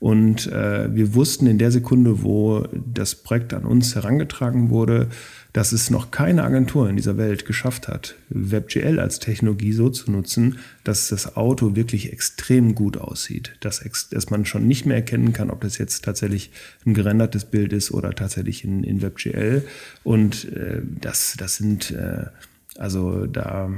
Und 0.00 0.48
äh, 0.48 0.94
wir 0.94 1.14
wussten 1.14 1.46
in 1.46 1.56
der 1.58 1.70
Sekunde, 1.70 2.22
wo 2.22 2.66
das 2.72 3.14
Projekt 3.14 3.54
an 3.54 3.64
uns 3.64 3.94
herangetragen 3.94 4.68
wurde, 4.68 5.08
dass 5.54 5.70
es 5.70 5.88
noch 5.88 6.10
keine 6.10 6.42
Agentur 6.42 6.90
in 6.90 6.96
dieser 6.96 7.16
Welt 7.16 7.46
geschafft 7.46 7.86
hat, 7.86 8.16
WebGL 8.28 8.98
als 8.98 9.20
Technologie 9.20 9.72
so 9.72 9.88
zu 9.88 10.10
nutzen, 10.10 10.58
dass 10.82 11.08
das 11.08 11.36
Auto 11.36 11.76
wirklich 11.76 12.12
extrem 12.12 12.74
gut 12.74 12.98
aussieht. 12.98 13.56
Dass, 13.60 13.82
dass 14.10 14.30
man 14.30 14.44
schon 14.44 14.66
nicht 14.66 14.84
mehr 14.84 14.96
erkennen 14.96 15.32
kann, 15.32 15.50
ob 15.50 15.60
das 15.60 15.78
jetzt 15.78 16.04
tatsächlich 16.04 16.50
ein 16.84 16.92
gerendertes 16.92 17.44
Bild 17.44 17.72
ist 17.72 17.92
oder 17.92 18.10
tatsächlich 18.14 18.64
in, 18.64 18.82
in 18.82 19.00
WebGL. 19.00 19.64
Und 20.02 20.52
äh, 20.52 20.82
das, 21.00 21.36
das 21.38 21.56
sind, 21.56 21.92
äh, 21.92 22.26
also 22.78 23.26
da 23.26 23.70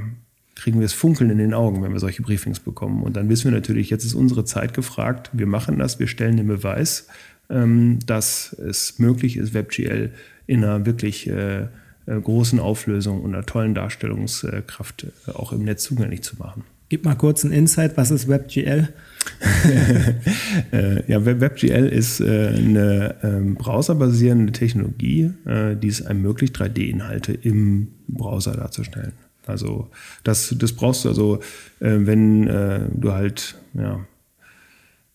kriegen 0.55 0.81
wir 0.81 0.87
es 0.87 0.93
funkeln 0.93 1.31
in 1.31 1.39
den 1.39 1.55
Augen, 1.55 1.83
wenn 1.83 1.93
wir 1.93 2.01
solche 2.01 2.23
Briefings 2.23 2.61
bekommen. 2.61 3.03
Und 3.03 3.17
dann 3.17 3.29
wissen 3.29 3.45
wir 3.45 3.53
natürlich, 3.53 3.91
jetzt 3.91 4.05
ist 4.05 4.15
unsere 4.15 4.45
Zeit 4.45 4.75
gefragt, 4.75 5.31
wir 5.33 5.47
machen 5.47 5.79
das, 5.79 5.99
wir 5.99 6.07
stellen 6.07 6.37
den 6.37 6.47
Beweis, 6.47 7.09
ähm, 7.51 7.99
dass 8.07 8.53
es 8.55 8.99
möglich 8.99 9.37
ist, 9.37 9.55
WebGL 9.55 10.13
in 10.47 10.65
einer 10.65 10.87
wirklich 10.87 11.29
äh, 11.29 11.63
äh, 12.07 12.21
großen 12.21 12.59
Auflösung 12.59 13.21
und 13.21 13.35
einer 13.35 13.45
tollen 13.45 13.75
Darstellungskraft 13.75 15.07
äh, 15.27 15.31
auch 15.33 15.53
im 15.53 15.65
Netz 15.65 15.83
zugänglich 15.83 16.23
zu 16.23 16.37
machen. 16.37 16.65
Gib 16.89 17.05
mal 17.05 17.17
kurz 17.17 17.45
einen 17.45 17.53
Insight, 17.53 17.97
was 17.97 18.11
ist 18.11 18.29
WebGL? 18.29 18.89
Äh, 20.73 21.11
ja, 21.11 21.25
WebGL 21.25 21.87
ist 21.87 22.21
äh, 22.21 22.49
eine 22.49 23.15
ähm, 23.23 23.55
browserbasierende 23.55 24.53
Technologie, 24.53 25.33
äh, 25.45 25.77
die 25.77 25.89
es 25.89 26.01
ermöglicht, 26.01 26.57
3D-Inhalte 26.57 27.33
im 27.33 27.89
Browser 28.09 28.57
darzustellen. 28.57 29.13
Also 29.47 29.89
das, 30.25 30.55
das 30.59 30.73
brauchst 30.73 31.05
du 31.05 31.09
also, 31.09 31.41
wenn 31.79 32.47
du 32.47 33.13
halt, 33.13 33.57
ja, 33.75 34.01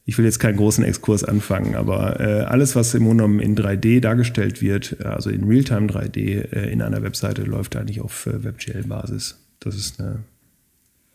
ich 0.06 0.18
will 0.18 0.24
jetzt 0.24 0.40
keinen 0.40 0.56
großen 0.56 0.86
Exkurs 0.86 1.26
anfangen, 1.26 1.76
aber 1.76 2.18
alles, 2.50 2.78
was 2.78 2.94
im 2.94 3.04
Grunde 3.04 3.24
genommen 3.26 3.42
in 3.42 3.58
3D 3.58 4.00
dargestellt 4.00 4.62
wird, 4.62 5.06
also 5.06 5.30
in 5.30 5.44
Realtime 5.44 5.88
3D 5.88 6.50
in 6.54 6.82
einer 6.82 7.04
Webseite, 7.04 7.44
läuft 7.44 7.76
eigentlich 7.76 8.00
auf 8.00 8.26
WebGL-Basis. 8.26 9.38
Das 9.60 9.76
ist 9.76 10.00
eine, 10.00 10.20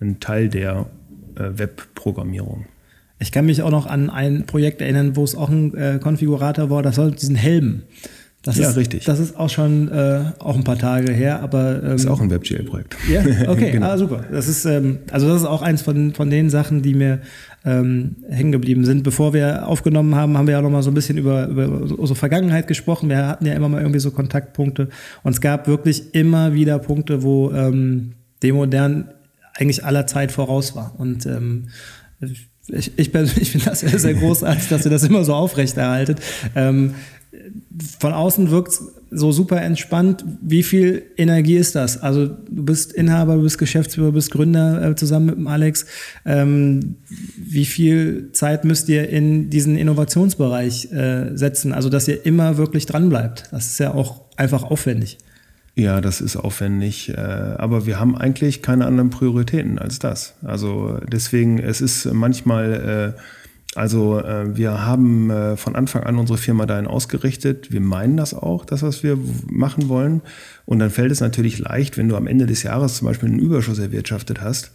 ein 0.00 0.20
Teil 0.20 0.50
der 0.50 0.85
Webprogrammierung. 1.37 2.66
Ich 3.18 3.33
kann 3.33 3.46
mich 3.46 3.62
auch 3.62 3.70
noch 3.70 3.87
an 3.87 4.11
ein 4.11 4.44
Projekt 4.46 4.81
erinnern, 4.81 5.16
wo 5.16 5.24
es 5.24 5.35
auch 5.35 5.48
ein 5.48 5.74
äh, 5.74 5.98
Konfigurator 6.02 6.70
war, 6.70 6.83
das 6.83 6.98
war 6.98 7.11
diesen 7.11 7.37
Helm. 7.37 7.83
Das 8.46 8.59
ja, 8.59 8.70
ist, 8.70 8.76
richtig. 8.76 9.05
Das 9.05 9.18
ist 9.18 9.37
auch 9.37 9.50
schon 9.50 9.90
äh, 9.90 10.31
auch 10.38 10.55
ein 10.55 10.62
paar 10.62 10.79
Tage 10.79 11.11
her, 11.11 11.40
aber 11.40 11.83
ähm, 11.83 11.96
ist 11.96 12.07
auch 12.07 12.20
ein 12.20 12.31
WebGL-Projekt. 12.31 12.96
Ja, 13.11 13.22
okay, 13.48 13.72
genau. 13.72 13.88
ah, 13.88 13.98
super. 13.98 14.24
Das 14.31 14.46
ist 14.46 14.64
ähm, 14.66 15.00
also 15.11 15.26
das 15.26 15.38
ist 15.38 15.46
auch 15.48 15.62
eins 15.62 15.83
von 15.83 16.14
von 16.14 16.31
den 16.31 16.48
Sachen, 16.48 16.81
die 16.81 16.94
mir 16.94 17.22
ähm, 17.64 18.14
hängen 18.29 18.52
geblieben 18.52 18.85
sind. 18.85 19.02
Bevor 19.02 19.35
wir 19.35 19.66
aufgenommen 19.66 20.14
haben, 20.14 20.38
haben 20.38 20.46
wir 20.46 20.52
ja 20.52 20.62
noch 20.62 20.70
mal 20.70 20.85
so 20.85 20.92
ein 20.92 20.94
bisschen 20.94 21.18
über 21.18 21.48
über 21.48 21.66
unsere 21.68 22.14
Vergangenheit 22.14 22.68
gesprochen. 22.68 23.09
Wir 23.09 23.26
hatten 23.26 23.46
ja 23.46 23.52
immer 23.52 23.68
mal 23.68 23.81
irgendwie 23.81 23.98
so 23.98 24.12
Kontaktpunkte 24.12 24.90
und 25.24 25.33
es 25.33 25.40
gab 25.40 25.66
wirklich 25.66 26.14
immer 26.14 26.55
wieder 26.55 26.79
Punkte, 26.79 27.24
wo 27.24 27.50
ähm, 27.50 28.12
Demodern 28.44 29.09
eigentlich 29.55 29.85
aller 29.85 30.07
Zeit 30.07 30.31
voraus 30.31 30.76
war 30.76 30.94
und 30.98 31.26
ähm, 31.26 31.70
ich, 32.68 32.92
ich 32.96 33.12
persönlich 33.12 33.50
finde 33.52 33.66
das 33.66 33.81
sehr, 33.81 33.98
sehr 33.98 34.14
großartig, 34.14 34.68
dass 34.68 34.85
ihr 34.85 34.90
das 34.90 35.05
immer 35.05 35.24
so 35.24 35.35
aufrechterhaltet. 35.35 36.20
Ähm, 36.55 36.94
von 37.98 38.12
außen 38.12 38.50
wirkt 38.50 38.68
es 38.68 38.83
so 39.11 39.31
super 39.31 39.62
entspannt. 39.62 40.24
Wie 40.40 40.62
viel 40.62 41.05
Energie 41.16 41.57
ist 41.57 41.74
das? 41.74 42.02
Also 42.02 42.26
du 42.26 42.64
bist 42.64 42.92
Inhaber, 42.92 43.37
du 43.37 43.42
bist 43.42 43.59
Geschäftsführer, 43.59 44.09
du 44.09 44.12
bist 44.14 44.31
Gründer 44.31 44.90
äh, 44.90 44.96
zusammen 44.96 45.26
mit 45.26 45.37
dem 45.37 45.46
Alex. 45.46 45.87
Ähm, 46.24 46.96
wie 47.37 47.66
viel 47.66 48.31
Zeit 48.33 48.64
müsst 48.64 48.88
ihr 48.88 49.09
in 49.09 49.50
diesen 49.50 49.76
Innovationsbereich 49.76 50.92
äh, 50.92 51.37
setzen? 51.37 51.72
Also 51.72 51.88
dass 51.88 52.09
ihr 52.09 52.24
immer 52.26 52.57
wirklich 52.57 52.87
dran 52.87 53.09
bleibt. 53.09 53.44
Das 53.52 53.66
ist 53.66 53.79
ja 53.79 53.94
auch 53.94 54.22
einfach 54.37 54.62
aufwendig. 54.64 55.18
Ja, 55.78 56.00
das 56.00 56.22
ist 56.22 56.36
aufwendig, 56.36 57.10
äh, 57.10 57.20
aber 57.20 57.84
wir 57.84 58.00
haben 58.00 58.16
eigentlich 58.16 58.62
keine 58.62 58.86
anderen 58.86 59.10
Prioritäten 59.10 59.78
als 59.78 59.98
das. 59.98 60.34
Also 60.42 60.98
deswegen, 61.06 61.58
es 61.58 61.82
ist 61.82 62.06
manchmal 62.14 63.14
äh, 63.14 63.20
also 63.74 64.18
äh, 64.18 64.56
wir 64.56 64.86
haben 64.86 65.30
von 65.58 65.76
Anfang 65.76 66.04
an 66.04 66.16
unsere 66.16 66.38
Firma 66.38 66.64
dahin 66.64 66.86
ausgerichtet. 66.86 67.72
Wir 67.72 67.82
meinen 67.82 68.16
das 68.16 68.32
auch, 68.32 68.64
das, 68.64 68.82
was 68.82 69.02
wir 69.02 69.18
machen 69.50 69.90
wollen. 69.90 70.22
Und 70.64 70.78
dann 70.78 70.88
fällt 70.88 71.12
es 71.12 71.20
natürlich 71.20 71.58
leicht, 71.58 71.98
wenn 71.98 72.08
du 72.08 72.16
am 72.16 72.26
Ende 72.26 72.46
des 72.46 72.62
Jahres 72.62 72.96
zum 72.96 73.08
Beispiel 73.08 73.28
einen 73.28 73.38
Überschuss 73.38 73.78
erwirtschaftet 73.78 74.40
hast, 74.40 74.70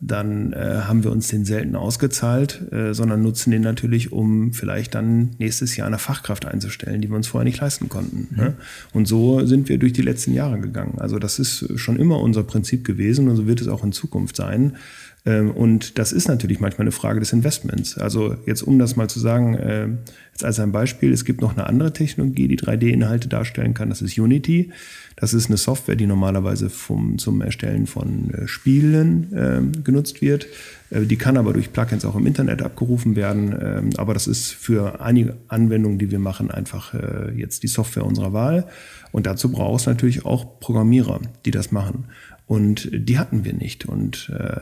dann 0.00 0.54
äh, 0.54 0.82
haben 0.84 1.04
wir 1.04 1.12
uns 1.12 1.28
den 1.28 1.44
selten 1.44 1.76
ausgezahlt, 1.76 2.72
äh, 2.72 2.94
sondern 2.94 3.22
nutzen 3.22 3.50
den 3.50 3.60
natürlich, 3.60 4.10
um 4.10 4.54
vielleicht 4.54 4.94
dann 4.94 5.30
nächstes 5.38 5.76
Jahr 5.76 5.86
eine 5.86 5.98
Fachkraft 5.98 6.46
einzustellen, 6.46 7.02
die 7.02 7.10
wir 7.10 7.16
uns 7.16 7.26
vorher 7.26 7.44
nicht 7.44 7.60
leisten 7.60 7.90
konnten. 7.90 8.28
Mhm. 8.30 8.36
Ne? 8.36 8.54
Und 8.94 9.06
so 9.06 9.44
sind 9.44 9.68
wir 9.68 9.78
durch 9.78 9.92
die 9.92 10.02
letzten 10.02 10.32
Jahre 10.32 10.58
gegangen. 10.58 10.98
Also 10.98 11.18
das 11.18 11.38
ist 11.38 11.78
schon 11.78 11.98
immer 11.98 12.20
unser 12.20 12.42
Prinzip 12.42 12.84
gewesen 12.86 13.28
und 13.28 13.36
so 13.36 13.46
wird 13.46 13.60
es 13.60 13.68
auch 13.68 13.84
in 13.84 13.92
Zukunft 13.92 14.34
sein. 14.34 14.76
Ähm, 15.26 15.50
und 15.50 15.98
das 15.98 16.12
ist 16.12 16.28
natürlich 16.28 16.60
manchmal 16.60 16.84
eine 16.84 16.92
Frage 16.92 17.20
des 17.20 17.32
Investments. 17.32 17.98
Also 17.98 18.36
jetzt, 18.46 18.62
um 18.62 18.78
das 18.78 18.96
mal 18.96 19.08
zu 19.08 19.20
sagen, 19.20 19.54
äh, 19.54 19.88
jetzt 20.32 20.44
als 20.44 20.60
ein 20.60 20.72
Beispiel, 20.72 21.12
es 21.12 21.24
gibt 21.24 21.40
noch 21.40 21.56
eine 21.56 21.66
andere 21.66 21.92
Technologie, 21.92 22.48
die 22.48 22.58
3D-Inhalte 22.58 23.28
darstellen 23.28 23.74
kann, 23.74 23.88
das 23.88 24.02
ist 24.02 24.18
Unity. 24.18 24.70
Das 25.16 25.34
ist 25.34 25.48
eine 25.48 25.56
Software, 25.56 25.96
die 25.96 26.06
normalerweise 26.06 26.70
vom, 26.70 27.18
zum 27.18 27.42
Erstellen 27.42 27.88
von 27.88 28.32
äh, 28.32 28.46
Spielen 28.46 29.32
äh, 29.32 29.80
genutzt 29.82 30.22
wird. 30.22 30.46
Äh, 30.90 31.06
die 31.06 31.16
kann 31.16 31.36
aber 31.36 31.52
durch 31.52 31.72
Plugins 31.72 32.04
auch 32.04 32.14
im 32.14 32.26
Internet 32.26 32.62
abgerufen 32.62 33.16
werden. 33.16 33.52
Ähm, 33.60 33.90
aber 33.96 34.14
das 34.14 34.28
ist 34.28 34.52
für 34.52 35.00
einige 35.00 35.36
Anwendungen, 35.48 35.98
die 35.98 36.12
wir 36.12 36.20
machen, 36.20 36.52
einfach 36.52 36.94
äh, 36.94 37.32
jetzt 37.34 37.64
die 37.64 37.68
Software 37.68 38.06
unserer 38.06 38.32
Wahl. 38.32 38.68
Und 39.10 39.26
dazu 39.26 39.50
brauchst 39.50 39.86
du 39.86 39.90
natürlich 39.90 40.24
auch 40.24 40.60
Programmierer, 40.60 41.20
die 41.44 41.50
das 41.50 41.72
machen. 41.72 42.04
Und 42.46 42.88
die 42.92 43.18
hatten 43.18 43.44
wir 43.44 43.54
nicht. 43.54 43.86
Und 43.86 44.30
äh, 44.32 44.60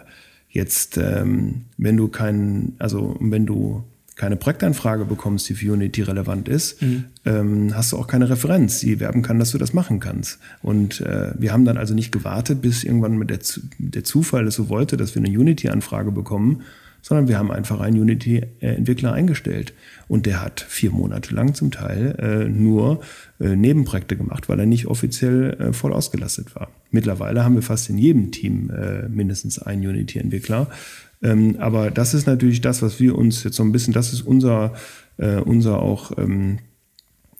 Jetzt, 0.57 0.97
ähm, 0.97 1.66
wenn 1.77 1.99
du 1.99 2.09
keinen, 2.09 2.77
also 2.79 3.14
wenn 3.21 3.45
du 3.45 3.85
keine 4.14 4.37
Projektanfrage 4.37 5.05
bekommst, 5.05 5.47
die 5.51 5.55
für 5.55 5.75
Unity 5.75 6.01
relevant 6.01 6.49
ist, 6.49 6.81
mhm. 6.81 7.05
ähm, 7.27 7.77
hast 7.77 7.92
du 7.92 7.99
auch 7.99 8.07
keine 8.07 8.31
Referenz, 8.31 8.81
die 8.81 8.99
werben 8.99 9.21
kann, 9.21 9.38
dass 9.38 9.51
du 9.51 9.59
das 9.59 9.75
machen 9.75 10.01
kannst. 10.01 10.38
Und 10.62 11.03
äh, 11.03 11.33
wir 11.38 11.53
haben 11.53 11.66
dann 11.66 11.77
also 11.77 11.92
nicht 11.92 12.11
gewartet, 12.11 12.62
bis 12.62 12.85
irgendwann 12.85 13.19
mit 13.19 13.29
der, 13.29 13.40
der 13.77 14.05
Zufall 14.05 14.47
es 14.47 14.55
so 14.55 14.71
wollte, 14.71 14.97
dass 14.97 15.14
wir 15.14 15.23
eine 15.23 15.38
Unity-Anfrage 15.38 16.11
bekommen, 16.11 16.62
sondern 17.07 17.29
wir 17.29 17.38
haben 17.38 17.53
einfach 17.53 17.79
einen 17.79 18.01
Unity-Entwickler 18.01 19.12
eingestellt. 19.12 19.75
Und 20.09 20.27
der 20.27 20.42
hat 20.42 20.61
vier 20.61 20.90
Monate 20.90 21.33
lang 21.37 21.55
zum 21.55 21.71
Teil 21.71 22.16
äh, 22.19 22.49
nur 22.49 23.01
äh, 23.38 23.55
Nebenprojekte 23.55 24.16
gemacht, 24.16 24.49
weil 24.49 24.59
er 24.59 24.66
nicht 24.66 24.88
offiziell 24.88 25.53
äh, 25.53 25.73
voll 25.73 25.92
ausgelastet 25.92 26.57
war. 26.57 26.69
Mittlerweile 26.90 27.45
haben 27.45 27.55
wir 27.55 27.62
fast 27.62 27.88
in 27.90 27.97
jedem 27.97 28.33
Team 28.33 28.71
äh, 28.71 29.09
mindestens 29.09 29.61
einen 29.61 29.87
Unity-Entwickler. 29.87 30.69
Ähm, 31.23 31.55
aber 31.61 31.92
das 31.92 32.12
ist 32.12 32.27
natürlich 32.27 32.61
das, 32.61 32.83
was 32.83 32.99
wir 32.99 33.16
uns 33.16 33.45
jetzt 33.45 33.55
so 33.55 33.62
ein 33.62 33.71
bisschen, 33.71 33.92
das 33.92 34.12
ist 34.12 34.23
unser, 34.23 34.75
äh, 35.19 35.37
unser 35.37 35.81
auch 35.81 36.11
ähm, 36.19 36.59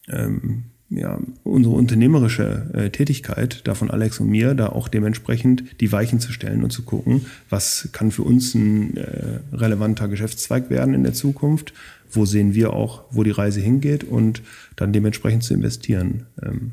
ähm, 0.07 0.63
ja, 0.89 1.19
unsere 1.43 1.75
unternehmerische 1.75 2.71
äh, 2.73 2.91
Tätigkeit, 2.91 3.63
da 3.65 3.75
von 3.75 3.91
Alex 3.91 4.21
und 4.21 4.29
mir, 4.29 4.55
da 4.55 4.69
auch 4.69 4.87
dementsprechend 4.89 5.81
die 5.81 5.91
Weichen 5.91 6.21
zu 6.21 6.31
stellen 6.33 6.63
und 6.63 6.71
zu 6.71 6.83
gucken, 6.83 7.27
was 7.51 7.89
kann 7.93 8.13
für 8.13 8.23
uns 8.23 8.55
ein 8.55 8.97
äh, 8.97 9.41
relevanter 9.53 10.07
Geschäftszweig 10.09 10.71
werden 10.71 10.95
in 10.95 11.03
der 11.03 11.13
Zukunft, 11.13 11.75
wo 12.11 12.25
sehen 12.25 12.55
wir 12.55 12.73
auch, 12.73 13.03
wo 13.11 13.25
die 13.25 13.33
Reise 13.33 13.61
hingeht 13.61 14.05
und 14.05 14.43
dann 14.77 14.93
dementsprechend 14.93 15.43
zu 15.43 15.55
investieren. 15.55 16.27
Ähm, 16.41 16.73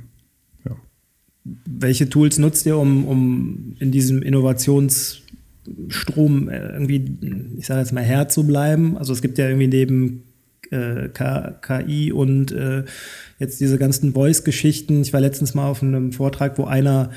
ja. 0.63 0.75
Welche 1.65 2.07
Tools 2.07 2.37
nutzt 2.37 2.67
ihr, 2.67 2.77
um, 2.77 3.05
um 3.05 3.75
in 3.79 3.91
diesem 3.91 4.21
Innovationsstrom 4.21 6.49
irgendwie, 6.49 7.17
ich 7.57 7.65
sage 7.65 7.79
jetzt 7.79 7.93
mal, 7.93 8.03
Herr 8.03 8.29
zu 8.29 8.45
bleiben? 8.45 8.95
Also 8.95 9.11
es 9.11 9.23
gibt 9.23 9.39
ja 9.39 9.47
irgendwie 9.47 9.67
neben 9.67 10.21
äh, 10.71 11.09
KI 11.09 12.11
und 12.11 12.51
äh, 12.51 12.83
jetzt 13.39 13.59
diese 13.59 13.77
ganzen 13.77 14.13
Voice-Geschichten. 14.13 15.01
Ich 15.01 15.13
war 15.13 15.21
letztens 15.21 15.53
mal 15.53 15.67
auf 15.67 15.81
einem 15.81 16.11
Vortrag, 16.11 16.57
wo 16.57 16.65
einer 16.65 17.09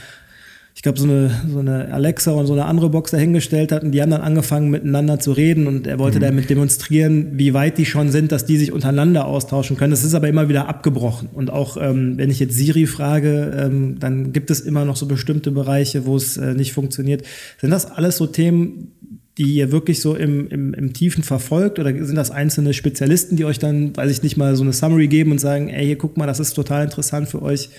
ich 0.77 0.83
glaube, 0.83 0.99
so 0.99 1.05
eine, 1.05 1.31
so 1.51 1.59
eine 1.59 1.91
Alexa 1.91 2.33
und 2.33 2.47
so 2.47 2.53
eine 2.53 2.67
andere 2.67 2.91
Box 2.91 3.11
dahingestellt 3.11 3.73
hat 3.73 3.83
und 3.83 3.93
die 3.93 4.03
haben 4.03 4.11
dann 4.11 4.21
angefangen 4.21 4.69
miteinander 4.69 5.19
zu 5.19 5.33
reden 5.33 5.67
und 5.67 5.87
er 5.87 5.99
wollte 5.99 6.19
mhm. 6.19 6.25
damit 6.25 6.51
demonstrieren, 6.51 7.39
wie 7.39 7.55
weit 7.55 7.79
die 7.79 7.87
schon 7.87 8.11
sind, 8.11 8.31
dass 8.31 8.45
die 8.45 8.59
sich 8.59 8.73
untereinander 8.73 9.25
austauschen 9.25 9.79
können. 9.79 9.93
Das 9.93 10.05
ist 10.05 10.13
aber 10.13 10.29
immer 10.29 10.51
wieder 10.51 10.69
abgebrochen. 10.69 11.31
Und 11.33 11.51
auch 11.51 11.79
ähm, 11.81 12.19
wenn 12.19 12.31
ich 12.31 12.41
jetzt 12.41 12.55
Siri 12.55 12.85
frage, 12.85 13.57
ähm, 13.59 13.99
dann 13.99 14.35
gibt 14.35 14.51
es 14.51 14.61
immer 14.61 14.85
noch 14.85 14.97
so 14.97 15.07
bestimmte 15.07 15.51
Bereiche, 15.51 16.05
wo 16.05 16.15
es 16.15 16.37
äh, 16.37 16.53
nicht 16.53 16.75
funktioniert. 16.75 17.25
Sind 17.59 17.71
das 17.71 17.91
alles 17.91 18.19
so 18.19 18.27
Themen, 18.27 18.93
die 19.39 19.55
ihr 19.55 19.71
wirklich 19.71 20.01
so 20.01 20.15
im, 20.15 20.49
im, 20.49 20.75
im 20.75 20.93
Tiefen 20.93 21.23
verfolgt? 21.23 21.79
Oder 21.79 21.93
sind 22.05 22.17
das 22.17 22.31
einzelne 22.31 22.73
Spezialisten, 22.73 23.37
die 23.37 23.45
euch 23.45 23.59
dann, 23.59 23.97
weiß 23.97 24.11
ich 24.11 24.23
nicht, 24.23 24.37
mal 24.37 24.57
so 24.57 24.63
eine 24.63 24.73
Summary 24.73 25.09
geben 25.09 25.33
und 25.33 25.39
sagen, 25.39 25.69
ey, 25.69 25.85
hier 25.87 25.99
guck 25.99 26.17
mal, 26.17 26.27
das 26.27 26.41
ist 26.41 26.55
total 26.55 26.85
interessant 26.85 27.29
für 27.29 27.43
euch. 27.43 27.71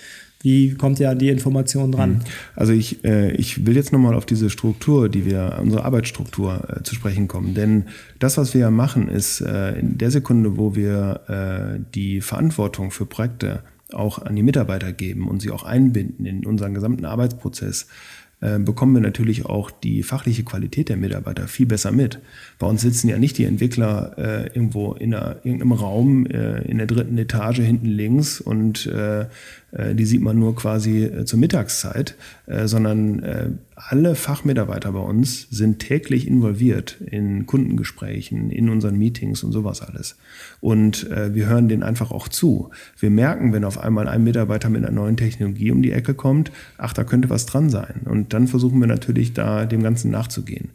Wie 0.42 0.76
kommt 0.76 1.00
ihr 1.00 1.10
an 1.10 1.18
die 1.18 1.30
Informationen 1.30 1.92
dran? 1.92 2.10
Hm. 2.10 2.20
Also 2.56 2.74
ich, 2.74 3.04
äh, 3.04 3.32
ich 3.32 3.66
will 3.66 3.76
jetzt 3.76 3.92
nochmal 3.92 4.14
auf 4.14 4.26
diese 4.26 4.52
Struktur, 4.52 5.10
die 5.10 5.26
wir, 5.26 5.58
unsere 5.60 5.84
Arbeitsstruktur 5.84 6.78
äh, 6.78 6.84
zu 6.84 6.94
sprechen 6.94 7.28
kommen. 7.28 7.56
Denn 7.56 7.86
das, 8.20 8.38
was 8.38 8.54
wir 8.54 8.62
ja 8.62 8.72
machen, 8.72 9.10
ist 9.10 9.42
äh, 9.42 9.80
in 9.80 9.98
der 9.98 10.12
Sekunde, 10.12 10.58
wo 10.58 10.76
wir 10.76 11.22
äh, 11.28 11.80
die 11.96 12.22
Verantwortung 12.22 12.92
für 12.92 13.08
Projekte 13.08 13.64
auch 13.94 14.20
an 14.20 14.36
die 14.36 14.44
Mitarbeiter 14.44 14.94
geben 14.94 15.28
und 15.28 15.42
sie 15.42 15.50
auch 15.50 15.64
einbinden 15.64 16.26
in 16.26 16.46
unseren 16.46 16.74
gesamten 16.74 17.06
Arbeitsprozess, 17.06 17.88
bekommen 18.40 18.94
wir 18.94 19.02
natürlich 19.02 19.48
auch 19.48 19.72
die 19.72 20.04
fachliche 20.04 20.44
Qualität 20.44 20.90
der 20.90 20.98
Mitarbeiter 20.98 21.48
viel 21.48 21.66
besser 21.66 21.92
mit. 21.92 22.20
Bei 22.60 22.68
uns 22.68 22.82
sitzen 22.82 23.10
ja 23.10 23.18
nicht 23.18 23.38
die 23.40 23.46
Entwickler 23.46 24.14
äh, 24.18 24.48
irgendwo 24.48 24.94
in 24.94 25.16
einer, 25.16 25.38
irgendeinem 25.44 25.72
Raum 25.72 26.28
äh, 26.28 26.62
in 26.62 26.78
der 26.78 26.86
dritten 26.86 27.18
Etage 27.18 27.62
hinten 27.62 27.88
links 27.88 28.40
und 28.40 28.86
äh, 28.86 29.22
äh, 29.22 29.26
die 29.72 30.06
sieht 30.06 30.22
man 30.22 30.40
nur 30.40 30.56
quasi 30.56 31.04
äh, 31.04 31.26
zur 31.26 31.40
Mittagszeit, 31.40 32.16
äh, 32.46 32.68
sondern 32.68 33.22
äh, 33.24 33.50
alle 33.76 34.16
Fachmitarbeiter 34.16 34.94
bei 34.94 35.00
uns 35.00 35.48
sind 35.50 35.80
täglich 35.80 36.28
involviert 36.28 36.98
in 37.02 37.46
Kundengesprächen, 37.46 38.50
in 38.50 38.70
unseren 38.70 38.98
Meetings 38.98 39.44
und 39.44 39.52
sowas 39.52 39.82
alles. 39.82 40.16
Und 40.62 41.10
äh, 41.12 41.36
wir 41.36 41.48
hören 41.48 41.68
denen 41.68 41.84
einfach 41.84 42.12
auch 42.12 42.30
zu. 42.30 42.72
Wir 42.98 43.10
merken, 43.10 43.52
wenn 43.52 43.66
auf 43.66 43.78
einmal 43.78 44.08
ein 44.08 44.24
Mitarbeiter 44.24 44.70
mit 44.70 44.84
einer 44.84 44.94
neuen 44.94 45.18
Technologie 45.18 45.72
um 45.72 45.82
die 45.82 45.92
Ecke 45.92 46.14
kommt, 46.14 46.52
ach, 46.78 46.94
da 46.94 47.04
könnte 47.04 47.30
was 47.30 47.46
dran 47.46 47.70
sein. 47.70 48.02
Und 48.06 48.34
dann 48.34 48.48
versuchen 48.48 48.80
wir 48.80 48.88
natürlich 48.88 49.34
da 49.34 49.66
dem 49.66 49.84
Ganzen 49.84 50.12
nachzugehen. 50.12 50.70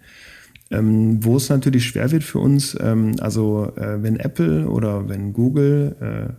Ähm, 0.70 1.22
wo 1.22 1.36
es 1.36 1.48
natürlich 1.48 1.86
schwer 1.86 2.10
wird 2.12 2.24
für 2.24 2.38
uns, 2.38 2.76
ähm, 2.80 3.16
also 3.20 3.72
äh, 3.76 4.02
wenn 4.02 4.16
Apple 4.16 4.68
oder 4.68 5.08
wenn 5.08 5.32
Google 5.32 5.96
äh, 6.00 6.32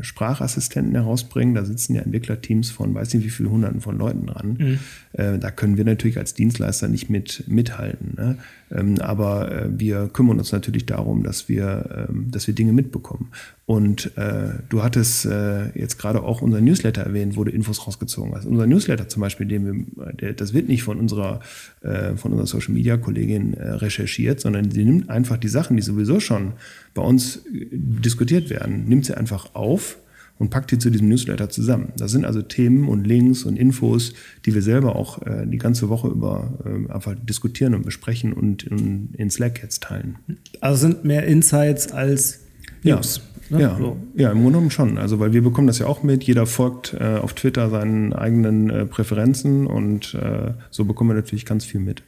Sprachassistenten 0.00 0.94
herausbringen, 0.94 1.54
da 1.54 1.64
sitzen 1.64 1.94
ja 1.94 2.02
Entwicklerteams 2.02 2.70
von 2.70 2.94
weiß 2.94 3.14
nicht 3.14 3.24
wie 3.24 3.30
vielen 3.30 3.50
Hunderten 3.50 3.80
von 3.80 3.96
Leuten 3.96 4.26
dran. 4.26 4.56
Mhm. 4.58 4.78
Äh, 5.12 5.38
da 5.38 5.50
können 5.50 5.76
wir 5.76 5.84
natürlich 5.84 6.18
als 6.18 6.34
Dienstleister 6.34 6.88
nicht 6.88 7.10
mit 7.10 7.44
mithalten. 7.48 8.14
Ne? 8.16 8.38
Ähm, 8.70 8.98
aber 9.00 9.50
äh, 9.50 9.68
wir 9.70 10.08
kümmern 10.12 10.38
uns 10.38 10.52
natürlich 10.52 10.86
darum, 10.86 11.24
dass 11.24 11.48
wir, 11.48 12.06
ähm, 12.08 12.30
dass 12.30 12.46
wir 12.46 12.54
Dinge 12.54 12.72
mitbekommen. 12.72 13.30
Und 13.66 14.16
äh, 14.16 14.54
du 14.68 14.82
hattest 14.82 15.28
jetzt 15.74 15.96
gerade 15.96 16.24
auch 16.24 16.42
unser 16.42 16.60
Newsletter 16.60 17.02
erwähnt, 17.02 17.36
wo 17.36 17.44
du 17.44 17.52
Infos 17.52 17.86
rausgezogen 17.86 18.34
hast. 18.34 18.44
Unser 18.44 18.66
Newsletter 18.66 19.08
zum 19.08 19.20
Beispiel, 19.20 19.46
den 19.46 19.86
wir, 19.96 20.12
der, 20.14 20.32
das 20.32 20.52
wird 20.52 20.68
nicht 20.68 20.82
von 20.82 20.98
unserer, 20.98 21.38
von 21.80 22.32
unserer 22.32 22.48
Social 22.48 22.74
Media 22.74 22.96
Kollegin 22.96 23.54
recherchiert, 23.54 24.40
sondern 24.40 24.72
sie 24.72 24.84
nimmt 24.84 25.08
einfach 25.08 25.36
die 25.36 25.46
Sachen, 25.46 25.76
die 25.76 25.84
sowieso 25.84 26.18
schon 26.18 26.54
bei 26.94 27.02
uns 27.02 27.44
diskutiert 27.52 28.50
werden, 28.50 28.88
nimmt 28.88 29.06
sie 29.06 29.16
einfach 29.16 29.54
auf 29.54 29.98
und 30.40 30.48
packt 30.48 30.70
die 30.70 30.78
zu 30.78 30.90
diesem 30.90 31.08
Newsletter 31.08 31.50
zusammen. 31.50 31.92
Das 31.98 32.10
sind 32.10 32.24
also 32.24 32.40
Themen 32.40 32.88
und 32.88 33.06
Links 33.06 33.44
und 33.44 33.58
Infos, 33.58 34.14
die 34.46 34.54
wir 34.54 34.62
selber 34.62 34.96
auch 34.96 35.20
äh, 35.22 35.46
die 35.46 35.58
ganze 35.58 35.90
Woche 35.90 36.08
über 36.08 36.58
äh, 36.64 36.90
einfach 36.90 37.14
diskutieren 37.14 37.74
und 37.74 37.84
besprechen 37.84 38.32
und 38.32 38.62
in, 38.64 39.10
in, 39.18 39.30
Slack 39.30 39.62
jetzt 39.62 39.82
teilen. 39.82 40.16
Also 40.62 40.88
sind 40.88 41.04
mehr 41.04 41.24
Insights 41.24 41.92
als 41.92 42.40
News. 42.82 43.20
Ja. 43.50 43.56
Ne? 43.56 43.62
Ja, 43.62 43.76
so. 43.76 43.96
ja, 44.14 44.30
im 44.30 44.38
Grunde 44.38 44.52
genommen 44.52 44.70
schon. 44.70 44.96
Also, 44.96 45.18
weil 45.18 45.32
wir 45.32 45.42
bekommen 45.42 45.66
das 45.66 45.78
ja 45.78 45.86
auch 45.86 46.02
mit. 46.02 46.24
Jeder 46.24 46.46
folgt 46.46 46.94
äh, 46.94 47.18
auf 47.20 47.34
Twitter 47.34 47.68
seinen 47.68 48.12
eigenen 48.12 48.70
äh, 48.70 48.86
Präferenzen 48.86 49.66
und 49.66 50.14
äh, 50.14 50.52
so 50.70 50.84
bekommen 50.84 51.10
wir 51.10 51.14
natürlich 51.14 51.44
ganz 51.44 51.64
viel 51.64 51.80
mit. 51.80 52.02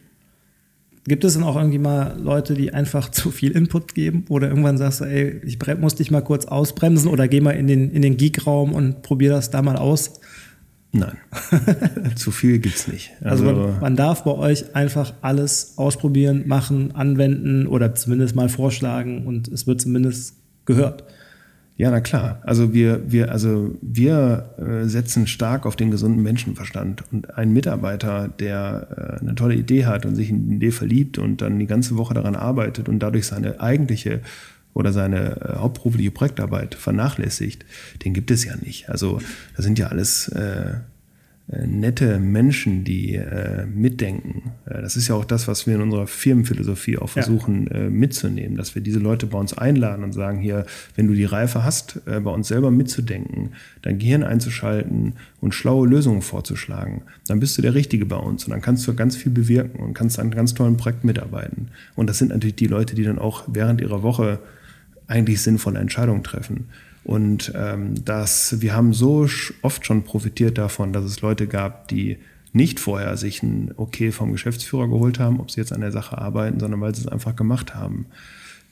Gibt 1.05 1.25
es 1.25 1.35
denn 1.35 1.43
auch 1.43 1.57
irgendwie 1.57 1.79
mal 1.79 2.17
Leute, 2.21 2.55
die 2.55 2.73
einfach 2.73 3.11
zu 3.11 3.31
viel 3.31 3.53
Input 3.53 3.95
geben? 3.95 4.25
Oder 4.29 4.49
irgendwann 4.49 4.79
sagst 4.79 5.01
du, 5.01 5.05
ey, 5.05 5.41
ich 5.45 5.59
muss 5.79 5.95
dich 5.97 6.11
mal 6.11 6.23
kurz 6.23 6.45
ausbremsen 6.45 7.11
oder 7.11 7.29
geh 7.29 7.41
mal 7.41 7.53
in 7.53 7.67
den, 7.67 7.91
in 7.91 8.03
den 8.03 8.17
Geek-Raum 8.17 8.73
und 8.73 9.03
probier 9.03 9.31
das 9.31 9.51
da 9.51 9.63
mal 9.63 9.77
aus? 9.77 10.21
Nein, 10.95 11.17
zu 12.17 12.31
viel 12.31 12.59
gibt's 12.59 12.87
nicht. 12.87 13.13
Also, 13.23 13.49
also 13.49 13.61
man, 13.61 13.81
man, 13.81 13.97
darf 13.97 14.25
bei 14.25 14.33
euch 14.33 14.77
einfach 14.77 15.15
alles 15.23 15.79
ausprobieren, 15.79 16.43
machen, 16.47 16.95
anwenden 16.95 17.67
oder 17.67 17.95
zumindest 17.95 18.37
mal 18.37 18.51
vorschlagen 18.51 19.27
und 19.27 19.49
es 19.49 19.67
wird 19.67 19.81
zumindest 19.81 20.37
gehört. 20.67 21.05
Ja, 21.77 21.91
na 21.91 22.01
klar. 22.01 22.41
Also 22.45 22.75
wir, 22.75 23.11
wir, 23.11 23.33
also 23.33 23.75
wir 23.81 24.55
äh, 24.59 24.87
setzen 24.87 25.27
stark 25.27 25.65
auf 25.67 25.75
den 25.75 25.91
gesunden 25.91 26.23
Menschenverstand. 26.23 27.05
Und 27.11 27.37
ein 27.37 27.53
Mitarbeiter, 27.53 28.29
der 28.29 29.19
äh, 29.19 29.21
eine 29.21 29.35
tolle 29.35 29.55
Idee 29.55 29.87
hat 29.87 30.05
und 30.05 30.15
sich 30.15 30.31
in 30.31 30.49
die 30.49 30.57
Idee 30.57 30.71
verliebt 30.71 31.19
und 31.19 31.41
dann 31.41 31.59
die 31.59 31.67
ganze 31.67 31.97
Woche 31.97 32.15
daran 32.15 32.37
arbeitet 32.37 32.89
und 32.89 32.99
dadurch 32.99 33.27
seine 33.27 33.61
eigentliche 33.61 34.21
oder 34.75 34.93
seine 34.93 35.41
äh, 35.41 35.57
hauptberufliche 35.57 36.11
Projektarbeit 36.11 36.75
vernachlässigt, 36.75 37.65
den 38.05 38.15
gibt 38.15 38.31
es 38.31 38.45
ja 38.45 38.55
nicht. 38.57 38.89
Also 38.89 39.21
das 39.57 39.65
sind 39.65 39.79
ja 39.79 39.89
alles 39.89 40.29
äh, 40.29 40.75
nette 41.67 42.19
Menschen, 42.19 42.83
die 42.83 43.15
äh, 43.15 43.67
mitdenken. 43.67 44.53
Äh, 44.65 44.81
das 44.81 44.97
ist 44.97 45.09
ja 45.09 45.15
auch 45.15 45.25
das, 45.25 45.49
was 45.49 45.67
wir 45.67 45.75
in 45.75 45.83
unserer 45.83 46.07
Firmenphilosophie 46.07 46.99
auch 46.99 47.11
versuchen 47.11 47.67
ja. 47.67 47.77
äh, 47.77 47.91
mitzunehmen, 47.91 48.57
dass 48.57 48.75
wir 48.75 48.83
diese 48.83 48.99
Leute 48.99 49.27
bei 49.27 49.39
uns 49.39 49.57
einladen 49.57 50.03
und 50.03 50.13
sagen, 50.13 50.41
hier, 50.41 50.65
wenn 50.97 51.07
du 51.07 51.15
die 51.15 51.25
Reife 51.25 51.63
hast, 51.63 52.01
äh, 52.07 52.21
bei 52.21 52.31
uns 52.31 52.49
selber 52.49 52.71
mitzudenken, 52.71 53.51
dein 53.83 53.99
Gehirn 53.99 54.23
einzuschalten 54.23 55.15
und 55.41 55.55
schlaue 55.55 55.87
Lösungen 55.87 56.23
vorzuschlagen, 56.23 57.03
dann 57.27 57.39
bist 57.39 57.59
du 57.59 57.63
der 57.63 57.75
Richtige 57.75 58.07
bei 58.07 58.17
uns 58.17 58.45
und 58.45 58.51
dann 58.51 58.63
kannst 58.63 58.87
du 58.87 58.95
ganz 58.95 59.17
viel 59.17 59.33
bewirken 59.33 59.81
und 59.81 59.95
kannst 59.95 60.19
an 60.19 60.31
ganz 60.31 60.55
tollen 60.55 60.79
Projekt 60.79 61.05
mitarbeiten. 61.05 61.69
Und 61.97 62.09
das 62.09 62.19
sind 62.19 62.29
natürlich 62.29 62.57
die 62.57 62.67
Leute, 62.67 62.95
die 62.95 63.05
dann 63.05 63.19
auch 63.19 63.45
während 63.47 63.81
ihrer 63.81 64.03
Woche 64.03 64.39
eigentlich 65.07 65.43
sinnvolle 65.43 65.79
Entscheidungen 65.79 66.23
treffen. 66.23 66.69
Und 67.05 67.53
ähm, 67.57 68.05
das, 68.05 68.61
wir 68.61 68.75
haben 68.75 68.93
so 68.93 69.27
oft 69.63 69.87
schon 69.87 70.05
profitiert 70.05 70.59
davon, 70.59 70.93
dass 70.93 71.05
es 71.05 71.21
Leute 71.21 71.47
gab, 71.47 71.89
die 71.89 72.19
nicht 72.53 72.81
vorher 72.81 73.17
sich 73.17 73.43
ein 73.43 73.73
Okay 73.77 74.13
vom 74.13 74.33
Geschäftsführer 74.33 74.89
geholt 74.89 75.19
haben, 75.19 75.41
ob 75.41 75.51
sie 75.51 75.61
jetzt 75.61 75.73
an 75.73 75.81
der 75.81 75.93
Sache 75.93 76.19
arbeiten, 76.19 76.61
sondern 76.61 76.81
weil 76.81 76.95
sie 76.95 77.03
es 77.03 77.09
einfach 77.09 77.35
gemacht 77.35 77.75
haben. 77.75 78.07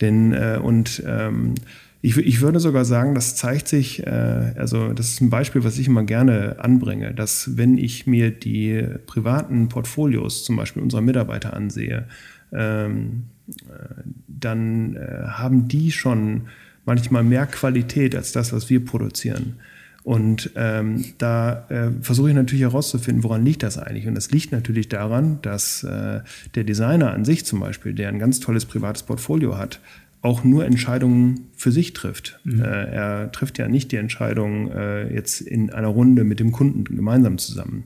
Denn 0.01 0.33
äh, 0.33 0.61
und 0.63 1.03
ähm, 1.07 1.55
ich, 2.03 2.17
ich 2.17 2.41
würde 2.41 2.61
sogar 2.61 2.85
sagen, 2.85 3.15
das 3.15 3.37
zeigt 3.37 3.69
sich, 3.69 4.07
äh, 4.07 4.55
also 4.57 4.93
das 4.93 5.09
ist 5.09 5.21
ein 5.21 5.31
Beispiel, 5.31 5.65
was 5.65 5.79
ich 5.79 5.87
immer 5.87 6.05
gerne 6.05 6.57
anbringe, 6.59 7.13
dass 7.13 7.57
wenn 7.57 7.77
ich 7.77 8.07
mir 8.07 8.31
die 8.31 8.83
privaten 9.07 9.69
Portfolios 9.69 10.45
zum 10.45 10.57
Beispiel 10.57 10.83
unserer 10.83 11.03
Mitarbeiter 11.03 11.55
ansehe, 11.55 12.07
ähm, 12.53 13.25
äh, 13.49 14.03
dann 14.29 14.97
äh, 14.97 15.27
haben 15.27 15.69
die 15.69 15.93
schon 15.93 16.49
manchmal 16.85 17.25
mehr 17.25 17.47
Qualität 17.47 18.15
als 18.15 18.33
das, 18.33 18.53
was 18.53 18.71
wir 18.71 18.85
produzieren. 18.85 19.57
Und 20.03 20.51
ähm, 20.57 21.05
da 21.19 21.67
äh, 21.69 21.91
versuche 22.01 22.31
ich 22.31 22.35
natürlich 22.35 22.63
herauszufinden, 22.63 23.23
woran 23.23 23.45
liegt 23.45 23.63
das 23.63 23.77
eigentlich. 23.77 24.07
Und 24.07 24.15
das 24.15 24.31
liegt 24.31 24.51
natürlich 24.51 24.89
daran, 24.89 25.39
dass 25.43 25.85
äh, 25.85 26.21
der 26.55 26.65
Designer 26.65 27.13
an 27.13 27.25
sich 27.25 27.45
zum 27.45 27.61
Beispiel, 27.61 27.93
der 27.93 28.09
ein 28.09 28.19
ganz 28.19 28.41
tolles 28.41 28.65
privates 28.65 29.03
Portfolio 29.03 29.59
hat, 29.59 29.81
auch 30.23 30.45
nur 30.45 30.65
Entscheidungen 30.65 31.49
für 31.55 31.73
sich 31.73 31.93
trifft. 31.93 32.41
Mhm. 32.45 32.63
Äh, 32.63 32.85
er 32.87 33.33
trifft 33.33 33.59
ja 33.59 33.69
nicht 33.69 33.93
die 33.93 33.97
Entscheidung 33.97 34.71
äh, 34.71 35.13
jetzt 35.13 35.41
in 35.43 35.71
einer 35.71 35.89
Runde 35.89 36.25
mit 36.25 36.41
dem 36.41 36.53
Kunden 36.53 36.85
gemeinsam 36.85 37.39
zusammen. 37.39 37.85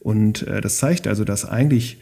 Und 0.00 0.46
äh, 0.46 0.60
das 0.60 0.78
zeigt 0.78 1.06
also, 1.06 1.24
dass 1.24 1.46
eigentlich 1.46 1.98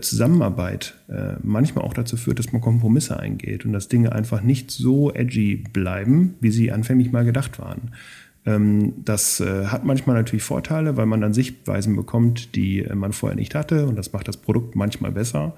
Zusammenarbeit 0.00 0.94
äh, 1.08 1.34
manchmal 1.42 1.84
auch 1.84 1.94
dazu 1.94 2.16
führt, 2.16 2.38
dass 2.38 2.52
man 2.52 2.60
Kompromisse 2.60 3.18
eingeht 3.20 3.64
und 3.64 3.72
dass 3.72 3.88
Dinge 3.88 4.12
einfach 4.12 4.42
nicht 4.42 4.70
so 4.70 5.12
edgy 5.12 5.64
bleiben, 5.72 6.34
wie 6.40 6.50
sie 6.50 6.72
anfänglich 6.72 7.12
mal 7.12 7.24
gedacht 7.24 7.58
waren. 7.58 7.92
Ähm, 8.44 8.94
das 9.04 9.40
äh, 9.40 9.66
hat 9.66 9.84
manchmal 9.84 10.16
natürlich 10.16 10.42
Vorteile, 10.42 10.96
weil 10.96 11.06
man 11.06 11.20
dann 11.20 11.34
Sichtweisen 11.34 11.94
bekommt, 11.94 12.56
die 12.56 12.86
man 12.94 13.12
vorher 13.12 13.36
nicht 13.36 13.54
hatte 13.54 13.86
und 13.86 13.96
das 13.96 14.12
macht 14.12 14.28
das 14.28 14.38
Produkt 14.38 14.76
manchmal 14.76 15.12
besser. 15.12 15.54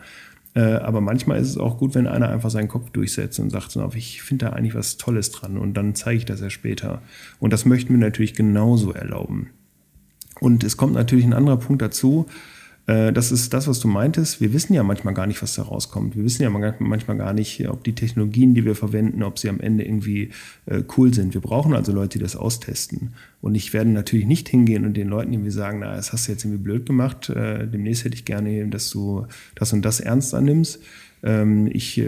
Aber 0.54 1.00
manchmal 1.00 1.38
ist 1.38 1.50
es 1.50 1.56
auch 1.56 1.78
gut, 1.78 1.94
wenn 1.94 2.08
einer 2.08 2.30
einfach 2.30 2.50
seinen 2.50 2.66
Kopf 2.66 2.90
durchsetzt 2.90 3.38
und 3.38 3.50
sagt, 3.50 3.76
ich 3.94 4.22
finde 4.22 4.46
da 4.46 4.52
eigentlich 4.54 4.74
was 4.74 4.96
Tolles 4.96 5.30
dran 5.30 5.56
und 5.56 5.74
dann 5.74 5.94
zeige 5.94 6.18
ich 6.18 6.24
das 6.24 6.40
ja 6.40 6.50
später. 6.50 7.02
Und 7.38 7.52
das 7.52 7.64
möchten 7.64 7.92
wir 7.92 7.98
natürlich 7.98 8.34
genauso 8.34 8.92
erlauben. 8.92 9.50
Und 10.40 10.64
es 10.64 10.76
kommt 10.76 10.94
natürlich 10.94 11.26
ein 11.26 11.34
anderer 11.34 11.58
Punkt 11.58 11.80
dazu, 11.80 12.26
äh, 12.28 12.57
das 12.88 13.32
ist 13.32 13.52
das, 13.52 13.68
was 13.68 13.80
du 13.80 13.88
meintest. 13.88 14.40
Wir 14.40 14.54
wissen 14.54 14.72
ja 14.72 14.82
manchmal 14.82 15.12
gar 15.12 15.26
nicht, 15.26 15.42
was 15.42 15.54
da 15.54 15.62
rauskommt. 15.62 16.16
Wir 16.16 16.24
wissen 16.24 16.42
ja 16.42 16.48
manchmal 16.48 17.18
gar 17.18 17.34
nicht, 17.34 17.68
ob 17.68 17.84
die 17.84 17.94
Technologien, 17.94 18.54
die 18.54 18.64
wir 18.64 18.74
verwenden, 18.74 19.22
ob 19.22 19.38
sie 19.38 19.50
am 19.50 19.60
Ende 19.60 19.84
irgendwie 19.84 20.30
äh, 20.64 20.82
cool 20.96 21.12
sind. 21.12 21.34
Wir 21.34 21.42
brauchen 21.42 21.74
also 21.74 21.92
Leute, 21.92 22.16
die 22.16 22.22
das 22.24 22.34
austesten. 22.34 23.12
Und 23.42 23.56
ich 23.56 23.74
werde 23.74 23.90
natürlich 23.90 24.24
nicht 24.24 24.48
hingehen 24.48 24.86
und 24.86 24.96
den 24.96 25.08
Leuten 25.08 25.34
irgendwie 25.34 25.50
sagen, 25.50 25.80
na, 25.80 25.96
das 25.96 26.14
hast 26.14 26.28
du 26.28 26.32
jetzt 26.32 26.46
irgendwie 26.46 26.62
blöd 26.62 26.86
gemacht. 26.86 27.28
Äh, 27.28 27.68
demnächst 27.68 28.06
hätte 28.06 28.14
ich 28.14 28.24
gerne, 28.24 28.68
dass 28.68 28.88
du 28.88 29.26
das 29.54 29.74
und 29.74 29.84
das 29.84 30.00
ernst 30.00 30.34
annimmst. 30.34 30.80
Ähm, 31.22 31.68
ich 31.70 32.02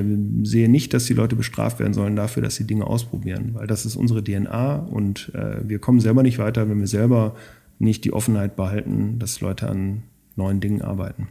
sehe 0.44 0.70
nicht, 0.70 0.94
dass 0.94 1.04
die 1.04 1.12
Leute 1.12 1.36
bestraft 1.36 1.78
werden 1.78 1.92
sollen 1.92 2.16
dafür, 2.16 2.42
dass 2.42 2.54
sie 2.54 2.66
Dinge 2.66 2.86
ausprobieren, 2.86 3.50
weil 3.52 3.66
das 3.66 3.84
ist 3.84 3.96
unsere 3.96 4.24
DNA 4.24 4.76
und 4.76 5.30
wir 5.34 5.78
kommen 5.78 6.00
selber 6.00 6.22
nicht 6.22 6.38
weiter, 6.38 6.70
wenn 6.70 6.80
wir 6.80 6.86
selber 6.86 7.34
nicht 7.78 8.04
die 8.04 8.14
Offenheit 8.14 8.56
behalten, 8.56 9.18
dass 9.18 9.42
Leute 9.42 9.68
an 9.68 10.04
neuen 10.36 10.60
Dingen 10.60 10.82
arbeiten. 10.82 11.28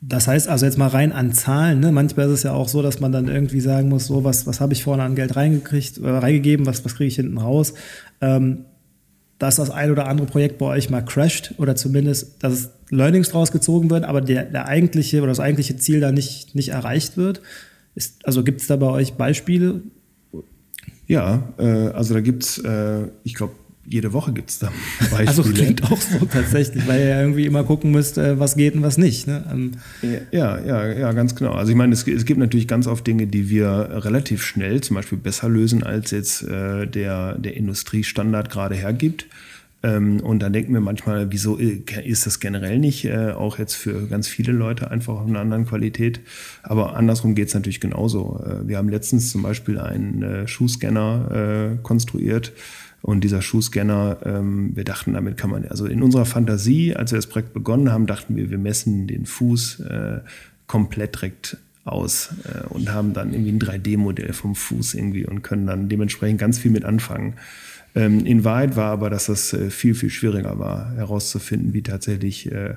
Das 0.00 0.28
heißt 0.28 0.48
also 0.48 0.66
jetzt 0.66 0.76
mal 0.76 0.88
rein 0.88 1.12
an 1.12 1.32
Zahlen. 1.32 1.80
Ne? 1.80 1.90
Manchmal 1.90 2.26
ist 2.26 2.32
es 2.32 2.42
ja 2.42 2.52
auch 2.52 2.68
so, 2.68 2.82
dass 2.82 3.00
man 3.00 3.10
dann 3.10 3.28
irgendwie 3.28 3.60
sagen 3.60 3.88
muss, 3.88 4.06
so 4.06 4.22
was, 4.22 4.46
was 4.46 4.60
habe 4.60 4.74
ich 4.74 4.84
vorne 4.84 5.02
an 5.02 5.14
Geld 5.14 5.34
reingekriegt, 5.34 5.98
äh, 5.98 6.08
reingegeben, 6.08 6.66
was, 6.66 6.84
was 6.84 6.94
kriege 6.94 7.08
ich 7.08 7.16
hinten 7.16 7.38
raus. 7.38 7.74
Ähm, 8.20 8.66
dass 9.38 9.56
das 9.56 9.70
ein 9.70 9.90
oder 9.90 10.06
andere 10.06 10.26
Projekt 10.26 10.58
bei 10.58 10.66
euch 10.66 10.90
mal 10.90 11.02
crasht 11.02 11.54
oder 11.58 11.74
zumindest, 11.74 12.42
dass 12.42 12.70
Learnings 12.90 13.30
draus 13.30 13.50
gezogen 13.50 13.90
wird, 13.90 14.04
aber 14.04 14.20
der, 14.20 14.44
der 14.44 14.66
eigentliche 14.68 15.18
oder 15.18 15.28
das 15.28 15.40
eigentliche 15.40 15.76
Ziel 15.76 16.00
da 16.00 16.12
nicht, 16.12 16.54
nicht 16.54 16.68
erreicht 16.68 17.16
wird. 17.16 17.40
Ist, 17.94 18.26
also 18.26 18.44
gibt 18.44 18.60
es 18.60 18.66
da 18.66 18.76
bei 18.76 18.86
euch 18.86 19.14
Beispiele? 19.14 19.82
Ja, 21.06 21.42
äh, 21.58 21.88
also 21.88 22.14
da 22.14 22.20
gibt 22.20 22.44
es, 22.44 22.58
äh, 22.58 23.08
ich 23.24 23.34
glaube, 23.34 23.54
jede 23.86 24.12
Woche 24.12 24.32
gibt 24.32 24.50
es 24.50 24.58
da 24.58 24.72
Beispiele. 24.98 25.28
Also 25.28 25.42
klingt 25.42 25.84
auch 25.84 26.00
so 26.00 26.24
tatsächlich, 26.26 26.86
weil 26.86 27.00
ihr 27.00 27.08
ja 27.08 27.20
irgendwie 27.20 27.46
immer 27.46 27.64
gucken 27.64 27.90
müsst, 27.90 28.18
äh, 28.18 28.38
was 28.38 28.56
geht 28.56 28.74
und 28.74 28.82
was 28.82 28.98
nicht. 28.98 29.26
Ne? 29.26 29.44
Ähm, 29.50 29.72
ja, 30.30 30.58
ja, 30.60 30.92
ja, 30.92 31.12
ganz 31.12 31.34
genau. 31.34 31.52
Also 31.52 31.70
ich 31.70 31.76
meine, 31.76 31.92
es, 31.92 32.06
es, 32.06 32.24
gibt 32.24 32.40
natürlich 32.40 32.68
ganz 32.68 32.86
oft 32.86 33.06
Dinge, 33.06 33.26
die 33.26 33.50
wir 33.50 33.88
relativ 33.90 34.42
schnell 34.42 34.80
zum 34.80 34.96
Beispiel 34.96 35.18
besser 35.18 35.48
lösen, 35.48 35.82
als 35.82 36.10
jetzt 36.10 36.42
äh, 36.42 36.86
der, 36.86 37.38
der 37.38 37.56
Industriestandard 37.56 38.50
gerade 38.50 38.74
hergibt. 38.74 39.26
Ähm, 39.84 40.20
und 40.20 40.40
dann 40.40 40.54
denken 40.54 40.72
wir 40.72 40.80
manchmal, 40.80 41.30
wieso 41.30 41.56
ist 41.56 42.26
das 42.26 42.40
generell 42.40 42.78
nicht 42.78 43.04
äh, 43.04 43.32
auch 43.32 43.58
jetzt 43.58 43.74
für 43.74 44.08
ganz 44.08 44.26
viele 44.26 44.52
Leute 44.52 44.90
einfach 44.90 45.14
auf 45.14 45.26
einer 45.26 45.40
anderen 45.40 45.66
Qualität? 45.66 46.20
Aber 46.62 46.96
andersrum 46.96 47.34
geht 47.34 47.48
es 47.48 47.54
natürlich 47.54 47.80
genauso. 47.80 48.42
Äh, 48.46 48.66
wir 48.66 48.78
haben 48.78 48.88
letztens 48.88 49.30
zum 49.30 49.42
Beispiel 49.42 49.78
einen 49.78 50.22
äh, 50.22 50.48
Schuhscanner 50.48 51.78
konstruiert. 51.82 52.52
Und 53.04 53.22
dieser 53.22 53.42
Schuhscanner, 53.42 54.16
ähm, 54.24 54.74
wir 54.74 54.84
dachten, 54.84 55.12
damit 55.12 55.36
kann 55.36 55.50
man, 55.50 55.66
also 55.66 55.84
in 55.84 56.02
unserer 56.02 56.24
Fantasie, 56.24 56.96
als 56.96 57.12
wir 57.12 57.18
das 57.18 57.26
Projekt 57.26 57.52
begonnen 57.52 57.92
haben, 57.92 58.06
dachten 58.06 58.34
wir, 58.34 58.50
wir 58.50 58.58
messen 58.58 59.06
den 59.06 59.26
Fuß 59.26 59.82
komplett 60.66 61.16
direkt 61.16 61.58
aus 61.84 62.30
und 62.70 62.90
haben 62.90 63.12
dann 63.12 63.34
irgendwie 63.34 63.52
ein 63.52 63.58
3D-Modell 63.58 64.32
vom 64.32 64.54
Fuß 64.54 64.94
irgendwie 64.94 65.26
und 65.26 65.42
können 65.42 65.66
dann 65.66 65.90
dementsprechend 65.90 66.40
ganz 66.40 66.58
viel 66.58 66.70
mit 66.70 66.86
anfangen. 66.86 67.34
Ähm, 67.94 68.26
in 68.26 68.44
Wahrheit 68.44 68.76
war 68.76 68.90
aber, 68.90 69.10
dass 69.10 69.26
das 69.26 69.52
äh, 69.52 69.70
viel, 69.70 69.94
viel 69.94 70.10
schwieriger 70.10 70.58
war, 70.58 70.92
herauszufinden, 70.94 71.72
wie 71.72 71.82
tatsächlich 71.82 72.50
äh, 72.50 72.74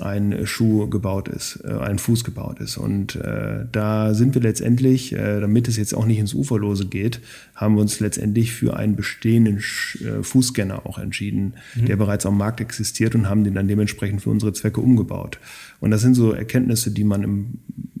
ein 0.00 0.46
Schuh 0.46 0.88
gebaut 0.88 1.28
ist, 1.28 1.60
äh, 1.64 1.72
ein 1.72 1.98
Fuß 1.98 2.24
gebaut 2.24 2.60
ist. 2.60 2.76
Und 2.76 3.16
äh, 3.16 3.64
da 3.70 4.14
sind 4.14 4.34
wir 4.34 4.42
letztendlich, 4.42 5.12
äh, 5.12 5.40
damit 5.40 5.68
es 5.68 5.76
jetzt 5.76 5.94
auch 5.94 6.06
nicht 6.06 6.18
ins 6.18 6.34
Uferlose 6.34 6.86
geht, 6.86 7.20
haben 7.54 7.76
wir 7.76 7.80
uns 7.80 8.00
letztendlich 8.00 8.52
für 8.52 8.76
einen 8.76 8.96
bestehenden 8.96 9.60
Sch 9.60 10.00
äh, 10.02 10.22
Fußscanner 10.22 10.86
auch 10.86 10.98
entschieden, 10.98 11.54
mhm. 11.74 11.86
der 11.86 11.96
bereits 11.96 12.26
am 12.26 12.36
Markt 12.36 12.60
existiert 12.60 13.14
und 13.14 13.28
haben 13.28 13.44
den 13.44 13.54
dann 13.54 13.68
dementsprechend 13.68 14.22
für 14.22 14.30
unsere 14.30 14.52
Zwecke 14.52 14.80
umgebaut. 14.80 15.38
Und 15.80 15.90
das 15.90 16.00
sind 16.00 16.14
so 16.14 16.32
Erkenntnisse, 16.32 16.90
die 16.90 17.04
man 17.04 17.22
im 17.22 17.46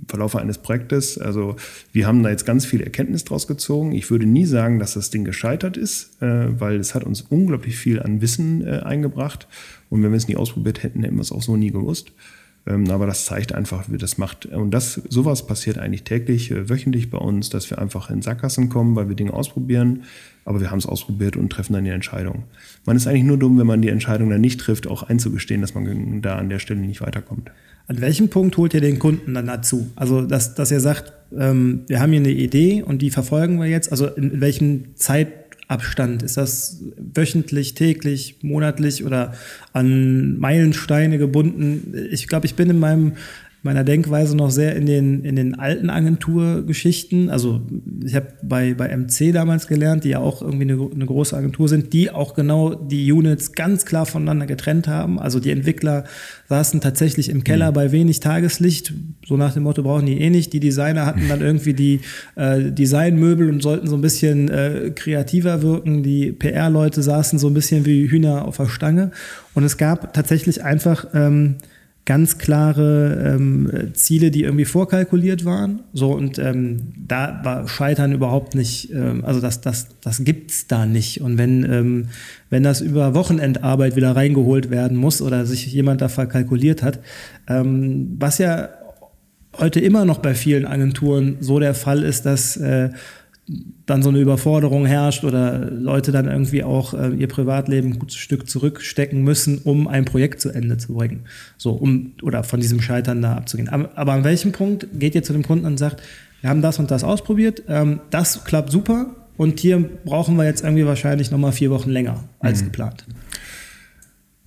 Verlauf 0.08 0.36
eines 0.36 0.58
Projektes, 0.58 1.18
also 1.18 1.56
wir 1.92 2.06
haben 2.06 2.22
da 2.22 2.30
jetzt 2.30 2.46
ganz 2.46 2.64
viel 2.64 2.80
Erkenntnis 2.80 3.24
draus 3.24 3.46
gezogen. 3.46 3.92
Ich 3.92 4.10
würde 4.10 4.26
nie 4.26 4.46
sagen, 4.46 4.78
dass 4.78 4.94
das 4.94 5.10
Ding 5.10 5.24
gescheitert 5.24 5.76
ist, 5.76 6.22
äh, 6.22 6.46
weil 6.60 6.76
es 6.76 6.94
hat 6.94 7.04
uns 7.04 7.22
unglaublich 7.22 7.76
viel 7.76 8.00
an 8.00 8.20
Wissen 8.20 8.66
äh, 8.66 8.80
eingebracht. 8.80 9.48
Und 9.90 10.02
wenn 10.02 10.10
wir 10.10 10.16
es 10.16 10.28
nie 10.28 10.36
ausprobiert 10.36 10.82
hätten, 10.82 11.02
hätten 11.02 11.16
wir 11.16 11.22
es 11.22 11.32
auch 11.32 11.42
so 11.42 11.56
nie 11.56 11.70
gewusst. 11.70 12.12
Ähm, 12.66 12.90
aber 12.90 13.06
das 13.06 13.24
zeigt 13.24 13.54
einfach, 13.54 13.84
wie 13.90 13.98
das 13.98 14.18
macht. 14.18 14.46
Und 14.46 14.72
das, 14.72 15.00
sowas 15.08 15.46
passiert 15.46 15.78
eigentlich 15.78 16.02
täglich, 16.02 16.50
äh, 16.50 16.68
wöchentlich 16.68 17.10
bei 17.10 17.18
uns, 17.18 17.48
dass 17.48 17.70
wir 17.70 17.78
einfach 17.78 18.10
in 18.10 18.22
Sackgassen 18.22 18.68
kommen, 18.68 18.96
weil 18.96 19.08
wir 19.08 19.16
Dinge 19.16 19.32
ausprobieren. 19.32 20.02
Aber 20.44 20.60
wir 20.60 20.70
haben 20.70 20.78
es 20.78 20.86
ausprobiert 20.86 21.36
und 21.36 21.50
treffen 21.50 21.72
dann 21.74 21.84
die 21.84 21.90
Entscheidung. 21.90 22.44
Man 22.84 22.96
ist 22.96 23.06
eigentlich 23.06 23.24
nur 23.24 23.38
dumm, 23.38 23.58
wenn 23.58 23.66
man 23.66 23.82
die 23.82 23.88
Entscheidung 23.88 24.30
dann 24.30 24.40
nicht 24.40 24.60
trifft, 24.60 24.86
auch 24.86 25.04
einzugestehen, 25.04 25.60
dass 25.60 25.74
man 25.74 26.22
da 26.22 26.36
an 26.36 26.48
der 26.48 26.58
Stelle 26.58 26.80
nicht 26.80 27.00
weiterkommt. 27.00 27.50
An 27.88 28.00
welchem 28.00 28.28
Punkt 28.28 28.56
holt 28.56 28.74
ihr 28.74 28.80
den 28.80 28.98
Kunden 28.98 29.34
dann 29.34 29.46
dazu? 29.46 29.90
Also, 29.94 30.22
dass, 30.22 30.54
dass 30.54 30.70
ihr 30.70 30.80
sagt, 30.80 31.12
ähm, 31.36 31.82
wir 31.86 32.00
haben 32.00 32.10
hier 32.10 32.20
eine 32.20 32.30
Idee 32.30 32.82
und 32.82 33.00
die 33.00 33.10
verfolgen 33.10 33.60
wir 33.60 33.66
jetzt. 33.66 33.90
Also, 33.90 34.06
in 34.06 34.40
welchem 34.40 34.96
Zeit 34.96 35.28
Abstand? 35.68 36.22
Ist 36.22 36.36
das 36.36 36.80
wöchentlich, 36.96 37.74
täglich, 37.74 38.36
monatlich 38.42 39.04
oder 39.04 39.34
an 39.72 40.38
Meilensteine 40.38 41.18
gebunden? 41.18 42.06
Ich 42.10 42.28
glaube, 42.28 42.46
ich 42.46 42.54
bin 42.54 42.70
in 42.70 42.78
meinem 42.78 43.14
meiner 43.66 43.84
Denkweise 43.84 44.34
noch 44.36 44.50
sehr 44.50 44.74
in 44.76 44.86
den, 44.86 45.22
in 45.22 45.36
den 45.36 45.58
alten 45.58 45.90
Agenturgeschichten. 45.90 47.28
Also 47.28 47.60
ich 48.02 48.14
habe 48.14 48.28
bei, 48.42 48.72
bei 48.72 48.96
MC 48.96 49.32
damals 49.34 49.66
gelernt, 49.66 50.04
die 50.04 50.10
ja 50.10 50.20
auch 50.20 50.40
irgendwie 50.40 50.70
eine, 50.72 50.88
eine, 50.94 51.04
große 51.04 51.36
Agentur 51.36 51.68
sind, 51.68 51.92
die 51.92 52.10
auch 52.10 52.34
genau 52.34 52.74
die 52.74 53.12
Units 53.12 53.52
ganz 53.52 53.84
klar 53.84 54.06
voneinander 54.06 54.46
getrennt 54.46 54.88
haben. 54.88 55.18
Also 55.18 55.40
die 55.40 55.50
Entwickler 55.50 56.04
saßen 56.48 56.80
tatsächlich 56.80 57.28
im 57.28 57.44
Keller 57.44 57.70
mhm. 57.70 57.74
bei 57.74 57.92
wenig 57.92 58.20
Tageslicht, 58.20 58.94
so 59.26 59.36
nach 59.36 59.52
dem 59.52 59.64
Motto 59.64 59.82
brauchen 59.82 60.06
die 60.06 60.20
eh 60.20 60.30
nicht. 60.30 60.52
Die 60.52 60.60
Designer 60.60 61.04
hatten 61.04 61.28
dann 61.28 61.42
irgendwie 61.42 61.74
die 61.74 62.00
äh, 62.36 62.70
Designmöbel 62.72 63.50
und 63.50 63.62
sollten 63.62 63.88
so 63.88 63.96
ein 63.96 64.00
bisschen 64.00 64.48
äh, 64.48 64.92
kreativer 64.94 65.60
wirken. 65.60 66.02
Die 66.02 66.32
PR-Leute 66.32 67.02
saßen 67.02 67.38
so 67.38 67.48
ein 67.48 67.54
bisschen 67.54 67.84
wie 67.84 68.08
Hühner 68.08 68.46
auf 68.46 68.56
der 68.56 68.68
Stange. 68.68 69.10
Und 69.52 69.64
es 69.64 69.76
gab 69.76 70.14
tatsächlich 70.14 70.62
einfach... 70.62 71.06
Ähm, 71.12 71.56
ganz 72.06 72.38
klare 72.38 73.34
ähm, 73.34 73.90
Ziele, 73.92 74.30
die 74.30 74.44
irgendwie 74.44 74.64
vorkalkuliert 74.64 75.44
waren. 75.44 75.80
So 75.92 76.12
und 76.12 76.38
ähm, 76.38 76.92
da 76.96 77.40
war 77.42 77.68
Scheitern 77.68 78.12
überhaupt 78.12 78.54
nicht, 78.54 78.92
ähm, 78.92 79.24
also 79.24 79.40
das, 79.40 79.60
das, 79.60 79.88
das 80.00 80.22
gibt's 80.22 80.68
da 80.68 80.86
nicht. 80.86 81.20
Und 81.20 81.36
wenn, 81.36 81.64
ähm, 81.64 82.08
wenn 82.48 82.62
das 82.62 82.80
über 82.80 83.14
Wochenendarbeit 83.14 83.96
wieder 83.96 84.14
reingeholt 84.14 84.70
werden 84.70 84.96
muss 84.96 85.20
oder 85.20 85.46
sich 85.46 85.66
jemand 85.66 86.00
da 86.00 86.08
verkalkuliert 86.08 86.84
hat, 86.84 87.00
ähm, 87.48 88.14
was 88.20 88.38
ja 88.38 88.68
heute 89.58 89.80
immer 89.80 90.04
noch 90.04 90.18
bei 90.18 90.34
vielen 90.34 90.64
Agenturen 90.64 91.38
so 91.40 91.58
der 91.58 91.74
Fall 91.74 92.04
ist, 92.04 92.24
dass 92.24 92.56
äh, 92.56 92.90
dann 93.48 94.02
so 94.02 94.08
eine 94.08 94.18
Überforderung 94.18 94.86
herrscht 94.86 95.22
oder 95.22 95.70
Leute 95.70 96.10
dann 96.10 96.26
irgendwie 96.26 96.64
auch 96.64 96.94
äh, 96.94 97.10
ihr 97.10 97.28
Privatleben 97.28 97.92
ein 97.92 97.98
gutes 97.98 98.16
Stück 98.16 98.48
zurückstecken 98.48 99.22
müssen, 99.22 99.58
um 99.58 99.86
ein 99.86 100.04
Projekt 100.04 100.40
zu 100.40 100.50
Ende 100.50 100.78
zu 100.78 100.94
bringen. 100.94 101.26
So, 101.56 101.72
um 101.72 102.12
oder 102.22 102.42
von 102.42 102.60
diesem 102.60 102.80
Scheitern 102.80 103.22
da 103.22 103.36
abzugehen. 103.36 103.68
Aber, 103.68 103.90
aber 103.94 104.12
an 104.14 104.24
welchem 104.24 104.50
Punkt 104.50 104.88
geht 104.94 105.14
ihr 105.14 105.22
zu 105.22 105.32
dem 105.32 105.44
Kunden 105.44 105.64
und 105.64 105.78
sagt, 105.78 106.02
wir 106.40 106.50
haben 106.50 106.60
das 106.60 106.80
und 106.80 106.90
das 106.90 107.04
ausprobiert, 107.04 107.62
ähm, 107.68 108.00
das 108.10 108.44
klappt 108.44 108.72
super 108.72 109.14
und 109.36 109.60
hier 109.60 109.78
brauchen 110.04 110.36
wir 110.36 110.44
jetzt 110.44 110.64
irgendwie 110.64 110.86
wahrscheinlich 110.86 111.30
nochmal 111.30 111.52
vier 111.52 111.70
Wochen 111.70 111.90
länger 111.90 112.24
als 112.40 112.62
mhm. 112.62 112.66
geplant. 112.66 113.06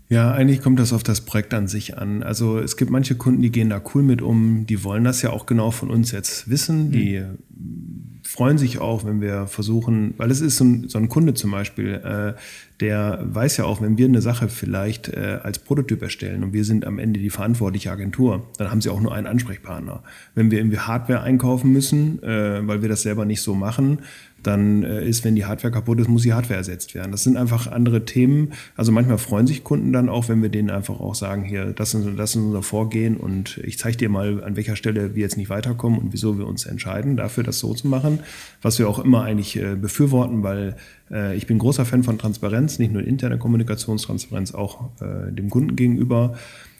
Ja, 0.09 0.31
eigentlich 0.31 0.61
kommt 0.61 0.79
das 0.79 0.91
auf 0.91 1.03
das 1.03 1.21
Projekt 1.21 1.53
an 1.53 1.67
sich 1.67 1.97
an. 1.97 2.23
Also 2.23 2.57
es 2.57 2.77
gibt 2.77 2.91
manche 2.91 3.15
Kunden, 3.15 3.43
die 3.43 3.51
gehen 3.51 3.69
da 3.69 3.81
cool 3.93 4.01
mit 4.01 4.21
um, 4.21 4.65
die 4.65 4.83
wollen 4.83 5.03
das 5.03 5.21
ja 5.21 5.29
auch 5.29 5.45
genau 5.45 5.71
von 5.71 5.89
uns 5.89 6.11
jetzt 6.11 6.49
wissen, 6.49 6.91
die 6.91 7.19
mhm 7.19 8.09
freuen 8.32 8.59
sich 8.59 8.77
auch, 8.77 9.05
wenn 9.05 9.21
wir 9.21 9.47
versuchen, 9.47 10.13
weil 10.17 10.30
es 10.30 10.39
ist 10.39 10.57
so 10.57 10.63
ein, 10.63 10.88
so 10.88 10.99
ein 10.99 11.09
Kunde 11.09 11.34
zum 11.34 11.49
Beispiel, 11.49 11.95
äh, 11.95 12.39
der 12.80 13.19
weiß 13.23 13.57
ja 13.57 13.65
auch, 13.65 13.82
wenn 13.82 13.97
wir 13.97 14.05
eine 14.05 14.21
Sache 14.21 14.49
vielleicht 14.49 15.09
äh, 15.09 15.39
als 15.41 15.57
Prototyp 15.57 15.99
erstellen 16.03 16.43
und 16.43 16.53
wir 16.53 16.63
sind 16.63 16.86
am 16.86 16.99
Ende 16.99 17.19
die 17.19 17.32
verantwortliche 17.32 17.91
Agentur, 17.91 18.47
dann 18.57 18.69
haben 18.69 18.82
sie 18.82 18.89
auch 18.91 19.01
nur 19.01 19.15
einen 19.15 19.25
Ansprechpartner. 19.25 20.03
Wenn 20.36 20.51
wir 20.51 20.59
irgendwie 20.59 20.77
Hardware 20.77 21.21
einkaufen 21.21 21.73
müssen, 21.73 22.21
äh, 22.21 22.65
weil 22.67 22.84
wir 22.84 22.89
das 22.89 23.01
selber 23.01 23.25
nicht 23.25 23.41
so 23.41 23.55
machen, 23.55 24.03
dann 24.43 24.83
äh, 24.83 25.05
ist, 25.05 25.23
wenn 25.23 25.35
die 25.35 25.45
Hardware 25.45 25.71
kaputt 25.71 25.99
ist, 25.99 26.07
muss 26.07 26.23
die 26.23 26.33
Hardware 26.33 26.57
ersetzt 26.57 26.95
werden. 26.95 27.11
Das 27.11 27.23
sind 27.23 27.37
einfach 27.37 27.67
andere 27.67 28.05
Themen. 28.05 28.53
Also 28.75 28.91
manchmal 28.91 29.17
freuen 29.17 29.47
sich 29.47 29.63
Kunden 29.63 29.93
dann 29.93 30.09
auch, 30.09 30.29
wenn 30.29 30.41
wir 30.41 30.49
denen 30.49 30.69
einfach 30.69 30.99
auch 30.99 31.15
sagen, 31.15 31.43
hier, 31.43 31.73
das 31.73 31.93
ist, 31.93 32.07
das 32.17 32.31
ist 32.31 32.41
unser 32.41 32.63
Vorgehen 32.63 33.17
und 33.17 33.59
ich 33.63 33.77
zeige 33.77 33.97
dir 33.97 34.09
mal, 34.09 34.43
an 34.43 34.55
welcher 34.55 34.75
Stelle 34.75 35.15
wir 35.15 35.21
jetzt 35.21 35.37
nicht 35.37 35.49
weiterkommen 35.49 35.99
und 35.99 36.13
wieso 36.13 36.37
wir 36.37 36.47
uns 36.47 36.65
entscheiden, 36.65 37.17
dafür 37.17 37.43
das 37.43 37.59
so 37.59 37.73
zu 37.73 37.87
machen, 37.87 38.19
was 38.61 38.79
wir 38.79 38.87
auch 38.89 38.99
immer 38.99 39.23
eigentlich 39.23 39.55
äh, 39.55 39.75
befürworten, 39.75 40.43
weil 40.43 40.75
äh, 41.11 41.35
ich 41.35 41.47
bin 41.47 41.57
großer 41.59 41.85
Fan 41.85 42.03
von 42.03 42.17
Transparenz, 42.17 42.79
nicht 42.79 42.93
nur 42.93 43.03
interne 43.03 43.37
Kommunikationstransparenz, 43.37 44.53
auch 44.53 44.89
dem 44.99 45.49
Kunden 45.49 45.75
gegenüber. 45.75 46.35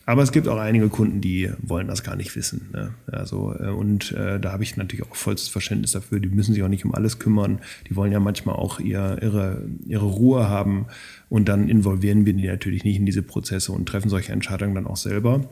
Aber 0.10 0.24
es 0.24 0.32
gibt 0.32 0.48
auch 0.48 0.58
einige 0.58 0.90
Kunden, 0.90 1.22
die 1.22 1.52
wollen 1.62 1.88
das 1.88 2.02
gar 2.02 2.16
nicht 2.16 2.36
wissen. 2.36 2.70
Ne? 2.74 2.96
Also, 3.12 3.54
äh, 3.54 3.68
und 3.68 4.12
äh, 4.14 4.40
da 4.40 4.52
habe 4.52 4.64
ich 4.64 4.76
natürlich 4.76 5.06
auch 5.06 5.16
vollstes 5.16 5.50
Verständnis 5.50 5.92
dafür. 5.92 6.20
Die 6.20 6.30
müssen 6.30 6.56
sich 6.56 6.64
auch 6.64 6.68
nicht 6.68 6.84
um 6.84 6.96
alles 6.96 7.20
kümmern. 7.20 7.60
Die 7.88 7.96
wollen 7.96 8.12
ja 8.12 8.20
manchmal 8.20 8.56
auch 8.56 8.80
ihr, 8.80 9.20
ihre, 9.22 9.62
ihre 9.86 10.08
Ruhe 10.08 10.50
haben. 10.50 10.88
Und 11.30 11.48
dann 11.48 11.70
involvieren 11.70 12.26
wir 12.26 12.34
die 12.34 12.48
natürlich 12.48 12.84
nicht 12.84 12.96
in 12.98 13.06
diese 13.06 13.22
Prozesse 13.22 13.72
und 13.72 13.86
treffen 13.86 14.10
solche 14.10 14.32
Entscheidungen 14.32 14.74
dann 14.74 14.88
auch 14.88 14.98
selber. 14.98 15.48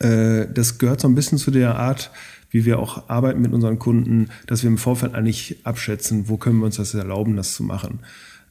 Äh, 0.00 0.46
das 0.52 0.78
gehört 0.78 1.00
so 1.00 1.06
ein 1.06 1.14
bisschen 1.14 1.38
zu 1.38 1.52
der 1.52 1.76
Art, 1.76 2.10
wie 2.50 2.64
wir 2.64 2.80
auch 2.80 3.08
arbeiten 3.08 3.40
mit 3.40 3.52
unseren 3.52 3.78
Kunden, 3.78 4.30
dass 4.48 4.64
wir 4.64 4.70
im 4.70 4.78
Vorfeld 4.78 5.14
eigentlich 5.14 5.60
abschätzen, 5.62 6.28
wo 6.28 6.36
können 6.36 6.58
wir 6.58 6.66
uns 6.66 6.78
das 6.78 6.94
erlauben, 6.94 7.36
das 7.36 7.54
zu 7.54 7.62
machen 7.62 8.00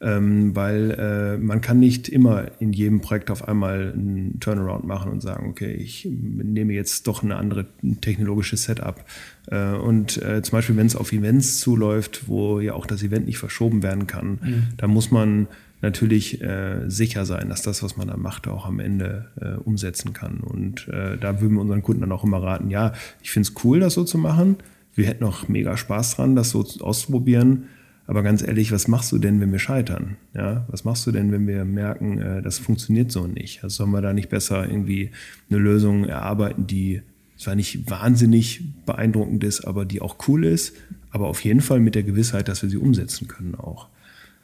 ähm, 0.02 0.56
weil 0.56 0.92
äh, 0.92 1.38
man 1.38 1.62
kann 1.62 1.80
nicht 1.80 2.08
immer 2.10 2.46
in 2.60 2.74
jedem 2.74 3.02
Projekt 3.02 3.32
auf 3.32 3.48
einmal 3.48 3.94
einen 3.94 4.40
Turnaround 4.40 4.86
machen 4.86 5.12
und 5.12 5.22
sagen, 5.22 5.50
okay, 5.50 5.74
ich 5.74 6.08
nehme 6.10 6.74
jetzt 6.74 7.08
doch 7.08 7.24
eine 7.24 7.36
andere 7.36 7.66
technologische 8.02 8.58
Setup. 8.58 9.04
Äh, 9.48 9.74
und 9.74 10.22
äh, 10.22 10.42
zum 10.42 10.52
Beispiel, 10.52 10.78
wenn 10.78 10.88
es 10.88 10.96
auf 10.96 11.12
Events 11.12 11.60
zuläuft, 11.60 12.28
wo 12.28 12.60
ja 12.60 12.74
auch 12.74 12.86
das 12.86 13.02
Event 13.04 13.26
nicht 13.26 13.40
verschoben 13.40 13.82
werden 13.82 14.08
kann, 14.08 14.40
mhm. 14.42 14.64
da 14.78 14.88
muss 14.88 15.12
man 15.12 15.48
natürlich 15.82 16.42
äh, 16.42 16.90
sicher 16.90 17.26
sein, 17.26 17.50
dass 17.50 17.62
das, 17.62 17.84
was 17.84 17.98
man 17.98 18.08
da 18.08 18.18
macht, 18.18 18.48
auch 18.48 18.66
am 18.66 18.80
Ende 18.80 19.28
äh, 19.40 19.60
umsetzen 19.60 20.14
kann. 20.14 20.40
Und 20.40 20.88
äh, 20.90 21.18
da 21.18 21.42
würden 21.42 21.56
wir 21.56 21.62
unseren 21.62 21.84
Kunden 21.84 22.02
dann 22.02 22.12
auch 22.12 22.24
immer 22.24 22.42
raten, 22.42 22.70
ja, 22.70 22.94
ich 23.22 23.32
finde 23.32 23.50
es 23.50 23.64
cool, 23.64 23.80
das 23.80 23.94
so 23.94 24.04
zu 24.04 24.18
machen. 24.18 24.58
Wir 24.96 25.06
hätten 25.06 25.24
auch 25.24 25.48
mega 25.48 25.78
Spaß 25.78 26.16
dran, 26.16 26.36
das 26.36 26.50
so 26.50 26.66
auszuprobieren. 26.80 27.66
Aber 28.08 28.24
ganz 28.24 28.42
ehrlich, 28.42 28.72
was 28.72 28.88
machst 28.88 29.12
du 29.12 29.18
denn, 29.18 29.42
wenn 29.42 29.52
wir 29.52 29.60
scheitern? 29.60 30.16
Ja, 30.34 30.66
was 30.70 30.86
machst 30.86 31.06
du 31.06 31.12
denn, 31.12 31.32
wenn 31.34 31.46
wir 31.46 31.66
merken, 31.66 32.20
äh, 32.20 32.42
das 32.42 32.58
funktioniert 32.58 33.12
so 33.12 33.28
nicht? 33.28 33.64
Also 33.64 33.84
sollen 33.84 33.92
wir 33.92 34.02
da 34.02 34.14
nicht 34.14 34.30
besser 34.30 34.68
irgendwie 34.68 35.12
eine 35.50 35.60
Lösung 35.60 36.06
erarbeiten, 36.06 36.68
die 36.68 37.02
zwar 37.38 37.56
nicht 37.56 37.90
wahnsinnig 37.92 38.64
beeindruckend 38.86 39.44
ist, 39.44 39.62
aber 39.62 39.86
die 39.86 40.02
auch 40.02 40.16
cool 40.28 40.46
ist, 40.46 40.74
aber 41.12 41.28
auf 41.28 41.44
jeden 41.44 41.62
Fall 41.62 41.82
mit 41.82 41.96
der 41.96 42.04
Gewissheit, 42.04 42.48
dass 42.48 42.64
wir 42.64 42.70
sie 42.70 42.78
umsetzen 42.78 43.28
können 43.28 43.56
auch. 43.56 43.90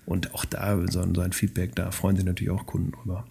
Und 0.05 0.34
auch 0.34 0.43
da, 0.43 0.80
so 0.89 1.01
ein, 1.01 1.32
Feedback, 1.32 1.76
da 1.76 1.91
freuen 1.91 2.18
sich 2.18 2.26
natürlich 2.26 2.51
auch 2.51 2.66
Kunden 2.66 2.91
drüber. 2.91 3.26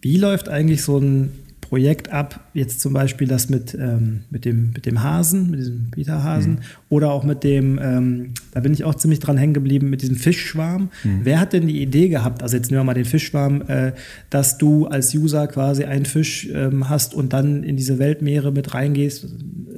Wie 0.00 0.16
läuft 0.16 0.48
eigentlich 0.48 0.82
so 0.82 0.98
ein 0.98 1.32
Projekt 1.68 2.10
ab, 2.10 2.48
jetzt 2.54 2.80
zum 2.80 2.94
Beispiel 2.94 3.28
das 3.28 3.50
mit, 3.50 3.74
ähm, 3.74 4.20
mit, 4.30 4.46
dem, 4.46 4.70
mit 4.72 4.86
dem 4.86 5.02
Hasen, 5.02 5.50
mit 5.50 5.60
diesem 5.60 5.90
Peter 5.90 6.24
Hasen, 6.24 6.52
mhm. 6.52 6.58
oder 6.88 7.12
auch 7.12 7.24
mit 7.24 7.44
dem, 7.44 7.78
ähm, 7.82 8.30
da 8.52 8.60
bin 8.60 8.72
ich 8.72 8.84
auch 8.84 8.94
ziemlich 8.94 9.20
dran 9.20 9.36
hängen 9.36 9.52
geblieben, 9.52 9.90
mit 9.90 10.00
diesem 10.00 10.16
Fischschwarm. 10.16 10.90
Mhm. 11.04 11.20
Wer 11.24 11.40
hat 11.40 11.52
denn 11.52 11.66
die 11.66 11.82
Idee 11.82 12.08
gehabt, 12.08 12.42
also 12.42 12.56
jetzt 12.56 12.70
nehmen 12.70 12.80
wir 12.80 12.84
mal 12.84 12.94
den 12.94 13.04
Fischschwarm, 13.04 13.62
äh, 13.68 13.92
dass 14.30 14.56
du 14.56 14.86
als 14.86 15.14
User 15.14 15.46
quasi 15.46 15.84
einen 15.84 16.06
Fisch 16.06 16.48
ähm, 16.52 16.88
hast 16.88 17.14
und 17.14 17.34
dann 17.34 17.62
in 17.64 17.76
diese 17.76 17.98
Weltmeere 17.98 18.50
mit 18.50 18.72
reingehst? 18.72 19.24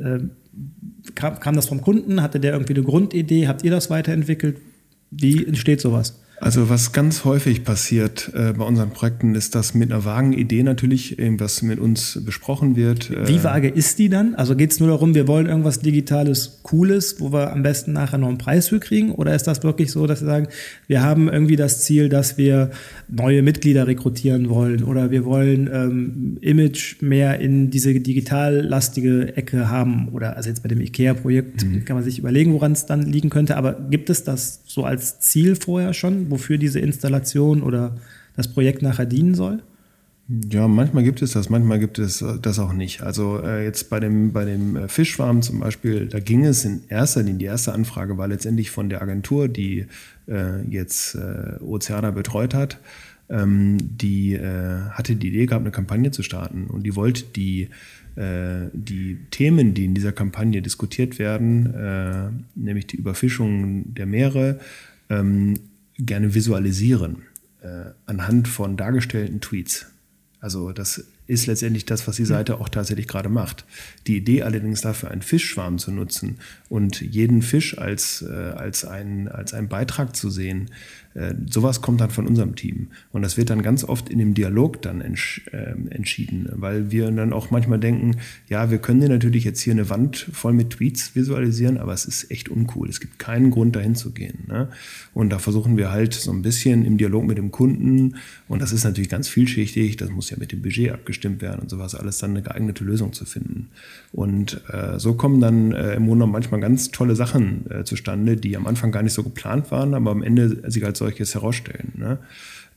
Äh, 0.01 0.21
kam, 1.17 1.41
kam 1.41 1.57
das 1.57 1.67
vom 1.67 1.81
Kunden? 1.81 2.23
Hatte 2.23 2.39
der 2.39 2.53
irgendwie 2.53 2.75
eine 2.75 2.85
Grundidee? 2.85 3.49
Habt 3.49 3.65
ihr 3.65 3.71
das 3.73 3.91
weiterentwickelt? 3.91 4.59
Wie 5.11 5.45
entsteht 5.45 5.81
sowas? 5.81 6.21
Also 6.41 6.71
was 6.71 6.93
ganz 6.93 7.27
häufig 7.27 7.65
passiert 7.65 8.31
äh, 8.35 8.55
bei 8.55 8.65
unseren 8.65 8.91
Projekten 8.91 9.35
ist, 9.35 9.55
dass 9.55 9.75
mit 9.75 9.93
einer 9.93 10.07
vagen 10.07 10.33
Idee 10.33 10.63
natürlich 10.63 11.19
irgendwas 11.19 11.61
mit 11.61 11.79
uns 11.79 12.19
besprochen 12.25 12.77
wird. 12.77 13.11
Äh 13.11 13.29
Wie 13.29 13.45
vage 13.45 13.69
ist 13.69 13.99
die 13.99 14.09
dann? 14.09 14.35
Also 14.35 14.57
geht 14.57 14.73
es 14.73 14.81
nur 14.81 14.89
darum, 14.89 15.15
wir 15.15 15.29
wollen 15.29 15.47
irgendwas 15.47 15.81
Digitales, 15.81 16.61
Cooles, 16.63 17.21
wo 17.21 17.31
wir 17.31 17.53
am 17.53 17.63
besten 17.63 17.93
nachher 17.93 18.17
noch 18.17 18.29
einen 18.29 18.39
Preis 18.39 18.69
für 18.69 18.81
kriegen? 18.81 19.13
Oder 19.13 19.35
ist 19.35 19.47
das 19.47 19.63
wirklich 19.63 19.91
so, 19.91 20.07
dass 20.07 20.23
wir 20.23 20.29
sagen, 20.29 20.49
wir 20.87 21.03
haben 21.03 21.29
irgendwie 21.29 21.57
das 21.57 21.83
Ziel, 21.83 22.09
dass 22.09 22.39
wir 22.39 22.71
neue 23.09 23.43
Mitglieder 23.43 23.87
rekrutieren 23.87 24.49
wollen 24.49 24.83
oder 24.83 25.11
wir 25.11 25.27
wollen 25.27 25.69
ähm, 25.71 26.39
Image 26.41 27.03
mehr 27.03 27.39
in 27.39 27.71
diese 27.71 27.93
digitallastige 28.01 29.37
Ecke 29.37 29.69
haben? 29.69 30.09
Oder 30.09 30.39
also 30.39 30.49
jetzt 30.49 30.63
bei 30.63 30.71
dem 30.71 30.81
IKEA-Projekt 30.81 31.67
mhm. 31.67 31.85
kann 31.85 31.97
man 31.97 32.05
sich 32.05 32.19
überlegen, 32.19 32.55
woran 32.55 32.73
es 32.73 32.87
dann 32.87 33.03
liegen 33.03 33.29
könnte. 33.29 33.59
Aber 33.59 33.75
gibt 33.75 34.09
es 34.09 34.25
das 34.25 34.63
so 34.73 34.85
als 34.85 35.19
Ziel 35.21 35.57
vorher 35.57 35.95
schon? 35.95 36.31
wofür 36.31 36.57
diese 36.57 36.79
Installation 36.79 37.63
oder 37.63 37.97
das 38.37 38.49
Projekt 38.49 38.83
nachher 38.83 39.07
dienen 39.07 39.35
soll? 39.35 39.63
Ja, 40.49 40.69
manchmal 40.69 41.03
gibt 41.03 41.23
es 41.23 41.33
das, 41.33 41.51
manchmal 41.51 41.81
gibt 41.81 41.99
es 41.99 42.25
das 42.41 42.59
auch 42.61 42.73
nicht. 42.73 43.03
Also 43.03 43.43
äh, 43.43 43.65
jetzt 43.65 43.91
bei 43.91 43.99
dem, 43.99 44.33
bei 44.33 44.45
dem 44.45 44.77
äh, 44.77 44.89
Fischschwarm 44.89 45.43
zum 45.43 45.59
Beispiel, 45.59 46.07
da 46.07 46.21
ging 46.21 46.45
es 46.45 46.65
in 46.65 46.83
erster 46.89 47.23
Linie, 47.25 47.39
die 47.39 47.45
erste 47.47 47.73
Anfrage 47.73 48.17
war 48.17 48.29
letztendlich 48.29 48.71
von 48.71 48.89
der 48.89 49.03
Agentur, 49.03 49.49
die 49.49 49.87
äh, 50.29 50.63
jetzt 50.71 51.17
äh, 51.17 51.61
Oceana 51.65 52.13
betreut 52.13 52.55
hat. 52.55 52.79
Ähm, 53.29 53.79
die 53.81 54.35
äh, 54.35 54.81
hatte 54.91 55.17
die 55.17 55.29
Idee 55.29 55.47
gehabt, 55.47 55.65
eine 55.65 55.73
Kampagne 55.73 56.13
zu 56.13 56.23
starten 56.23 56.67
und 56.69 56.85
die 56.85 56.95
wollte 56.95 57.25
die, 57.25 57.63
äh, 57.63 57.69
die 58.17 59.19
Themen, 59.31 59.73
die 59.75 59.85
in 59.85 59.95
dieser 59.95 60.13
Kampagne 60.13 60.63
diskutiert 60.63 61.19
werden, 61.19 62.45
nämlich 62.55 62.87
die 62.87 62.97
Überfischung 62.97 63.95
der 63.95 64.07
Meere, 64.07 64.61
ähm, 65.09 65.55
gerne 65.99 66.35
visualisieren 66.35 67.23
äh, 67.63 67.91
anhand 68.07 68.49
von 68.49 68.77
dargestellten 68.77 69.41
Tweets. 69.41 69.87
Also 70.41 70.73
das 70.73 71.05
ist 71.27 71.47
letztendlich 71.47 71.85
das, 71.85 72.09
was 72.09 72.17
die 72.17 72.25
Seite 72.25 72.59
auch 72.59 72.69
tatsächlich 72.69 73.07
gerade 73.07 73.29
macht. 73.29 73.65
Die 74.07 74.17
Idee 74.17 74.43
allerdings 74.43 74.81
dafür, 74.81 75.11
einen 75.11 75.23
Fischschwarm 75.23 75.79
zu 75.79 75.93
nutzen 75.93 76.39
und 76.69 77.01
jeden 77.03 77.43
Fisch 77.43 77.79
als, 77.79 78.23
äh, 78.23 78.33
als, 78.33 78.85
ein, 78.85 79.29
als 79.29 79.53
einen 79.53 79.69
Beitrag 79.69 80.17
zu 80.17 80.31
sehen, 80.31 80.71
äh, 81.15 81.35
sowas 81.51 81.83
kommt 81.83 82.01
dann 82.01 82.11
von 82.11 82.27
unserem 82.27 82.55
Team. 82.55 82.89
Und 83.13 83.23
das 83.23 83.37
wird 83.37 83.51
dann 83.51 83.63
ganz 83.63 83.83
oft 83.83 84.09
in 84.09 84.19
dem 84.19 84.35
Dialog 84.35 84.81
dann 84.83 85.01
entsch 85.01 85.43
äh, 85.53 85.75
entschieden, 85.91 86.49
weil 86.53 86.93
wir 86.93 87.11
dann 87.11 87.33
auch 87.33 87.51
manchmal 87.51 87.81
denken, 87.81 88.17
ja, 88.49 88.71
wir 88.71 88.79
können 88.79 89.01
dir 89.01 89.09
natürlich 89.09 89.45
jetzt 89.45 89.61
hier 89.61 89.73
eine 89.73 89.91
Wand 89.91 90.29
voll 90.33 90.53
mit 90.53 90.71
Tweets 90.71 91.17
visualisieren, 91.17 91.79
aber 91.79 91.93
es 91.93 92.05
ist 92.05 92.31
echt 92.31 92.49
uncool. 92.49 92.89
Es 92.89 93.01
gibt 93.01 93.19
keinen 93.19 93.51
Grund, 93.51 93.75
dahin 93.75 93.97
zu 93.97 94.13
gehen. 94.13 94.45
Ne? 94.47 94.69
Und 95.13 95.31
da 95.31 95.39
versuchen 95.39 95.77
wir 95.77 95.91
halt 95.91 96.15
so 96.15 96.31
ein 96.31 96.43
bisschen 96.43 96.85
im 96.85 96.97
Dialog 96.97 97.27
mit 97.27 97.39
dem 97.39 97.51
Kunden, 97.51 98.17
und 98.47 98.63
das 98.63 98.73
ist 98.73 98.85
natürlich 98.85 99.09
ganz 99.09 99.29
vielschichtig, 99.29 99.97
das 99.97 100.11
muss 100.11 100.31
ja 100.31 100.37
mit 100.39 100.53
dem 100.53 100.63
Budget 100.63 100.93
abgestimmt 100.93 101.43
werden 101.43 101.61
und 101.61 101.71
sowas, 101.71 101.95
alles 101.95 102.19
dann 102.19 102.31
eine 102.31 102.43
geeignete 102.43 102.85
Lösung 102.85 103.13
zu 103.13 103.25
finden. 103.25 103.69
Und 104.13 104.61
äh, 104.69 104.99
so 104.99 105.15
kommen 105.15 105.41
dann 105.41 105.73
äh, 105.73 105.95
im 105.95 106.07
Grunde 106.07 106.27
manchmal 106.27 106.61
ganz 106.61 106.91
tolle 106.91 107.17
Sachen 107.17 107.69
äh, 107.71 107.85
zustande, 107.85 108.37
die 108.37 108.57
am 108.57 108.67
Anfang 108.67 108.93
gar 108.93 109.03
nicht 109.03 109.13
so 109.13 109.23
geplant 109.23 109.71
waren, 109.71 109.95
aber 109.95 110.13
am 110.13 110.23
Ende 110.23 110.71
sich 110.71 110.85
als 110.85 111.00
solches 111.01 111.35
herausstellen. 111.35 111.93
Ne? 111.97 112.19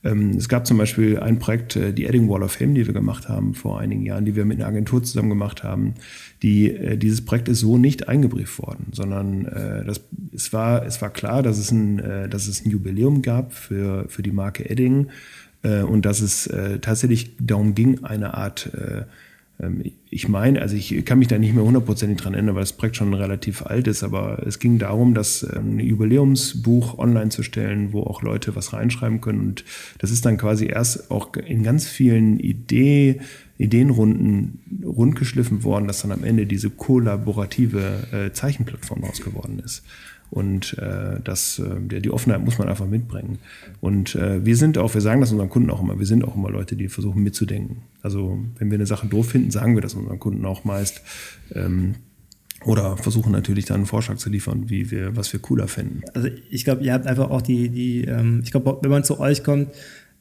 Ähm, 0.04 0.30
es 0.36 0.48
gab 0.48 0.66
zum 0.66 0.76
Beispiel 0.76 1.18
ein 1.18 1.38
Projekt, 1.38 1.76
äh, 1.76 1.92
die 1.92 2.06
Adding 2.06 2.28
Wall 2.28 2.42
of 2.42 2.52
Fame, 2.52 2.74
die 2.74 2.86
wir 2.86 2.92
gemacht 2.92 3.28
haben 3.28 3.54
vor 3.54 3.80
einigen 3.80 4.04
Jahren, 4.04 4.24
die 4.24 4.36
wir 4.36 4.44
mit 4.44 4.58
einer 4.58 4.68
Agentur 4.68 5.02
zusammen 5.02 5.30
gemacht 5.30 5.62
haben. 5.62 5.94
Die, 6.42 6.70
äh, 6.70 6.98
dieses 6.98 7.24
Projekt 7.24 7.48
ist 7.48 7.60
so 7.60 7.78
nicht 7.78 8.08
eingebrieft 8.08 8.58
worden, 8.58 8.88
sondern 8.92 9.46
äh, 9.46 9.84
das, 9.84 10.02
es, 10.32 10.52
war, 10.52 10.84
es 10.84 11.00
war 11.00 11.10
klar, 11.10 11.42
dass 11.42 11.58
es 11.58 11.70
ein, 11.70 12.28
dass 12.28 12.46
es 12.48 12.64
ein 12.64 12.70
Jubiläum 12.70 13.22
gab 13.22 13.52
für, 13.52 14.06
für 14.08 14.22
die 14.22 14.32
Marke 14.32 14.68
Edding 14.68 15.08
und 15.62 16.04
dass 16.04 16.20
es 16.20 16.50
tatsächlich 16.82 17.36
darum 17.40 17.74
ging, 17.74 18.04
eine 18.04 18.34
Art 18.34 18.70
ich 20.10 20.28
meine, 20.28 20.60
also 20.60 20.74
ich 20.74 21.04
kann 21.04 21.20
mich 21.20 21.28
da 21.28 21.38
nicht 21.38 21.54
mehr 21.54 21.64
hundertprozentig 21.64 22.18
dran 22.18 22.34
erinnern, 22.34 22.56
weil 22.56 22.62
das 22.62 22.72
Projekt 22.72 22.96
schon 22.96 23.14
relativ 23.14 23.62
alt 23.62 23.86
ist, 23.86 24.02
aber 24.02 24.44
es 24.46 24.58
ging 24.58 24.78
darum, 24.78 25.14
das 25.14 25.46
ähm, 25.54 25.78
Jubiläumsbuch 25.78 26.98
online 26.98 27.30
zu 27.30 27.42
stellen, 27.42 27.92
wo 27.92 28.02
auch 28.02 28.22
Leute 28.22 28.56
was 28.56 28.72
reinschreiben 28.72 29.20
können. 29.20 29.40
Und 29.40 29.64
das 29.98 30.10
ist 30.10 30.26
dann 30.26 30.38
quasi 30.38 30.66
erst 30.66 31.10
auch 31.10 31.34
in 31.34 31.62
ganz 31.62 31.86
vielen 31.86 32.40
Idee, 32.40 33.20
Ideenrunden 33.56 34.82
rundgeschliffen 34.84 35.62
worden, 35.62 35.86
dass 35.86 36.02
dann 36.02 36.10
am 36.10 36.24
Ende 36.24 36.46
diese 36.46 36.70
kollaborative 36.70 38.08
äh, 38.12 38.32
Zeichenplattform 38.32 39.04
raus 39.04 39.20
geworden 39.20 39.60
ist. 39.64 39.84
Und 40.34 40.76
äh, 40.78 41.20
das, 41.22 41.60
äh, 41.60 42.00
die 42.00 42.10
Offenheit 42.10 42.44
muss 42.44 42.58
man 42.58 42.68
einfach 42.68 42.88
mitbringen. 42.88 43.38
Und 43.80 44.16
äh, 44.16 44.44
wir 44.44 44.56
sind 44.56 44.78
auch, 44.78 44.92
wir 44.92 45.00
sagen 45.00 45.20
das 45.20 45.30
unseren 45.30 45.48
Kunden 45.48 45.70
auch 45.70 45.80
immer, 45.80 45.96
wir 46.00 46.06
sind 46.06 46.24
auch 46.24 46.34
immer 46.34 46.50
Leute, 46.50 46.74
die 46.74 46.88
versuchen 46.88 47.22
mitzudenken. 47.22 47.82
Also 48.02 48.36
wenn 48.58 48.68
wir 48.68 48.74
eine 48.74 48.86
Sache 48.86 49.06
doof 49.06 49.28
finden, 49.28 49.52
sagen 49.52 49.76
wir 49.76 49.80
das 49.80 49.94
unseren 49.94 50.18
Kunden 50.18 50.44
auch 50.44 50.64
meist. 50.64 51.02
Ähm, 51.54 51.94
oder 52.64 52.96
versuchen 52.96 53.30
natürlich 53.30 53.66
dann 53.66 53.76
einen 53.76 53.86
Vorschlag 53.86 54.16
zu 54.16 54.28
liefern, 54.28 54.70
wie 54.70 54.90
wir, 54.90 55.14
was 55.14 55.32
wir 55.32 55.38
cooler 55.38 55.68
finden. 55.68 56.02
Also 56.14 56.28
ich 56.50 56.64
glaube, 56.64 56.82
ihr 56.82 56.94
habt 56.94 57.06
einfach 57.06 57.30
auch 57.30 57.42
die, 57.42 57.68
die 57.68 58.02
ähm, 58.02 58.40
ich 58.42 58.50
glaube, 58.50 58.78
wenn 58.82 58.90
man 58.90 59.04
zu 59.04 59.20
euch 59.20 59.44
kommt, 59.44 59.68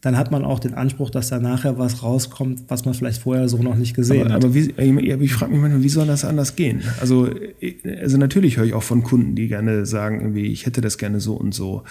dann 0.04 0.18
hat 0.18 0.32
man 0.32 0.44
auch 0.44 0.60
den 0.60 0.74
Anspruch, 0.74 1.10
dass 1.10 1.30
da 1.30 1.40
nachher 1.40 1.78
was 1.78 2.04
rauskommt, 2.04 2.64
was 2.68 2.84
man 2.84 2.94
vielleicht 2.94 3.22
vorher 3.22 3.48
so 3.48 3.64
noch 3.64 3.76
nicht 3.76 3.96
gesehen 3.96 4.26
aber, 4.26 4.34
hat. 4.34 4.44
Aber 4.44 4.54
wie, 4.54 4.70
ich 5.24 5.34
frage 5.34 5.54
mich 5.54 5.62
manchmal, 5.62 5.82
wie 5.82 5.88
soll 5.88 6.06
das 6.08 6.26
anders 6.26 6.58
gehen? 6.58 6.84
Also, 7.00 7.30
also 8.02 8.18
natürlich 8.18 8.58
höre 8.58 8.66
ich 8.66 8.74
auch 8.74 8.84
von 8.84 9.04
Kunden, 9.04 9.34
die 9.34 9.48
gerne 9.48 9.86
sagen, 9.86 10.20
irgendwie, 10.20 10.48
ich 10.48 10.66
hätte 10.66 10.82
das 10.82 10.98
gerne 10.98 11.22
so 11.22 11.36
und 11.36 11.56
so. 11.56 11.84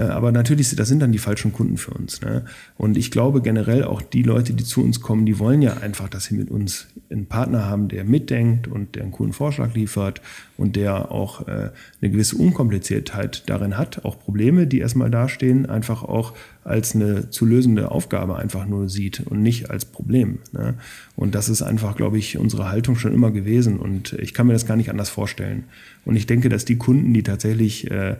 Äh, 0.00 0.04
aber 0.04 0.32
natürlich, 0.32 0.74
das 0.74 0.88
sind 0.88 1.00
dann 1.00 1.12
die 1.12 1.18
falschen 1.18 1.52
Kunden 1.52 1.76
für 1.76 1.90
uns. 1.90 2.22
Ne? 2.22 2.44
Und 2.78 2.96
ich 2.96 3.10
glaube 3.10 3.42
generell 3.42 3.84
auch 3.84 4.00
die 4.00 4.22
Leute, 4.22 4.54
die 4.54 4.64
zu 4.64 4.82
uns 4.82 5.00
kommen, 5.00 5.26
die 5.26 5.38
wollen 5.38 5.60
ja 5.60 5.76
einfach, 5.78 6.08
dass 6.08 6.24
sie 6.24 6.34
mit 6.34 6.50
uns 6.50 6.86
einen 7.10 7.26
Partner 7.26 7.66
haben, 7.66 7.88
der 7.88 8.04
mitdenkt 8.04 8.66
und 8.66 8.94
der 8.94 9.02
einen 9.02 9.12
coolen 9.12 9.32
Vorschlag 9.32 9.74
liefert 9.74 10.22
und 10.56 10.76
der 10.76 11.10
auch 11.10 11.46
äh, 11.48 11.70
eine 12.00 12.10
gewisse 12.10 12.36
Unkompliziertheit 12.36 13.42
darin 13.46 13.76
hat, 13.76 14.04
auch 14.04 14.18
Probleme, 14.18 14.66
die 14.66 14.78
erstmal 14.78 15.10
dastehen, 15.10 15.66
einfach 15.66 16.02
auch 16.02 16.34
als 16.64 16.94
eine 16.94 17.30
zu 17.30 17.44
lösende 17.44 17.90
Aufgabe 17.90 18.36
einfach 18.36 18.66
nur 18.66 18.88
sieht 18.88 19.20
und 19.20 19.42
nicht 19.42 19.70
als 19.70 19.84
Problem. 19.84 20.38
Ne? 20.52 20.74
Und 21.16 21.34
das 21.34 21.48
ist 21.48 21.62
einfach, 21.62 21.96
glaube 21.96 22.18
ich, 22.18 22.38
unsere 22.38 22.70
Haltung 22.70 22.96
schon 22.96 23.12
immer 23.12 23.30
gewesen 23.30 23.78
und 23.78 24.14
ich 24.14 24.32
kann 24.32 24.46
mir 24.46 24.54
das 24.54 24.66
gar 24.66 24.76
nicht 24.76 24.90
anders 24.90 25.10
vorstellen. 25.10 25.64
Und 26.04 26.16
ich 26.16 26.26
denke, 26.26 26.48
dass 26.48 26.64
die 26.64 26.76
Kunden, 26.76 27.12
die 27.12 27.22
tatsächlich 27.22 27.90
äh, 27.90 28.16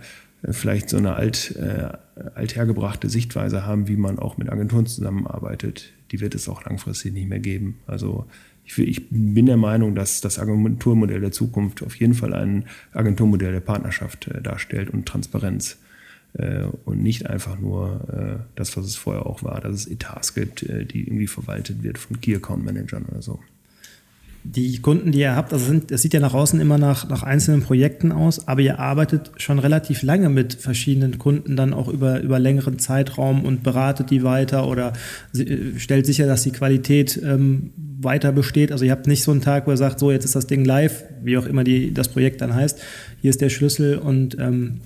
vielleicht 0.49 0.89
so 0.89 0.97
eine 0.97 1.15
alt, 1.15 1.57
äh, 1.57 1.89
althergebrachte 2.35 3.09
Sichtweise 3.09 3.67
haben, 3.67 3.89
wie 3.89 3.97
man 3.97 4.19
auch 4.19 4.39
mit 4.39 4.51
Agenturen 4.51 4.87
zusammenarbeitet, 4.87 5.93
die 6.11 6.21
wird 6.21 6.35
es 6.35 6.49
auch 6.49 6.65
langfristig 6.65 7.13
nicht 7.13 7.29
mehr 7.29 7.41
geben. 7.41 7.79
Also 7.87 8.27
ich, 8.65 8.79
ich 8.79 9.09
bin 9.11 9.47
der 9.47 9.57
Meinung, 9.57 9.95
dass 9.95 10.21
das 10.21 10.39
Agenturmodell 10.39 11.21
der 11.21 11.33
Zukunft 11.33 11.83
auf 11.83 11.97
jeden 11.97 12.15
Fall 12.15 12.35
ein 12.35 12.67
Agenturmodell 12.93 13.53
der 13.53 13.61
Partnerschaft 13.61 14.29
äh, 14.29 14.41
darstellt 14.41 14.91
und 14.91 15.07
Transparenz 15.07 15.79
äh, 16.35 16.65
und 16.85 17.03
nicht 17.03 17.27
einfach 17.27 17.59
nur 17.59 18.09
äh, 18.13 18.45
das, 18.55 18.77
was 18.77 18.87
es 18.87 18.97
vorher 18.97 19.27
auch 19.27 19.43
war, 19.43 19.61
dass 19.61 19.75
es 19.75 19.87
Etats 19.87 20.35
gibt, 20.35 20.63
äh, 20.63 20.85
die 20.85 21.07
irgendwie 21.07 21.27
verwaltet 21.27 21.83
wird 21.83 21.99
von 21.99 22.21
Key 22.21 22.35
Account 22.35 22.65
Managern 22.65 23.05
oder 23.05 23.23
so 23.23 23.41
die 24.43 24.79
Kunden, 24.79 25.13
die 25.13 25.21
ihr 25.21 25.37
habt, 25.37 25.53
also 25.53 25.67
sind, 25.67 25.91
das 25.91 26.03
sieht 26.03 26.15
ja 26.15 26.21
nach 26.21 26.33
außen 26.33 26.61
immer 26.61 26.79
nach, 26.79 27.09
nach 27.09 27.23
einzelnen 27.23 27.63
Projekten 27.63 28.11
aus, 28.11 28.49
aber 28.49 28.63
ihr 28.63 28.79
arbeitet 28.79 29.33
schon 29.37 29.59
relativ 29.59 30.03
lange 30.03 30.31
mit 30.31 30.55
verschiedenen 30.55 31.19
Kunden 31.19 31.57
dann 31.57 31.75
auch 31.75 31.89
über, 31.89 32.21
über 32.21 32.39
längeren 32.39 32.79
Zeitraum 32.79 33.45
und 33.45 33.63
beratet 33.63 34.11
die 34.11 34.23
weiter 34.23 34.67
oder 34.67 34.95
äh, 35.35 35.79
stellt 35.79 36.07
sicher, 36.07 36.27
dass 36.27 36.43
die 36.43 36.53
Qualität 36.53 37.21
ähm, 37.23 37.73
weiter 38.01 38.33
besteht. 38.33 38.73
Also 38.73 38.85
ihr 38.87 38.93
habt 38.93 39.07
nicht 39.07 39.23
so 39.23 39.31
einen 39.31 39.43
Tag, 39.43 39.67
wo 39.67 39.73
ihr 39.73 39.77
sagt, 39.77 39.99
so 39.99 40.11
jetzt 40.11 40.25
ist 40.25 40.35
das 40.35 40.47
Ding 40.47 40.65
live, 40.65 41.05
wie 41.23 41.37
auch 41.37 41.47
immer 41.47 41.63
die, 41.63 41.93
das 41.93 42.09
Projekt 42.09 42.41
dann 42.41 42.55
heißt, 42.55 42.81
hier 43.21 43.31
ist 43.31 43.43
der 43.43 43.51
Schlüssel 43.51 43.99
und 43.99 44.39
ähm, 44.39 44.81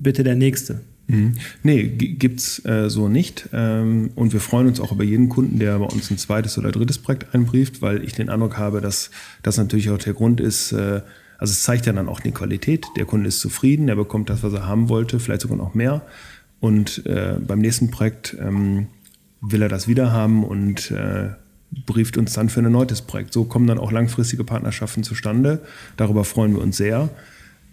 bitte 0.00 0.24
der 0.24 0.34
nächste. 0.34 0.80
Mhm. 1.08 1.36
Nee, 1.62 1.86
gibt's 1.86 2.64
äh, 2.64 2.90
so 2.90 3.08
nicht. 3.08 3.48
Ähm, 3.52 4.10
und 4.14 4.32
wir 4.32 4.40
freuen 4.40 4.66
uns 4.66 4.80
auch 4.80 4.92
über 4.92 5.04
jeden 5.04 5.28
Kunden, 5.28 5.58
der 5.58 5.78
bei 5.78 5.84
uns 5.84 6.10
ein 6.10 6.18
zweites 6.18 6.58
oder 6.58 6.72
drittes 6.72 6.98
Projekt 6.98 7.34
einbrieft, 7.34 7.80
weil 7.80 8.02
ich 8.02 8.12
den 8.12 8.28
Eindruck 8.28 8.58
habe, 8.58 8.80
dass 8.80 9.10
das 9.42 9.56
natürlich 9.56 9.90
auch 9.90 9.98
der 9.98 10.14
Grund 10.14 10.40
ist, 10.40 10.72
äh, 10.72 11.02
also 11.38 11.52
es 11.52 11.62
zeigt 11.62 11.86
ja 11.86 11.92
dann 11.92 12.08
auch 12.08 12.20
die 12.20 12.32
Qualität. 12.32 12.86
Der 12.96 13.04
Kunde 13.04 13.28
ist 13.28 13.40
zufrieden, 13.40 13.88
er 13.88 13.96
bekommt 13.96 14.30
das, 14.30 14.42
was 14.42 14.52
er 14.52 14.66
haben 14.66 14.88
wollte, 14.88 15.20
vielleicht 15.20 15.42
sogar 15.42 15.58
noch 15.58 15.74
mehr. 15.74 16.02
Und 16.60 17.04
äh, 17.06 17.34
beim 17.38 17.60
nächsten 17.60 17.90
Projekt 17.90 18.36
ähm, 18.40 18.86
will 19.40 19.62
er 19.62 19.68
das 19.68 19.86
wieder 19.86 20.12
haben 20.12 20.44
und 20.44 20.90
äh, 20.90 21.28
brieft 21.84 22.16
uns 22.16 22.32
dann 22.32 22.48
für 22.48 22.60
ein 22.60 22.64
erneutes 22.64 23.02
Projekt. 23.02 23.32
So 23.32 23.44
kommen 23.44 23.66
dann 23.66 23.78
auch 23.78 23.92
langfristige 23.92 24.44
Partnerschaften 24.44 25.02
zustande. 25.02 25.60
Darüber 25.96 26.24
freuen 26.24 26.54
wir 26.54 26.62
uns 26.62 26.78
sehr. 26.78 27.10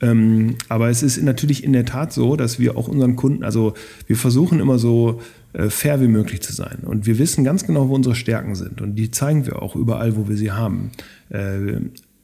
Ähm, 0.03 0.55
aber 0.69 0.89
es 0.89 1.01
ist 1.01 1.21
natürlich 1.23 1.63
in 1.63 1.73
der 1.73 1.85
Tat 1.85 2.11
so, 2.11 2.35
dass 2.35 2.59
wir 2.59 2.77
auch 2.77 2.87
unseren 2.87 3.15
Kunden, 3.15 3.43
also 3.43 3.73
wir 4.05 4.17
versuchen 4.17 4.59
immer 4.59 4.77
so 4.77 5.21
äh, 5.53 5.69
fair 5.69 6.01
wie 6.01 6.07
möglich 6.07 6.41
zu 6.41 6.53
sein. 6.53 6.79
Und 6.83 7.05
wir 7.05 7.17
wissen 7.17 7.43
ganz 7.43 7.65
genau, 7.65 7.87
wo 7.87 7.95
unsere 7.95 8.15
Stärken 8.15 8.55
sind. 8.55 8.81
Und 8.81 8.95
die 8.95 9.11
zeigen 9.11 9.45
wir 9.45 9.61
auch 9.61 9.75
überall, 9.75 10.15
wo 10.17 10.27
wir 10.27 10.35
sie 10.35 10.51
haben. 10.51 10.91
Äh, 11.29 11.79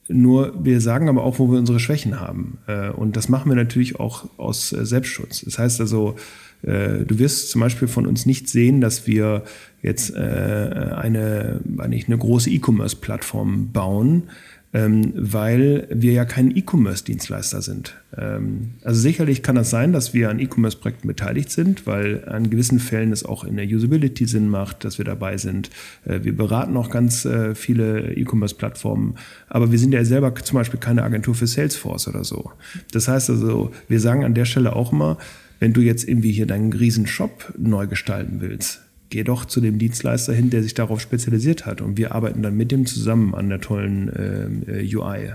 nur 0.09 0.53
wir 0.65 0.81
sagen 0.81 1.07
aber 1.07 1.23
auch, 1.23 1.39
wo 1.39 1.51
wir 1.51 1.59
unsere 1.59 1.79
Schwächen 1.79 2.19
haben. 2.19 2.57
Äh, 2.67 2.89
und 2.89 3.15
das 3.15 3.29
machen 3.29 3.49
wir 3.49 3.55
natürlich 3.55 3.99
auch 3.99 4.27
aus 4.37 4.73
äh, 4.73 4.85
Selbstschutz. 4.85 5.41
Das 5.41 5.59
heißt 5.59 5.79
also, 5.79 6.15
äh, 6.63 7.05
du 7.05 7.19
wirst 7.19 7.51
zum 7.51 7.61
Beispiel 7.61 7.87
von 7.87 8.07
uns 8.07 8.25
nicht 8.25 8.49
sehen, 8.49 8.81
dass 8.81 9.07
wir 9.07 9.43
jetzt 9.81 10.13
eine, 10.13 11.61
eine 11.77 12.17
große 12.17 12.49
E-Commerce-Plattform 12.49 13.71
bauen, 13.71 14.23
ähm, 14.71 15.13
weil 15.15 15.87
wir 15.89 16.13
ja 16.13 16.25
kein 16.25 16.55
E-Commerce-Dienstleister 16.55 17.61
sind. 17.61 17.95
Ähm, 18.15 18.71
also 18.83 18.99
sicherlich 18.99 19.41
kann 19.41 19.55
das 19.55 19.71
sein, 19.71 19.93
dass 19.93 20.13
wir 20.13 20.29
an 20.29 20.39
E-Commerce-Projekten 20.39 21.07
beteiligt 21.07 21.49
sind, 21.49 21.87
weil 21.87 22.27
an 22.29 22.51
gewissen 22.51 22.79
Fällen 22.79 23.11
es 23.11 23.25
auch 23.25 23.43
in 23.43 23.55
der 23.55 23.65
Usability 23.65 24.25
Sinn 24.25 24.47
macht, 24.47 24.85
dass 24.85 24.99
wir 24.99 25.05
dabei 25.05 25.37
sind. 25.37 25.71
Äh, 26.05 26.19
wir 26.23 26.35
beraten 26.37 26.77
auch 26.77 26.91
ganz 26.91 27.25
äh, 27.25 27.55
viele 27.55 28.13
E-Commerce-Plattformen, 28.13 29.15
aber 29.47 29.71
wir 29.71 29.79
sind 29.79 29.91
ja 29.91 30.05
selber 30.05 30.35
zum 30.35 30.55
Beispiel 30.57 30.79
keine 30.79 31.03
Agentur 31.03 31.33
für 31.33 31.47
Salesforce 31.47 32.07
oder 32.07 32.23
so. 32.23 32.51
Das 32.91 33.07
heißt 33.07 33.31
also, 33.31 33.71
wir 33.87 33.99
sagen 33.99 34.23
an 34.23 34.35
der 34.35 34.45
Stelle 34.45 34.75
auch 34.75 34.93
immer, 34.93 35.17
wenn 35.59 35.73
du 35.73 35.81
jetzt 35.81 36.07
irgendwie 36.07 36.31
hier 36.31 36.45
deinen 36.45 36.71
riesen 36.73 37.07
Shop 37.07 37.53
neu 37.57 37.87
gestalten 37.87 38.39
willst, 38.39 38.81
geh 39.09 39.23
doch 39.23 39.45
zu 39.45 39.61
dem 39.61 39.79
Dienstleister 39.79 40.33
hin, 40.33 40.49
der 40.49 40.63
sich 40.63 40.73
darauf 40.73 41.01
spezialisiert 41.01 41.65
hat. 41.65 41.81
Und 41.81 41.97
wir 41.97 42.13
arbeiten 42.13 42.41
dann 42.41 42.55
mit 42.55 42.71
dem 42.71 42.85
zusammen 42.85 43.33
an 43.33 43.49
der 43.49 43.61
tollen 43.61 44.65
äh, 44.67 44.95
UI. 44.95 45.33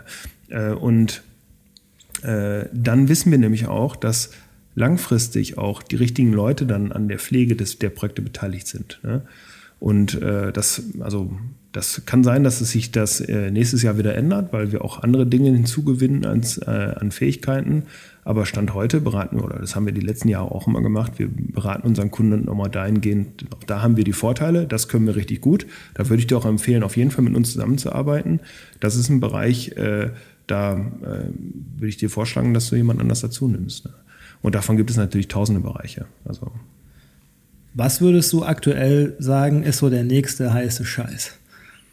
Äh, 0.48 0.70
und 0.72 1.22
äh, 2.22 2.66
dann 2.72 3.08
wissen 3.08 3.30
wir 3.30 3.38
nämlich 3.38 3.66
auch, 3.66 3.96
dass 3.96 4.30
langfristig 4.74 5.58
auch 5.58 5.82
die 5.82 5.96
richtigen 5.96 6.32
Leute 6.32 6.66
dann 6.66 6.92
an 6.92 7.08
der 7.08 7.18
Pflege 7.18 7.56
des, 7.56 7.78
der 7.78 7.90
Projekte 7.90 8.22
beteiligt 8.22 8.66
sind. 8.66 9.00
Ne? 9.02 9.22
Und 9.80 10.20
äh, 10.22 10.52
das, 10.52 10.82
also 11.00 11.36
das 11.72 12.02
kann 12.06 12.24
sein, 12.24 12.44
dass 12.44 12.60
es 12.60 12.70
sich 12.70 12.92
das 12.92 13.20
äh, 13.20 13.50
nächstes 13.50 13.82
Jahr 13.82 13.98
wieder 13.98 14.14
ändert, 14.14 14.52
weil 14.52 14.72
wir 14.72 14.84
auch 14.84 15.02
andere 15.02 15.26
Dinge 15.26 15.50
hinzugewinnen 15.50 16.24
ans, 16.24 16.58
äh, 16.58 16.70
an 16.70 17.10
Fähigkeiten. 17.10 17.84
Aber 18.24 18.46
Stand 18.46 18.72
heute 18.72 19.00
beraten 19.00 19.36
wir, 19.36 19.44
oder 19.44 19.58
das 19.58 19.76
haben 19.76 19.84
wir 19.84 19.92
die 19.92 20.00
letzten 20.00 20.28
Jahre 20.28 20.50
auch 20.50 20.66
immer 20.66 20.80
gemacht, 20.80 21.18
wir 21.18 21.28
beraten 21.28 21.86
unseren 21.86 22.10
Kunden 22.10 22.46
nochmal 22.46 22.70
dahingehend, 22.70 23.44
da 23.66 23.82
haben 23.82 23.98
wir 23.98 24.04
die 24.04 24.14
Vorteile, 24.14 24.66
das 24.66 24.88
können 24.88 25.06
wir 25.06 25.14
richtig 25.14 25.42
gut. 25.42 25.66
Da 25.92 26.08
würde 26.08 26.20
ich 26.20 26.26
dir 26.26 26.38
auch 26.38 26.46
empfehlen, 26.46 26.82
auf 26.82 26.96
jeden 26.96 27.10
Fall 27.10 27.24
mit 27.24 27.34
uns 27.34 27.52
zusammenzuarbeiten. 27.52 28.40
Das 28.80 28.96
ist 28.96 29.10
ein 29.10 29.20
Bereich, 29.20 29.76
äh, 29.76 30.10
da 30.46 30.74
äh, 30.74 31.28
würde 31.76 31.88
ich 31.88 31.98
dir 31.98 32.08
vorschlagen, 32.08 32.54
dass 32.54 32.70
du 32.70 32.76
jemand 32.76 33.00
anders 33.00 33.20
dazu 33.20 33.46
nimmst. 33.46 33.84
Ne? 33.84 33.92
Und 34.40 34.54
davon 34.54 34.76
gibt 34.76 34.90
es 34.90 34.96
natürlich 34.96 35.28
tausende 35.28 35.60
Bereiche. 35.60 36.06
Also. 36.24 36.50
Was 37.74 38.00
würdest 38.00 38.32
du 38.32 38.44
aktuell 38.44 39.16
sagen, 39.18 39.62
ist 39.62 39.78
so 39.78 39.90
der 39.90 40.04
nächste 40.04 40.52
heiße 40.52 40.84
Scheiß? 40.84 41.32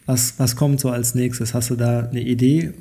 Was, 0.06 0.34
was 0.38 0.56
kommt 0.56 0.80
so 0.80 0.90
als 0.90 1.14
nächstes? 1.14 1.54
Hast 1.54 1.70
du 1.70 1.76
da 1.76 2.08
eine 2.08 2.20
Idee? 2.20 2.72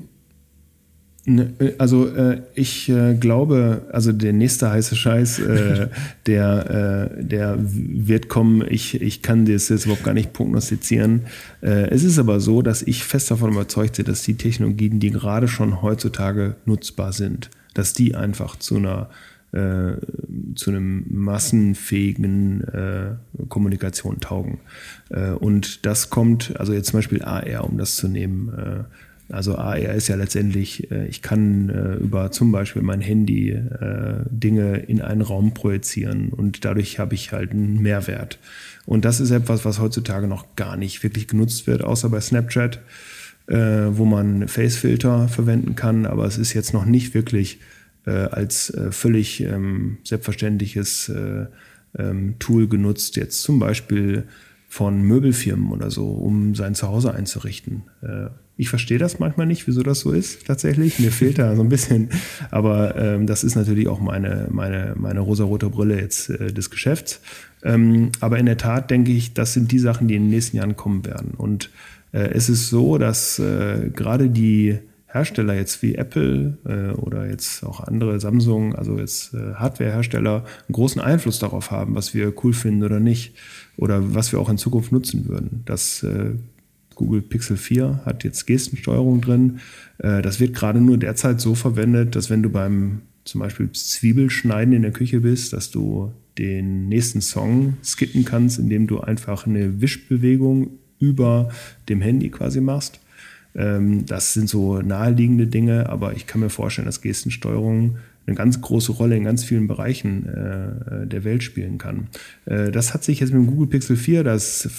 Ne, 1.25 1.53
äh, 1.59 1.73
also 1.77 2.07
äh, 2.07 2.41
ich 2.55 2.89
äh, 2.89 3.13
glaube, 3.13 3.83
also 3.91 4.11
der 4.11 4.33
nächste 4.33 4.71
heiße 4.71 4.95
Scheiß, 4.95 5.39
äh, 5.39 5.89
der, 6.25 7.11
äh, 7.19 7.23
der 7.23 7.57
wird 7.59 8.27
kommen. 8.27 8.65
Ich, 8.67 8.99
ich 8.99 9.21
kann 9.21 9.45
das 9.45 9.69
jetzt 9.69 9.85
überhaupt 9.85 10.03
gar 10.03 10.13
nicht 10.13 10.33
prognostizieren. 10.33 11.21
Äh, 11.61 11.89
es 11.89 12.03
ist 12.03 12.17
aber 12.17 12.39
so, 12.39 12.61
dass 12.61 12.81
ich 12.81 13.03
fest 13.03 13.29
davon 13.29 13.51
überzeugt 13.51 13.97
bin, 13.97 14.05
dass 14.05 14.23
die 14.23 14.35
Technologien, 14.35 14.99
die 14.99 15.11
gerade 15.11 15.47
schon 15.47 15.81
heutzutage 15.81 16.55
nutzbar 16.65 17.13
sind, 17.13 17.49
dass 17.73 17.93
die 17.93 18.15
einfach 18.15 18.57
zu 18.57 18.77
einer 18.77 19.09
zu 19.53 20.71
einem 20.71 21.03
massenfähigen 21.09 22.63
äh, 22.69 23.15
Kommunikation 23.49 24.21
taugen. 24.21 24.61
Und 25.39 25.85
das 25.85 26.09
kommt, 26.09 26.57
also 26.57 26.71
jetzt 26.71 26.91
zum 26.91 26.99
Beispiel 26.99 27.21
AR, 27.21 27.65
um 27.65 27.77
das 27.77 27.97
zu 27.97 28.07
nehmen. 28.07 28.85
Äh, 29.31 29.33
also 29.33 29.57
AR 29.57 29.77
ist 29.77 30.07
ja 30.07 30.15
letztendlich, 30.15 30.91
äh, 30.91 31.07
ich 31.07 31.21
kann 31.21 31.69
äh, 31.69 31.95
über 31.95 32.31
zum 32.31 32.51
Beispiel 32.51 32.81
mein 32.81 33.01
Handy 33.01 33.57
Dinge 34.29 34.77
in 34.77 35.01
einen 35.01 35.21
Raum 35.21 35.53
projizieren 35.53 36.29
und 36.29 36.65
dadurch 36.65 36.99
habe 36.99 37.15
ich 37.15 37.31
halt 37.31 37.51
einen 37.51 37.81
Mehrwert. 37.81 38.39
Und 38.85 39.05
das 39.05 39.19
ist 39.19 39.31
etwas, 39.31 39.65
was 39.65 39.79
heutzutage 39.79 40.27
noch 40.27 40.55
gar 40.55 40.77
nicht 40.77 41.03
wirklich 41.03 41.27
genutzt 41.27 41.67
wird, 41.67 41.83
außer 41.83 42.09
bei 42.09 42.21
Snapchat, 42.21 42.79
wo 43.47 44.05
man 44.05 44.47
Facefilter 44.47 45.27
verwenden 45.27 45.75
kann, 45.75 46.05
aber 46.05 46.25
es 46.25 46.37
ist 46.37 46.53
jetzt 46.53 46.73
noch 46.73 46.85
nicht 46.85 47.13
wirklich 47.13 47.59
äh, 48.05 48.11
als 48.11 48.71
äh, 48.71 48.91
völlig 48.91 49.41
ähm, 49.41 49.97
selbstverständliches 50.03 51.09
äh, 51.09 51.45
ähm, 51.97 52.35
Tool 52.39 52.67
genutzt, 52.67 53.15
jetzt 53.15 53.43
zum 53.43 53.59
Beispiel 53.59 54.23
von 54.67 55.03
Möbelfirmen 55.03 55.71
oder 55.71 55.91
so, 55.91 56.07
um 56.07 56.55
sein 56.55 56.75
Zuhause 56.75 57.13
einzurichten. 57.13 57.83
Ich 58.61 58.69
verstehe 58.69 58.99
das 58.99 59.17
manchmal 59.17 59.47
nicht, 59.47 59.65
wieso 59.65 59.81
das 59.81 60.01
so 60.01 60.11
ist, 60.11 60.45
tatsächlich. 60.45 60.99
Mir 60.99 61.11
fehlt 61.11 61.39
da 61.39 61.55
so 61.55 61.63
ein 61.63 61.69
bisschen. 61.69 62.09
Aber 62.51 62.95
ähm, 62.95 63.25
das 63.25 63.43
ist 63.43 63.55
natürlich 63.55 63.87
auch 63.87 63.99
meine, 63.99 64.49
meine, 64.51 64.93
meine 64.95 65.21
rosarote 65.21 65.71
Brille 65.71 65.99
jetzt 65.99 66.29
äh, 66.29 66.53
des 66.53 66.69
Geschäfts. 66.69 67.21
Ähm, 67.63 68.11
aber 68.19 68.37
in 68.37 68.45
der 68.45 68.57
Tat 68.57 68.91
denke 68.91 69.13
ich, 69.13 69.33
das 69.33 69.53
sind 69.53 69.71
die 69.71 69.79
Sachen, 69.79 70.07
die 70.07 70.13
in 70.13 70.25
den 70.25 70.29
nächsten 70.29 70.57
Jahren 70.57 70.75
kommen 70.75 71.03
werden. 71.07 71.31
Und 71.35 71.71
äh, 72.11 72.19
es 72.35 72.49
ist 72.49 72.69
so, 72.69 72.99
dass 72.99 73.39
äh, 73.39 73.89
gerade 73.95 74.29
die 74.29 74.77
Hersteller 75.07 75.55
jetzt 75.55 75.81
wie 75.81 75.95
Apple 75.95 76.59
äh, 76.63 76.95
oder 76.99 77.27
jetzt 77.27 77.63
auch 77.63 77.79
andere 77.79 78.19
Samsung, 78.19 78.75
also 78.75 78.99
jetzt 78.99 79.33
äh, 79.33 79.55
Hardwarehersteller, 79.55 80.35
einen 80.35 80.73
großen 80.73 81.01
Einfluss 81.01 81.39
darauf 81.39 81.71
haben, 81.71 81.95
was 81.95 82.13
wir 82.13 82.31
cool 82.43 82.53
finden 82.53 82.83
oder 82.83 82.99
nicht 82.99 83.33
oder 83.75 84.13
was 84.13 84.31
wir 84.31 84.39
auch 84.39 84.49
in 84.49 84.59
Zukunft 84.59 84.91
nutzen 84.91 85.27
würden. 85.27 85.63
Das 85.65 86.03
äh, 86.03 86.33
Google 86.95 87.21
Pixel 87.21 87.57
4 87.57 88.01
hat 88.05 88.23
jetzt 88.23 88.45
Gestensteuerung 88.45 89.21
drin. 89.21 89.59
Äh, 89.97 90.21
das 90.21 90.39
wird 90.39 90.53
gerade 90.53 90.81
nur 90.81 90.97
derzeit 90.97 91.41
so 91.41 91.55
verwendet, 91.55 92.15
dass 92.15 92.29
wenn 92.29 92.43
du 92.43 92.49
beim 92.49 93.01
zum 93.23 93.41
Beispiel 93.41 93.71
Zwiebelschneiden 93.71 94.73
in 94.73 94.81
der 94.81 94.91
Küche 94.91 95.21
bist, 95.21 95.53
dass 95.53 95.69
du 95.69 96.11
den 96.37 96.87
nächsten 96.87 97.21
Song 97.21 97.77
skippen 97.83 98.25
kannst, 98.25 98.57
indem 98.57 98.87
du 98.87 98.99
einfach 98.99 99.45
eine 99.45 99.81
Wischbewegung 99.81 100.71
über 100.99 101.49
dem 101.89 102.01
Handy 102.01 102.29
quasi 102.29 102.61
machst. 102.61 102.99
Ähm, 103.55 104.05
das 104.05 104.33
sind 104.33 104.47
so 104.49 104.81
naheliegende 104.81 105.47
Dinge, 105.47 105.89
aber 105.89 106.13
ich 106.13 106.27
kann 106.27 106.41
mir 106.41 106.49
vorstellen, 106.49 106.85
dass 106.85 107.01
Gestensteuerung 107.01 107.97
eine 108.27 108.35
ganz 108.35 108.61
große 108.61 108.91
Rolle 108.91 109.17
in 109.17 109.23
ganz 109.23 109.43
vielen 109.43 109.67
Bereichen 109.67 110.27
äh, 110.27 111.07
der 111.07 111.23
Welt 111.23 111.43
spielen 111.43 111.77
kann. 111.77 112.07
Äh, 112.45 112.71
das 112.71 112.93
hat 112.93 113.03
sich 113.03 113.19
jetzt 113.19 113.33
mit 113.33 113.41
dem 113.41 113.47
Google 113.47 113.67
Pixel 113.67 113.95
4, 113.95 114.23
das 114.23 114.69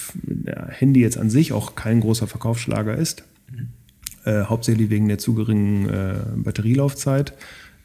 Handy 0.68 1.00
jetzt 1.00 1.18
an 1.18 1.30
sich 1.30 1.52
auch 1.52 1.74
kein 1.74 2.00
großer 2.00 2.26
Verkaufsschlager 2.26 2.96
ist, 2.96 3.24
äh, 4.24 4.42
hauptsächlich 4.44 4.90
wegen 4.90 5.08
der 5.08 5.18
zu 5.18 5.34
geringen 5.34 5.88
äh, 5.88 6.14
Batterielaufzeit, 6.36 7.34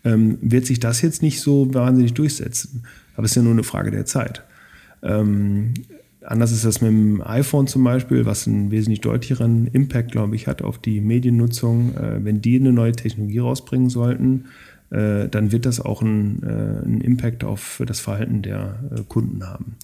ähm, 0.03 0.37
wird 0.41 0.65
sich 0.65 0.79
das 0.79 1.01
jetzt 1.01 1.21
nicht 1.21 1.41
so 1.41 1.73
wahnsinnig 1.73 2.13
durchsetzen. 2.13 2.83
Aber 3.15 3.25
es 3.25 3.31
ist 3.31 3.35
ja 3.35 3.41
nur 3.41 3.53
eine 3.53 3.63
Frage 3.63 3.89
der 3.89 4.05
Zeit. 4.05 4.43
Ähm, 5.01 5.73
Anders 6.27 6.51
ist 6.51 6.65
das 6.65 6.81
mit 6.81 6.91
dem 6.91 7.21
iPhone 7.21 7.67
zum 7.67 7.85
Beispiel, 7.85 8.25
was 8.25 8.47
einen 8.47 8.69
wesentlich 8.69 8.99
deutlicheren 8.99 9.67
Impact, 9.67 10.11
glaube 10.11 10.35
ich, 10.35 10.45
hat 10.45 10.61
auf 10.61 10.77
die 10.77 10.99
Mediennutzung. 10.99 11.95
Äh, 11.95 12.25
wenn 12.25 12.41
die 12.41 12.59
eine 12.59 12.73
neue 12.73 12.91
Technologie 12.91 13.39
rausbringen 13.39 13.89
sollten, 13.89 14.45
äh, 14.89 15.27
dann 15.27 15.51
wird 15.51 15.65
das 15.65 15.79
auch 15.79 16.01
einen, 16.01 16.43
äh, 16.43 17.05
Impact 17.05 17.43
auf 17.43 17.81
das 17.85 17.99
Verhalten 17.99 18.41
der 18.41 18.79
äh, 18.95 19.01
Kunden 19.07 19.45
haben. 19.45 19.75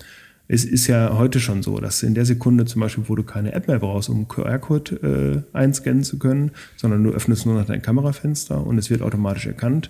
Es 0.47 0.65
ist 0.65 0.87
ja 0.87 1.17
heute 1.17 1.39
schon 1.39 1.63
so, 1.63 1.79
dass 1.79 2.03
in 2.03 2.15
der 2.15 2.25
Sekunde 2.25 2.65
zum 2.65 2.81
Beispiel, 2.81 3.05
wo 3.07 3.15
du 3.15 3.23
keine 3.23 3.53
App 3.53 3.67
mehr 3.67 3.79
brauchst, 3.79 4.09
um 4.09 4.27
QR-Code 4.27 5.43
äh, 5.53 5.57
einscannen 5.57 6.03
zu 6.03 6.19
können, 6.19 6.51
sondern 6.75 7.03
du 7.03 7.11
öffnest 7.11 7.45
nur 7.45 7.55
noch 7.55 7.65
dein 7.65 7.81
Kamerafenster 7.81 8.65
und 8.65 8.77
es 8.77 8.89
wird 8.89 9.01
automatisch 9.01 9.47
erkannt, 9.47 9.89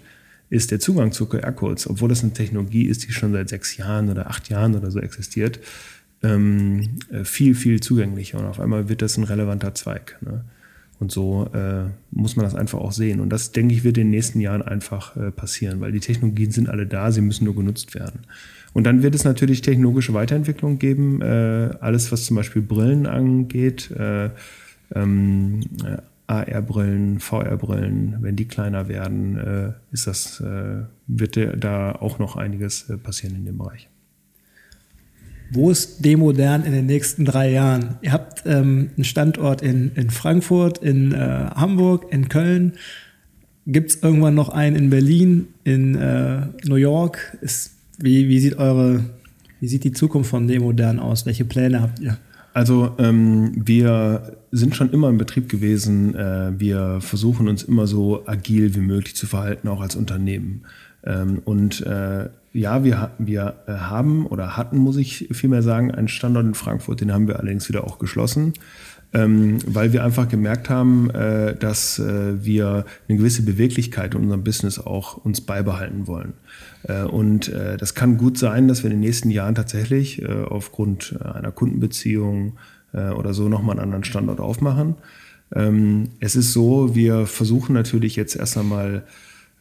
ist 0.50 0.70
der 0.72 0.80
Zugang 0.80 1.12
zu 1.12 1.26
QR-Codes, 1.26 1.90
obwohl 1.90 2.10
das 2.10 2.24
eine 2.24 2.34
Technologie 2.34 2.84
ist, 2.84 3.08
die 3.08 3.12
schon 3.12 3.34
seit 3.34 3.50
sechs 3.50 3.78
Jahren 3.78 4.10
oder 4.10 4.30
acht 4.30 4.50
Jahren 4.50 4.76
oder 4.76 4.92
so 4.92 5.00
existiert, 5.00 5.60
ähm, 6.22 6.98
äh, 7.12 7.24
viel, 7.26 7.56
viel 7.56 7.82
zugänglicher 7.82 8.40
und 8.40 8.46
auf 8.46 8.60
einmal 8.60 8.90
wird 8.90 9.02
das 9.02 9.18
ein 9.18 9.24
relevanter 9.24 9.74
Zweig. 9.74 10.18
Ne? 10.22 10.46
Und 11.04 11.12
so 11.12 11.50
äh, 11.54 11.90
muss 12.12 12.38
man 12.38 12.46
das 12.46 12.56
einfach 12.56 12.80
auch 12.80 12.94
sehen. 12.94 13.20
Und 13.20 13.28
das, 13.28 13.52
denke 13.52 13.74
ich, 13.74 13.84
wird 13.84 13.98
in 13.98 14.06
den 14.06 14.12
nächsten 14.12 14.40
Jahren 14.40 14.62
einfach 14.62 15.18
äh, 15.18 15.32
passieren, 15.32 15.82
weil 15.82 15.92
die 15.92 16.00
Technologien 16.00 16.52
sind 16.52 16.70
alle 16.70 16.88
da, 16.88 17.12
sie 17.12 17.20
müssen 17.20 17.44
nur 17.44 17.58
genutzt 17.58 17.94
werden. 17.94 18.22
Und 18.72 18.86
dann 18.86 19.04
wird 19.04 19.14
es 19.14 19.26
natürlich 19.26 19.60
technologische 19.60 20.14
Weiterentwicklung 20.14 20.80
geben, 20.80 21.22
äh, 21.22 21.72
alles 21.82 22.14
was 22.14 22.24
zum 22.24 22.38
Beispiel 22.38 22.62
Brillen 22.62 23.06
angeht, 23.06 23.92
äh, 23.92 24.30
ähm, 24.96 25.60
AR-Brillen, 26.28 27.20
VR-Brillen, 27.20 28.20
wenn 28.22 28.38
die 28.38 28.46
kleiner 28.46 28.88
werden, 28.88 29.38
äh, 29.38 29.74
ist 29.92 30.08
das, 30.08 30.42
wird 31.08 31.38
da 31.58 31.92
auch 31.92 32.18
noch 32.18 32.38
einiges 32.38 32.94
passieren 33.04 33.36
in 33.36 33.46
dem 33.46 33.58
Bereich. 33.58 33.90
Wo 35.54 35.70
ist 35.70 36.04
Demodern 36.04 36.64
in 36.64 36.74
den 36.74 36.86
nächsten 36.86 37.26
drei 37.26 37.52
Jahren? 37.52 37.96
Ihr 38.02 38.12
habt 38.12 38.44
ähm, 38.46 38.90
einen 38.96 39.04
Standort 39.04 39.62
in, 39.62 39.92
in 39.96 40.10
Frankfurt, 40.10 40.80
in 40.80 41.12
äh, 41.14 41.50
Hamburg, 41.56 42.12
in 42.12 42.28
Köln. 42.28 42.74
Gibt 43.66 43.92
es 43.92 44.04
irgendwann 44.04 44.36
noch 44.36 44.50
einen 44.50 44.76
in 44.76 44.90
Berlin, 44.90 45.48
in 45.64 45.96
äh, 45.96 46.48
New 46.66 46.76
York? 46.76 47.38
Ist, 47.42 47.72
wie, 48.00 48.28
wie, 48.28 48.40
sieht 48.40 48.58
eure, 48.58 49.06
wie 49.60 49.68
sieht 49.68 49.84
die 49.84 49.94
Zukunft 49.94 50.30
von 50.30 50.48
Demodern 50.48 51.00
aus? 51.00 51.26
Welche 51.26 51.46
Pläne 51.46 51.82
habt 51.82 52.00
ihr? 52.00 52.18
Also 52.54 52.92
ähm, 53.00 53.52
wir 53.56 54.38
sind 54.52 54.76
schon 54.76 54.92
immer 54.92 55.10
im 55.10 55.18
Betrieb 55.18 55.50
gewesen. 55.50 56.14
Äh, 56.16 56.52
wir 56.60 57.00
versuchen 57.02 57.48
uns 57.48 57.64
immer 57.64 57.88
so 57.88 58.28
agil 58.28 58.76
wie 58.76 58.82
möglich 58.82 59.16
zu 59.16 59.28
verhalten, 59.28 59.68
auch 59.68 59.82
als 59.82 59.96
Unternehmen. 59.96 60.64
Ähm, 61.06 61.42
und 61.46 61.82
äh, 61.82 62.30
ja, 62.54 62.84
wir, 62.84 63.12
wir 63.18 63.56
äh, 63.68 63.74
haben 63.74 64.28
oder 64.28 64.56
hatten, 64.56 64.78
muss 64.78 64.98
ich 64.98 65.28
vielmehr 65.32 65.64
sagen, 65.64 65.92
einen 65.92 66.08
Standort 66.08 66.46
in 66.46 66.54
Frankfurt, 66.54 67.02
den 67.02 67.12
haben 67.12 67.28
wir 67.28 67.40
allerdings 67.40 67.68
wieder 67.68 67.84
auch 67.84 67.98
geschlossen, 67.98 68.54
ähm, 69.12 69.58
weil 69.66 69.92
wir 69.92 70.04
einfach 70.04 70.30
gemerkt 70.30 70.70
haben, 70.70 71.10
äh, 71.10 71.56
dass 71.56 71.98
äh, 71.98 72.46
wir 72.46 72.86
eine 73.10 73.18
gewisse 73.18 73.44
Beweglichkeit 73.44 74.14
in 74.14 74.22
unserem 74.22 74.44
Business 74.44 74.80
auch 74.80 75.18
uns 75.18 75.42
beibehalten 75.42 76.08
wollen. 76.08 76.34
Äh, 76.84 77.04
und 77.04 77.50
äh, 77.50 77.78
das 77.78 77.96
kann 77.96 78.18
gut 78.18 78.38
sein, 78.38 78.68
dass 78.68 78.84
wir 78.84 78.92
in 78.92 78.98
den 78.98 79.08
nächsten 79.08 79.32
Jahren 79.32 79.56
tatsächlich 79.56 80.22
äh, 80.22 80.28
aufgrund 80.44 81.20
einer 81.22 81.52
Kundenbeziehung 81.52 82.58
oder 83.18 83.34
so 83.34 83.50
nochmal 83.50 83.78
einen 83.78 83.86
anderen 83.86 84.04
Standort 84.04 84.40
aufmachen. 84.40 84.94
Ähm, 85.56 86.10
es 86.20 86.36
ist 86.36 86.54
so, 86.54 86.94
wir 86.94 87.26
versuchen 87.26 87.74
natürlich 87.74 88.16
jetzt 88.16 88.36
erst 88.36 88.56
einmal, 88.56 89.02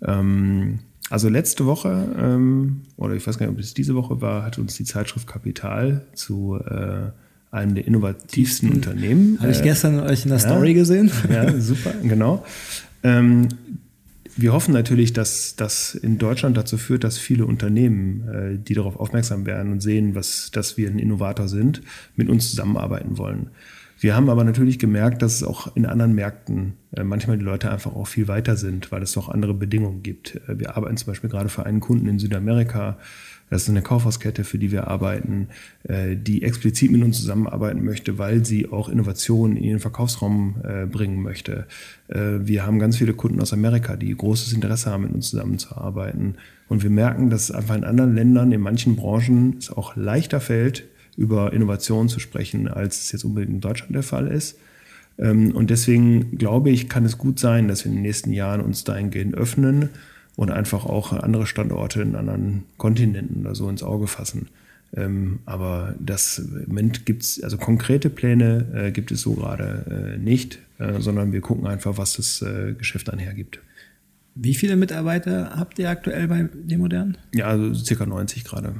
ähm, 0.06 0.80
also 1.12 1.28
letzte 1.28 1.66
Woche, 1.66 2.08
ähm, 2.18 2.84
oder 2.96 3.14
ich 3.14 3.26
weiß 3.26 3.36
gar 3.36 3.44
nicht, 3.44 3.54
ob 3.54 3.60
es 3.60 3.74
diese 3.74 3.94
Woche 3.94 4.22
war, 4.22 4.44
hat 4.44 4.58
uns 4.58 4.76
die 4.76 4.84
Zeitschrift 4.84 5.26
Kapital 5.26 6.06
zu 6.14 6.58
äh, 6.58 7.10
einem 7.50 7.74
der 7.74 7.86
innovativsten 7.86 8.70
Hm. 8.70 8.76
Unternehmen. 8.76 9.38
Habe 9.38 9.52
ich 9.52 9.60
äh, 9.60 9.64
gestern 9.64 10.00
euch 10.00 10.24
in 10.24 10.30
der 10.30 10.38
ja. 10.38 10.48
Story 10.48 10.72
gesehen. 10.72 11.10
Ja, 11.30 11.60
super, 11.60 11.92
genau. 12.02 12.46
Ähm, 13.02 13.48
wir 14.36 14.54
hoffen 14.54 14.72
natürlich, 14.72 15.12
dass 15.12 15.54
das 15.54 15.94
in 15.94 16.16
Deutschland 16.16 16.56
dazu 16.56 16.78
führt, 16.78 17.04
dass 17.04 17.18
viele 17.18 17.44
Unternehmen, 17.44 18.28
äh, 18.28 18.58
die 18.58 18.72
darauf 18.72 18.96
aufmerksam 18.96 19.44
werden 19.44 19.70
und 19.70 19.82
sehen, 19.82 20.14
was, 20.14 20.50
dass 20.50 20.78
wir 20.78 20.88
ein 20.88 20.98
Innovator 20.98 21.46
sind, 21.46 21.82
mit 22.16 22.30
uns 22.30 22.48
zusammenarbeiten 22.48 23.18
wollen. 23.18 23.50
Wir 24.02 24.16
haben 24.16 24.28
aber 24.30 24.42
natürlich 24.42 24.80
gemerkt, 24.80 25.22
dass 25.22 25.36
es 25.36 25.44
auch 25.44 25.76
in 25.76 25.86
anderen 25.86 26.12
Märkten 26.12 26.72
äh, 26.96 27.04
manchmal 27.04 27.38
die 27.38 27.44
Leute 27.44 27.70
einfach 27.70 27.94
auch 27.94 28.08
viel 28.08 28.26
weiter 28.26 28.56
sind, 28.56 28.90
weil 28.90 29.00
es 29.00 29.12
doch 29.12 29.28
andere 29.28 29.54
Bedingungen 29.54 30.02
gibt. 30.02 30.40
Äh, 30.48 30.58
wir 30.58 30.76
arbeiten 30.76 30.96
zum 30.96 31.06
Beispiel 31.06 31.30
gerade 31.30 31.48
für 31.48 31.64
einen 31.66 31.78
Kunden 31.78 32.08
in 32.08 32.18
Südamerika. 32.18 32.98
Das 33.48 33.62
ist 33.62 33.68
eine 33.68 33.82
Kaufhauskette, 33.82 34.42
für 34.42 34.58
die 34.58 34.72
wir 34.72 34.88
arbeiten, 34.88 35.50
äh, 35.84 36.16
die 36.16 36.42
explizit 36.42 36.90
mit 36.90 37.00
uns 37.04 37.20
zusammenarbeiten 37.20 37.84
möchte, 37.84 38.18
weil 38.18 38.44
sie 38.44 38.68
auch 38.72 38.88
Innovationen 38.88 39.56
in 39.56 39.62
ihren 39.62 39.78
Verkaufsraum 39.78 40.56
bringen 40.90 41.22
möchte. 41.22 41.66
Wir 42.08 42.66
haben 42.66 42.78
ganz 42.78 42.96
viele 42.96 43.14
Kunden 43.14 43.40
aus 43.40 43.52
Amerika, 43.52 43.96
die 43.96 44.14
großes 44.16 44.52
Interesse 44.52 44.90
haben, 44.90 45.04
mit 45.04 45.12
uns 45.12 45.30
zusammenzuarbeiten. 45.30 46.38
Und 46.68 46.82
wir 46.82 46.90
merken, 46.90 47.30
dass 47.30 47.44
es 47.44 47.50
einfach 47.52 47.76
in 47.76 47.84
anderen 47.84 48.14
Ländern, 48.14 48.50
in 48.50 48.60
manchen 48.60 48.96
Branchen, 48.96 49.56
es 49.58 49.70
auch 49.70 49.94
leichter 49.94 50.40
fällt, 50.40 50.88
über 51.16 51.52
Innovation 51.52 52.08
zu 52.08 52.20
sprechen, 52.20 52.68
als 52.68 53.02
es 53.02 53.12
jetzt 53.12 53.24
unbedingt 53.24 53.52
in 53.54 53.60
Deutschland 53.60 53.94
der 53.94 54.02
Fall 54.02 54.28
ist. 54.28 54.56
Ähm, 55.18 55.54
Und 55.54 55.70
deswegen 55.70 56.38
glaube 56.38 56.70
ich, 56.70 56.88
kann 56.88 57.04
es 57.04 57.18
gut 57.18 57.38
sein, 57.38 57.68
dass 57.68 57.84
wir 57.84 57.90
in 57.90 57.96
den 57.96 58.02
nächsten 58.02 58.32
Jahren 58.32 58.60
uns 58.60 58.84
dahingehend 58.84 59.34
öffnen 59.34 59.90
und 60.36 60.50
einfach 60.50 60.86
auch 60.86 61.12
andere 61.12 61.46
Standorte 61.46 62.00
in 62.00 62.16
anderen 62.16 62.64
Kontinenten 62.78 63.42
oder 63.42 63.54
so 63.54 63.68
ins 63.68 63.82
Auge 63.82 64.06
fassen. 64.06 64.48
Ähm, 64.96 65.40
Aber 65.44 65.94
das 66.00 66.38
im 66.38 66.68
Moment 66.68 67.06
gibt 67.06 67.22
es, 67.22 67.42
also 67.42 67.56
konkrete 67.58 68.10
Pläne 68.10 68.66
äh, 68.74 68.90
gibt 68.90 69.10
es 69.10 69.20
so 69.22 69.34
gerade 69.34 70.14
äh, 70.14 70.18
nicht, 70.18 70.58
äh, 70.78 71.00
sondern 71.00 71.32
wir 71.32 71.40
gucken 71.40 71.66
einfach, 71.66 71.98
was 71.98 72.14
das 72.14 72.42
äh, 72.42 72.72
Geschäft 72.72 73.08
dann 73.08 73.18
hergibt. 73.18 73.60
Wie 74.34 74.54
viele 74.54 74.76
Mitarbeiter 74.76 75.52
habt 75.56 75.78
ihr 75.78 75.90
aktuell 75.90 76.26
bei 76.26 76.48
Demodern? 76.54 77.18
Ja, 77.34 77.46
also 77.48 77.74
circa 77.74 78.06
90 78.06 78.44
gerade. 78.44 78.76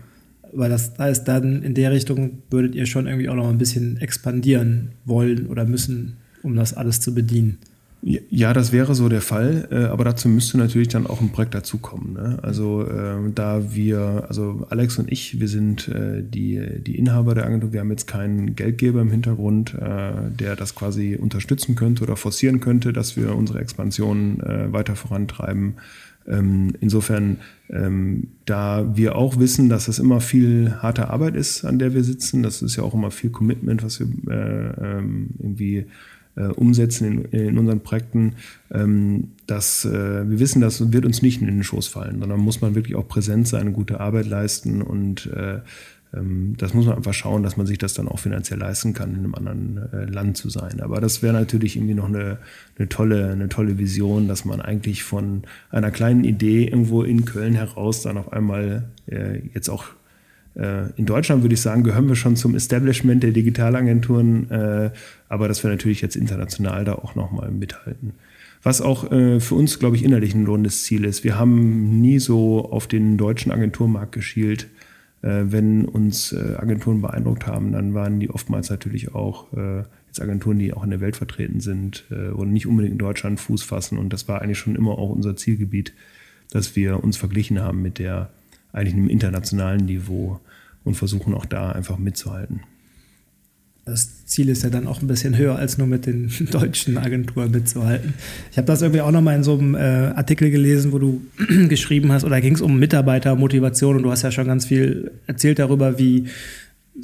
Weil 0.52 0.70
das 0.70 0.92
heißt, 0.98 1.26
dann 1.26 1.62
in 1.62 1.74
der 1.74 1.92
Richtung 1.92 2.42
würdet 2.50 2.74
ihr 2.74 2.86
schon 2.86 3.06
irgendwie 3.06 3.28
auch 3.28 3.34
noch 3.34 3.48
ein 3.48 3.58
bisschen 3.58 3.96
expandieren 3.98 4.92
wollen 5.04 5.46
oder 5.46 5.64
müssen, 5.64 6.18
um 6.42 6.56
das 6.56 6.74
alles 6.74 7.00
zu 7.00 7.14
bedienen. 7.14 7.58
Ja, 8.04 8.52
das 8.52 8.72
wäre 8.72 8.96
so 8.96 9.08
der 9.08 9.20
Fall, 9.20 9.68
äh, 9.70 9.84
aber 9.84 10.02
dazu 10.02 10.28
müsste 10.28 10.58
natürlich 10.58 10.88
dann 10.88 11.06
auch 11.06 11.20
ein 11.20 11.30
Projekt 11.30 11.54
dazukommen. 11.54 12.14
Ne? 12.14 12.38
Also 12.42 12.84
ähm, 12.90 13.32
da 13.36 13.72
wir, 13.74 14.24
also 14.28 14.66
Alex 14.70 14.98
und 14.98 15.10
ich, 15.12 15.38
wir 15.38 15.46
sind 15.46 15.86
äh, 15.86 16.20
die, 16.20 16.60
die 16.84 16.98
Inhaber 16.98 17.36
der 17.36 17.46
Agentur, 17.46 17.72
wir 17.72 17.78
haben 17.78 17.90
jetzt 17.90 18.08
keinen 18.08 18.56
Geldgeber 18.56 19.00
im 19.02 19.12
Hintergrund, 19.12 19.74
äh, 19.74 20.30
der 20.36 20.56
das 20.56 20.74
quasi 20.74 21.14
unterstützen 21.14 21.76
könnte 21.76 22.02
oder 22.02 22.16
forcieren 22.16 22.58
könnte, 22.58 22.92
dass 22.92 23.16
wir 23.16 23.36
unsere 23.36 23.60
Expansion 23.60 24.40
äh, 24.40 24.72
weiter 24.72 24.96
vorantreiben. 24.96 25.76
Ähm, 26.28 26.74
insofern, 26.80 27.38
ähm, 27.70 28.28
da 28.44 28.96
wir 28.96 29.16
auch 29.16 29.38
wissen, 29.38 29.68
dass 29.68 29.86
das 29.86 29.98
immer 29.98 30.20
viel 30.20 30.74
harte 30.80 31.10
Arbeit 31.10 31.36
ist, 31.36 31.64
an 31.64 31.78
der 31.78 31.94
wir 31.94 32.04
sitzen, 32.04 32.42
das 32.42 32.62
ist 32.62 32.76
ja 32.76 32.82
auch 32.82 32.94
immer 32.94 33.10
viel 33.10 33.30
Commitment, 33.30 33.82
was 33.82 34.00
wir 34.00 34.06
äh, 34.28 34.98
ähm, 34.98 35.30
irgendwie 35.38 35.86
äh, 36.36 36.46
umsetzen 36.46 37.24
in, 37.32 37.46
in 37.48 37.58
unseren 37.58 37.80
Projekten, 37.80 38.34
ähm, 38.72 39.32
dass 39.46 39.84
äh, 39.84 40.28
wir 40.28 40.38
wissen, 40.38 40.60
das 40.60 40.92
wird 40.92 41.04
uns 41.04 41.22
nicht 41.22 41.40
in 41.40 41.46
den 41.46 41.62
Schoß 41.62 41.88
fallen, 41.88 42.20
sondern 42.20 42.40
muss 42.40 42.60
man 42.60 42.74
wirklich 42.74 42.96
auch 42.96 43.06
präsent 43.06 43.48
sein, 43.48 43.72
gute 43.72 44.00
Arbeit 44.00 44.26
leisten 44.26 44.82
und 44.82 45.26
äh, 45.26 45.60
das 46.14 46.74
muss 46.74 46.84
man 46.84 46.96
einfach 46.96 47.14
schauen, 47.14 47.42
dass 47.42 47.56
man 47.56 47.66
sich 47.66 47.78
das 47.78 47.94
dann 47.94 48.06
auch 48.06 48.18
finanziell 48.18 48.58
leisten 48.58 48.92
kann, 48.92 49.12
in 49.12 49.18
einem 49.20 49.34
anderen 49.34 49.78
äh, 49.92 50.04
Land 50.04 50.36
zu 50.36 50.50
sein. 50.50 50.82
Aber 50.82 51.00
das 51.00 51.22
wäre 51.22 51.32
natürlich 51.32 51.76
irgendwie 51.76 51.94
noch 51.94 52.08
eine, 52.08 52.38
eine, 52.78 52.88
tolle, 52.90 53.30
eine 53.30 53.48
tolle 53.48 53.78
Vision, 53.78 54.28
dass 54.28 54.44
man 54.44 54.60
eigentlich 54.60 55.04
von 55.04 55.44
einer 55.70 55.90
kleinen 55.90 56.24
Idee 56.24 56.66
irgendwo 56.66 57.02
in 57.02 57.24
Köln 57.24 57.54
heraus 57.54 58.02
dann 58.02 58.18
auf 58.18 58.30
einmal 58.30 58.90
äh, 59.06 59.38
jetzt 59.54 59.70
auch 59.70 59.86
äh, 60.54 60.90
in 60.96 61.06
Deutschland 61.06 61.42
würde 61.42 61.54
ich 61.54 61.62
sagen, 61.62 61.82
gehören 61.82 62.08
wir 62.08 62.16
schon 62.16 62.36
zum 62.36 62.54
Establishment 62.54 63.22
der 63.22 63.32
Digitalagenturen, 63.32 64.50
äh, 64.50 64.90
aber 65.28 65.48
dass 65.48 65.62
wir 65.62 65.70
natürlich 65.70 66.02
jetzt 66.02 66.16
international 66.16 66.84
da 66.84 66.94
auch 66.94 67.14
nochmal 67.14 67.50
mithalten. 67.50 68.12
Was 68.62 68.80
auch 68.80 69.10
äh, 69.10 69.40
für 69.40 69.54
uns, 69.54 69.78
glaube 69.78 69.96
ich, 69.96 70.04
innerlich 70.04 70.34
ein 70.34 70.44
lohnendes 70.44 70.84
Ziel 70.84 71.04
ist. 71.04 71.24
Wir 71.24 71.38
haben 71.38 72.00
nie 72.00 72.18
so 72.18 72.70
auf 72.70 72.86
den 72.86 73.16
deutschen 73.16 73.50
Agenturmarkt 73.50 74.12
geschielt. 74.12 74.68
Wenn 75.22 75.84
uns 75.84 76.34
Agenturen 76.34 77.00
beeindruckt 77.00 77.46
haben, 77.46 77.70
dann 77.70 77.94
waren 77.94 78.18
die 78.18 78.28
oftmals 78.28 78.70
natürlich 78.70 79.14
auch 79.14 79.46
jetzt 80.08 80.20
Agenturen, 80.20 80.58
die 80.58 80.72
auch 80.72 80.82
in 80.82 80.90
der 80.90 81.00
Welt 81.00 81.16
vertreten 81.16 81.60
sind 81.60 82.04
und 82.10 82.52
nicht 82.52 82.66
unbedingt 82.66 82.92
in 82.92 82.98
Deutschland 82.98 83.38
Fuß 83.38 83.62
fassen. 83.62 83.98
Und 83.98 84.12
das 84.12 84.26
war 84.26 84.42
eigentlich 84.42 84.58
schon 84.58 84.74
immer 84.74 84.98
auch 84.98 85.10
unser 85.10 85.36
Zielgebiet, 85.36 85.94
dass 86.50 86.74
wir 86.74 87.04
uns 87.04 87.16
verglichen 87.16 87.60
haben 87.60 87.82
mit 87.82 87.98
der 87.98 88.30
eigentlich 88.72 88.94
einem 88.94 89.08
internationalen 89.08 89.84
Niveau 89.84 90.40
und 90.82 90.94
versuchen 90.96 91.34
auch 91.34 91.46
da 91.46 91.70
einfach 91.70 91.98
mitzuhalten. 91.98 92.62
Das 93.84 94.26
Ziel 94.26 94.48
ist 94.48 94.62
ja 94.62 94.70
dann 94.70 94.86
auch 94.86 95.02
ein 95.02 95.08
bisschen 95.08 95.36
höher, 95.36 95.56
als 95.56 95.76
nur 95.76 95.88
mit 95.88 96.06
den 96.06 96.30
deutschen 96.50 96.98
Agenturen 96.98 97.50
mitzuhalten. 97.50 98.14
Ich 98.50 98.56
habe 98.56 98.66
das 98.66 98.80
irgendwie 98.80 99.00
auch 99.00 99.10
nochmal 99.10 99.36
in 99.36 99.42
so 99.42 99.58
einem 99.58 99.74
äh, 99.74 99.78
Artikel 99.78 100.50
gelesen, 100.50 100.92
wo 100.92 100.98
du 100.98 101.20
geschrieben 101.68 102.12
hast, 102.12 102.24
oder 102.24 102.40
ging 102.40 102.54
es 102.54 102.60
um 102.60 102.78
Mitarbeitermotivation 102.78 103.96
und 103.96 104.04
du 104.04 104.10
hast 104.10 104.22
ja 104.22 104.30
schon 104.30 104.46
ganz 104.46 104.66
viel 104.66 105.10
erzählt 105.26 105.58
darüber, 105.58 105.98
wie 105.98 106.26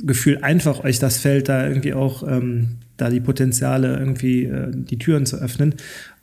Gefühl 0.03 0.39
einfach 0.43 0.85
euch 0.85 0.99
das 0.99 1.19
fällt, 1.19 1.49
da 1.49 1.67
irgendwie 1.67 1.95
auch 1.95 2.23
ähm, 2.23 2.77
da 2.99 3.09
die 3.09 3.21
Potenziale 3.21 3.97
irgendwie 3.99 4.45
äh, 4.45 4.71
die 4.73 4.99
Türen 4.99 5.25
zu 5.25 5.37
öffnen. 5.37 5.75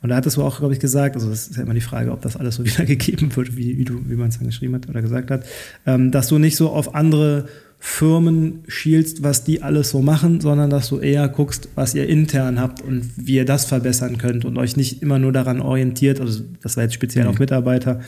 Und 0.02 0.10
da 0.10 0.16
hattest 0.16 0.36
du 0.36 0.42
auch, 0.42 0.58
glaube 0.58 0.74
ich, 0.74 0.80
gesagt, 0.80 1.16
also 1.16 1.28
das 1.28 1.48
ist 1.48 1.56
ja 1.56 1.62
immer 1.64 1.74
die 1.74 1.80
Frage, 1.80 2.12
ob 2.12 2.22
das 2.22 2.36
alles 2.36 2.54
so 2.54 2.64
wiedergegeben 2.64 3.34
wird, 3.34 3.56
wie, 3.56 3.76
wie, 3.76 3.88
wie 3.88 4.14
man 4.14 4.28
es 4.28 4.38
dann 4.38 4.46
geschrieben 4.46 4.74
hat 4.74 4.88
oder 4.88 5.02
gesagt 5.02 5.30
hat, 5.30 5.44
ähm, 5.84 6.12
dass 6.12 6.28
du 6.28 6.38
nicht 6.38 6.56
so 6.56 6.70
auf 6.70 6.94
andere 6.94 7.48
Firmen 7.88 8.64
schielst, 8.66 9.22
was 9.22 9.44
die 9.44 9.62
alles 9.62 9.90
so 9.90 10.02
machen, 10.02 10.40
sondern 10.40 10.70
dass 10.70 10.88
du 10.88 10.98
eher 10.98 11.28
guckst, 11.28 11.68
was 11.76 11.94
ihr 11.94 12.08
intern 12.08 12.60
habt 12.60 12.82
und 12.82 13.10
wie 13.16 13.36
ihr 13.36 13.44
das 13.44 13.64
verbessern 13.64 14.18
könnt 14.18 14.44
und 14.44 14.58
euch 14.58 14.76
nicht 14.76 15.02
immer 15.02 15.18
nur 15.18 15.32
daran 15.32 15.60
orientiert, 15.60 16.20
also 16.20 16.42
das 16.62 16.76
war 16.76 16.84
jetzt 16.84 16.94
speziell 16.94 17.24
mhm. 17.24 17.30
auf 17.30 17.38
Mitarbeiter, 17.38 18.00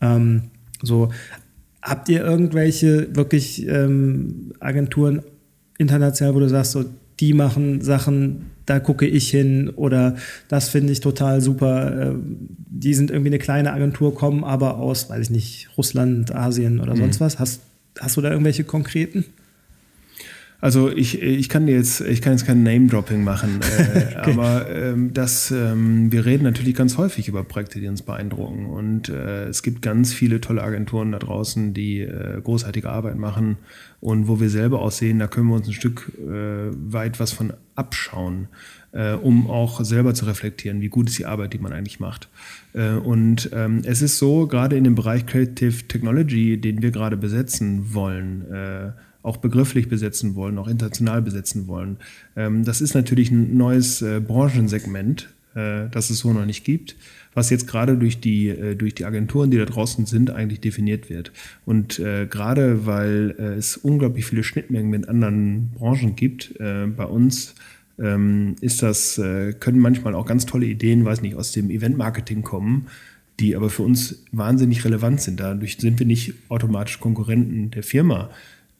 ähm, 0.00 0.42
so 0.82 1.08
Habt 1.82 2.08
ihr 2.08 2.24
irgendwelche 2.24 3.16
wirklich 3.16 3.66
ähm, 3.66 4.52
Agenturen 4.60 5.22
international, 5.78 6.34
wo 6.36 6.38
du 6.38 6.48
sagst, 6.48 6.72
so, 6.72 6.84
die 7.18 7.32
machen 7.32 7.80
Sachen, 7.80 8.50
da 8.66 8.78
gucke 8.78 9.04
ich 9.04 9.28
hin 9.30 9.68
oder 9.68 10.14
das 10.46 10.68
finde 10.68 10.92
ich 10.92 11.00
total 11.00 11.40
super. 11.40 12.12
Äh, 12.12 12.14
die 12.68 12.94
sind 12.94 13.10
irgendwie 13.10 13.30
eine 13.30 13.40
kleine 13.40 13.72
Agentur, 13.72 14.14
kommen 14.14 14.44
aber 14.44 14.76
aus, 14.76 15.10
weiß 15.10 15.22
ich 15.22 15.30
nicht, 15.30 15.70
Russland, 15.76 16.32
Asien 16.32 16.78
oder 16.78 16.94
sonst 16.94 17.18
mhm. 17.18 17.24
was. 17.24 17.40
Hast, 17.40 17.62
hast 18.00 18.16
du 18.16 18.20
da 18.20 18.30
irgendwelche 18.30 18.64
konkreten? 18.64 19.24
Also 20.62 20.92
ich, 20.92 21.20
ich 21.20 21.48
kann 21.48 21.66
jetzt, 21.66 22.00
ich 22.02 22.22
kann 22.22 22.34
jetzt 22.34 22.46
kein 22.46 22.62
Name-Dropping 22.62 23.24
machen, 23.24 23.58
äh, 23.78 24.16
okay. 24.16 24.32
aber 24.32 24.70
ähm, 24.70 25.12
das, 25.12 25.50
ähm, 25.50 26.12
wir 26.12 26.24
reden 26.24 26.44
natürlich 26.44 26.76
ganz 26.76 26.96
häufig 26.96 27.26
über 27.26 27.42
Projekte, 27.42 27.80
die 27.80 27.88
uns 27.88 28.02
beeindrucken. 28.02 28.66
Und 28.66 29.08
äh, 29.08 29.48
es 29.48 29.64
gibt 29.64 29.82
ganz 29.82 30.12
viele 30.12 30.40
tolle 30.40 30.62
Agenturen 30.62 31.10
da 31.10 31.18
draußen, 31.18 31.74
die 31.74 32.02
äh, 32.02 32.40
großartige 32.40 32.88
Arbeit 32.88 33.16
machen 33.16 33.56
und 34.00 34.28
wo 34.28 34.38
wir 34.38 34.50
selber 34.50 34.82
auch 34.82 34.92
sehen, 34.92 35.18
da 35.18 35.26
können 35.26 35.48
wir 35.48 35.56
uns 35.56 35.66
ein 35.66 35.72
Stück 35.72 36.12
äh, 36.20 36.70
weit 36.92 37.18
was 37.18 37.32
von 37.32 37.54
abschauen, 37.74 38.46
äh, 38.92 39.12
um 39.12 39.50
auch 39.50 39.84
selber 39.84 40.14
zu 40.14 40.24
reflektieren, 40.26 40.80
wie 40.80 40.88
gut 40.88 41.08
ist 41.08 41.18
die 41.18 41.26
Arbeit, 41.26 41.52
die 41.52 41.58
man 41.58 41.72
eigentlich 41.72 42.00
macht. 42.00 42.28
Äh, 42.74 42.92
und 42.92 43.50
ähm, 43.52 43.82
es 43.84 44.02
ist 44.02 44.18
so, 44.18 44.46
gerade 44.46 44.76
in 44.76 44.84
dem 44.84 44.94
Bereich 44.94 45.26
Creative 45.26 45.88
Technology, 45.88 46.60
den 46.60 46.82
wir 46.82 46.90
gerade 46.90 47.16
besetzen 47.16 47.94
wollen, 47.94 48.94
auch 49.22 49.36
begrifflich 49.36 49.88
besetzen 49.88 50.34
wollen, 50.34 50.58
auch 50.58 50.68
international 50.68 51.22
besetzen 51.22 51.66
wollen. 51.66 51.96
Ähm, 52.36 52.64
das 52.64 52.80
ist 52.80 52.94
natürlich 52.94 53.30
ein 53.30 53.56
neues 53.56 54.02
äh, 54.02 54.20
Branchensegment, 54.20 55.28
äh, 55.54 55.88
das 55.90 56.10
es 56.10 56.18
so 56.18 56.32
noch 56.32 56.44
nicht 56.44 56.64
gibt, 56.64 56.96
was 57.34 57.50
jetzt 57.50 57.68
gerade 57.68 57.96
durch 57.96 58.20
die, 58.20 58.48
äh, 58.48 58.74
durch 58.74 58.94
die 58.94 59.04
Agenturen, 59.04 59.50
die 59.50 59.58
da 59.58 59.64
draußen 59.64 60.06
sind, 60.06 60.30
eigentlich 60.30 60.60
definiert 60.60 61.08
wird. 61.08 61.32
Und 61.64 61.96
gerade 61.96 62.86
weil 62.86 63.30
es 63.58 63.76
unglaublich 63.76 64.26
viele 64.26 64.44
Schnittmengen 64.44 64.90
mit 64.90 65.08
anderen 65.08 65.70
Branchen 65.74 66.16
gibt, 66.16 66.54
bei 66.58 67.04
uns 67.04 67.54
ist 67.96 68.82
das, 68.82 69.16
können 69.16 69.78
manchmal 69.78 70.14
auch 70.14 70.26
ganz 70.26 70.46
tolle 70.46 70.66
Ideen, 70.66 71.04
weiß 71.04 71.22
nicht, 71.22 71.34
aus 71.36 71.52
dem 71.52 71.70
Event-Marketing 71.70 72.42
kommen, 72.42 72.88
die 73.40 73.54
aber 73.56 73.70
für 73.70 73.82
uns 73.82 74.24
wahnsinnig 74.32 74.84
relevant 74.84 75.20
sind. 75.20 75.40
Dadurch 75.40 75.76
sind 75.78 75.98
wir 75.98 76.06
nicht 76.06 76.34
automatisch 76.48 77.00
Konkurrenten 77.00 77.70
der 77.70 77.82
Firma, 77.82 78.30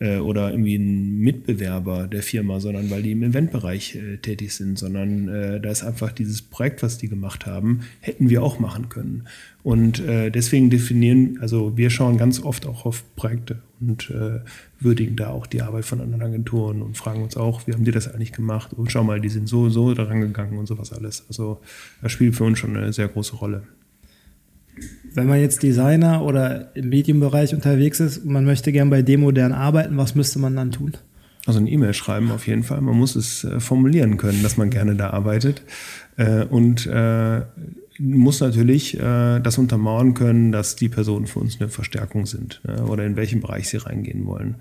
äh, 0.02 0.18
oder 0.18 0.50
irgendwie 0.50 0.76
ein 0.76 1.18
Mitbewerber 1.18 2.08
der 2.08 2.22
Firma, 2.22 2.58
sondern 2.58 2.90
weil 2.90 3.02
die 3.02 3.12
im 3.12 3.22
Eventbereich 3.22 3.94
äh, 3.94 4.16
tätig 4.16 4.52
sind, 4.54 4.78
sondern 4.78 5.28
äh, 5.28 5.60
da 5.60 5.70
ist 5.70 5.84
einfach 5.84 6.10
dieses 6.10 6.42
Projekt, 6.42 6.82
was 6.82 6.98
die 6.98 7.08
gemacht 7.08 7.46
haben, 7.46 7.82
hätten 8.00 8.28
wir 8.28 8.42
auch 8.42 8.58
machen 8.58 8.88
können. 8.88 9.28
Und 9.62 10.00
äh, 10.00 10.30
deswegen 10.30 10.70
definieren, 10.70 11.38
also 11.40 11.76
wir 11.76 11.88
schauen 11.88 12.18
ganz 12.18 12.42
oft 12.42 12.66
auch 12.66 12.84
auf 12.84 13.04
Projekte 13.14 13.62
und 13.80 14.10
äh, 14.10 14.40
würdigen 14.80 15.14
da 15.14 15.28
auch 15.28 15.46
die 15.46 15.62
Arbeit 15.62 15.84
von 15.84 16.00
anderen 16.00 16.22
Agenturen 16.22 16.82
und 16.82 16.96
fragen 16.96 17.22
uns 17.22 17.36
auch, 17.36 17.66
wie 17.68 17.72
haben 17.72 17.84
die 17.84 17.92
das 17.92 18.12
eigentlich 18.12 18.32
gemacht? 18.32 18.72
Und 18.72 18.90
schau 18.90 19.04
mal, 19.04 19.20
die 19.20 19.28
sind 19.28 19.48
so, 19.48 19.70
so 19.70 19.94
daran 19.94 20.20
gegangen 20.20 20.58
und 20.58 20.66
sowas 20.66 20.92
alles. 20.92 21.24
Also 21.28 21.60
das 22.00 22.10
spielt 22.10 22.34
für 22.34 22.44
uns 22.44 22.58
schon 22.58 22.76
eine 22.76 22.92
sehr 22.92 23.06
große 23.06 23.36
Rolle 23.36 23.62
wenn 25.14 25.26
man 25.26 25.40
jetzt 25.40 25.62
Designer 25.62 26.22
oder 26.22 26.74
im 26.74 26.88
Medienbereich 26.88 27.54
unterwegs 27.54 28.00
ist 28.00 28.18
und 28.18 28.32
man 28.32 28.44
möchte 28.44 28.72
gern 28.72 28.90
bei 28.90 29.02
Demodern 29.02 29.52
arbeiten, 29.52 29.96
was 29.96 30.14
müsste 30.14 30.38
man 30.38 30.56
dann 30.56 30.72
tun? 30.72 30.92
Also 31.44 31.58
eine 31.58 31.70
E-Mail 31.70 31.92
schreiben 31.92 32.30
auf 32.30 32.46
jeden 32.46 32.62
Fall. 32.62 32.80
Man 32.80 32.96
muss 32.96 33.16
es 33.16 33.44
äh, 33.44 33.58
formulieren 33.58 34.16
können, 34.16 34.42
dass 34.42 34.56
man 34.56 34.70
gerne 34.70 34.94
da 34.94 35.10
arbeitet. 35.10 35.62
Äh, 36.16 36.44
und 36.44 36.86
äh, 36.86 37.42
muss 37.98 38.40
natürlich 38.40 38.98
äh, 38.98 39.40
das 39.40 39.58
untermauern 39.58 40.14
können, 40.14 40.52
dass 40.52 40.76
die 40.76 40.88
Personen 40.88 41.26
für 41.26 41.40
uns 41.40 41.60
eine 41.60 41.68
Verstärkung 41.68 42.26
sind 42.26 42.60
ne? 42.64 42.84
oder 42.84 43.04
in 43.04 43.16
welchem 43.16 43.40
Bereich 43.40 43.68
sie 43.68 43.76
reingehen 43.78 44.24
wollen. 44.26 44.56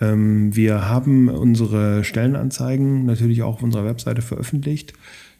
Ähm, 0.00 0.54
wir 0.54 0.88
haben 0.88 1.28
unsere 1.28 2.02
Stellenanzeigen 2.04 3.06
natürlich 3.06 3.42
auch 3.42 3.56
auf 3.56 3.62
unserer 3.62 3.84
Webseite 3.84 4.22
veröffentlicht. 4.22 4.94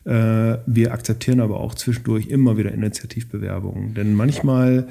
Äh, 0.07 0.59
wir 0.66 0.92
akzeptieren 0.92 1.40
aber 1.40 1.59
auch 1.61 1.74
zwischendurch 1.74 2.28
immer 2.28 2.57
wieder 2.57 2.72
Initiativbewerbungen. 2.72 3.94
Denn 3.94 4.14
manchmal 4.14 4.86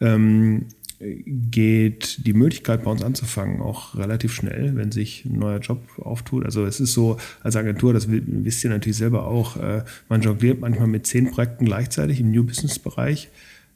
ähm, 0.00 0.66
geht 1.00 2.26
die 2.26 2.34
Möglichkeit 2.34 2.84
bei 2.84 2.90
uns 2.90 3.02
anzufangen 3.02 3.62
auch 3.62 3.96
relativ 3.96 4.32
schnell, 4.32 4.76
wenn 4.76 4.92
sich 4.92 5.24
ein 5.24 5.38
neuer 5.38 5.58
Job 5.58 5.82
auftut. 5.98 6.44
Also 6.44 6.66
es 6.66 6.78
ist 6.78 6.92
so, 6.92 7.16
als 7.42 7.56
Agentur, 7.56 7.94
das 7.94 8.06
wisst 8.08 8.62
ihr 8.62 8.70
natürlich 8.70 8.98
selber 8.98 9.26
auch, 9.26 9.56
äh, 9.56 9.82
man 10.08 10.20
jongliert 10.20 10.60
manchmal 10.60 10.88
mit 10.88 11.06
zehn 11.06 11.30
Projekten 11.30 11.64
gleichzeitig 11.64 12.20
im 12.20 12.30
New 12.30 12.44
Business 12.44 12.78
Bereich 12.78 13.28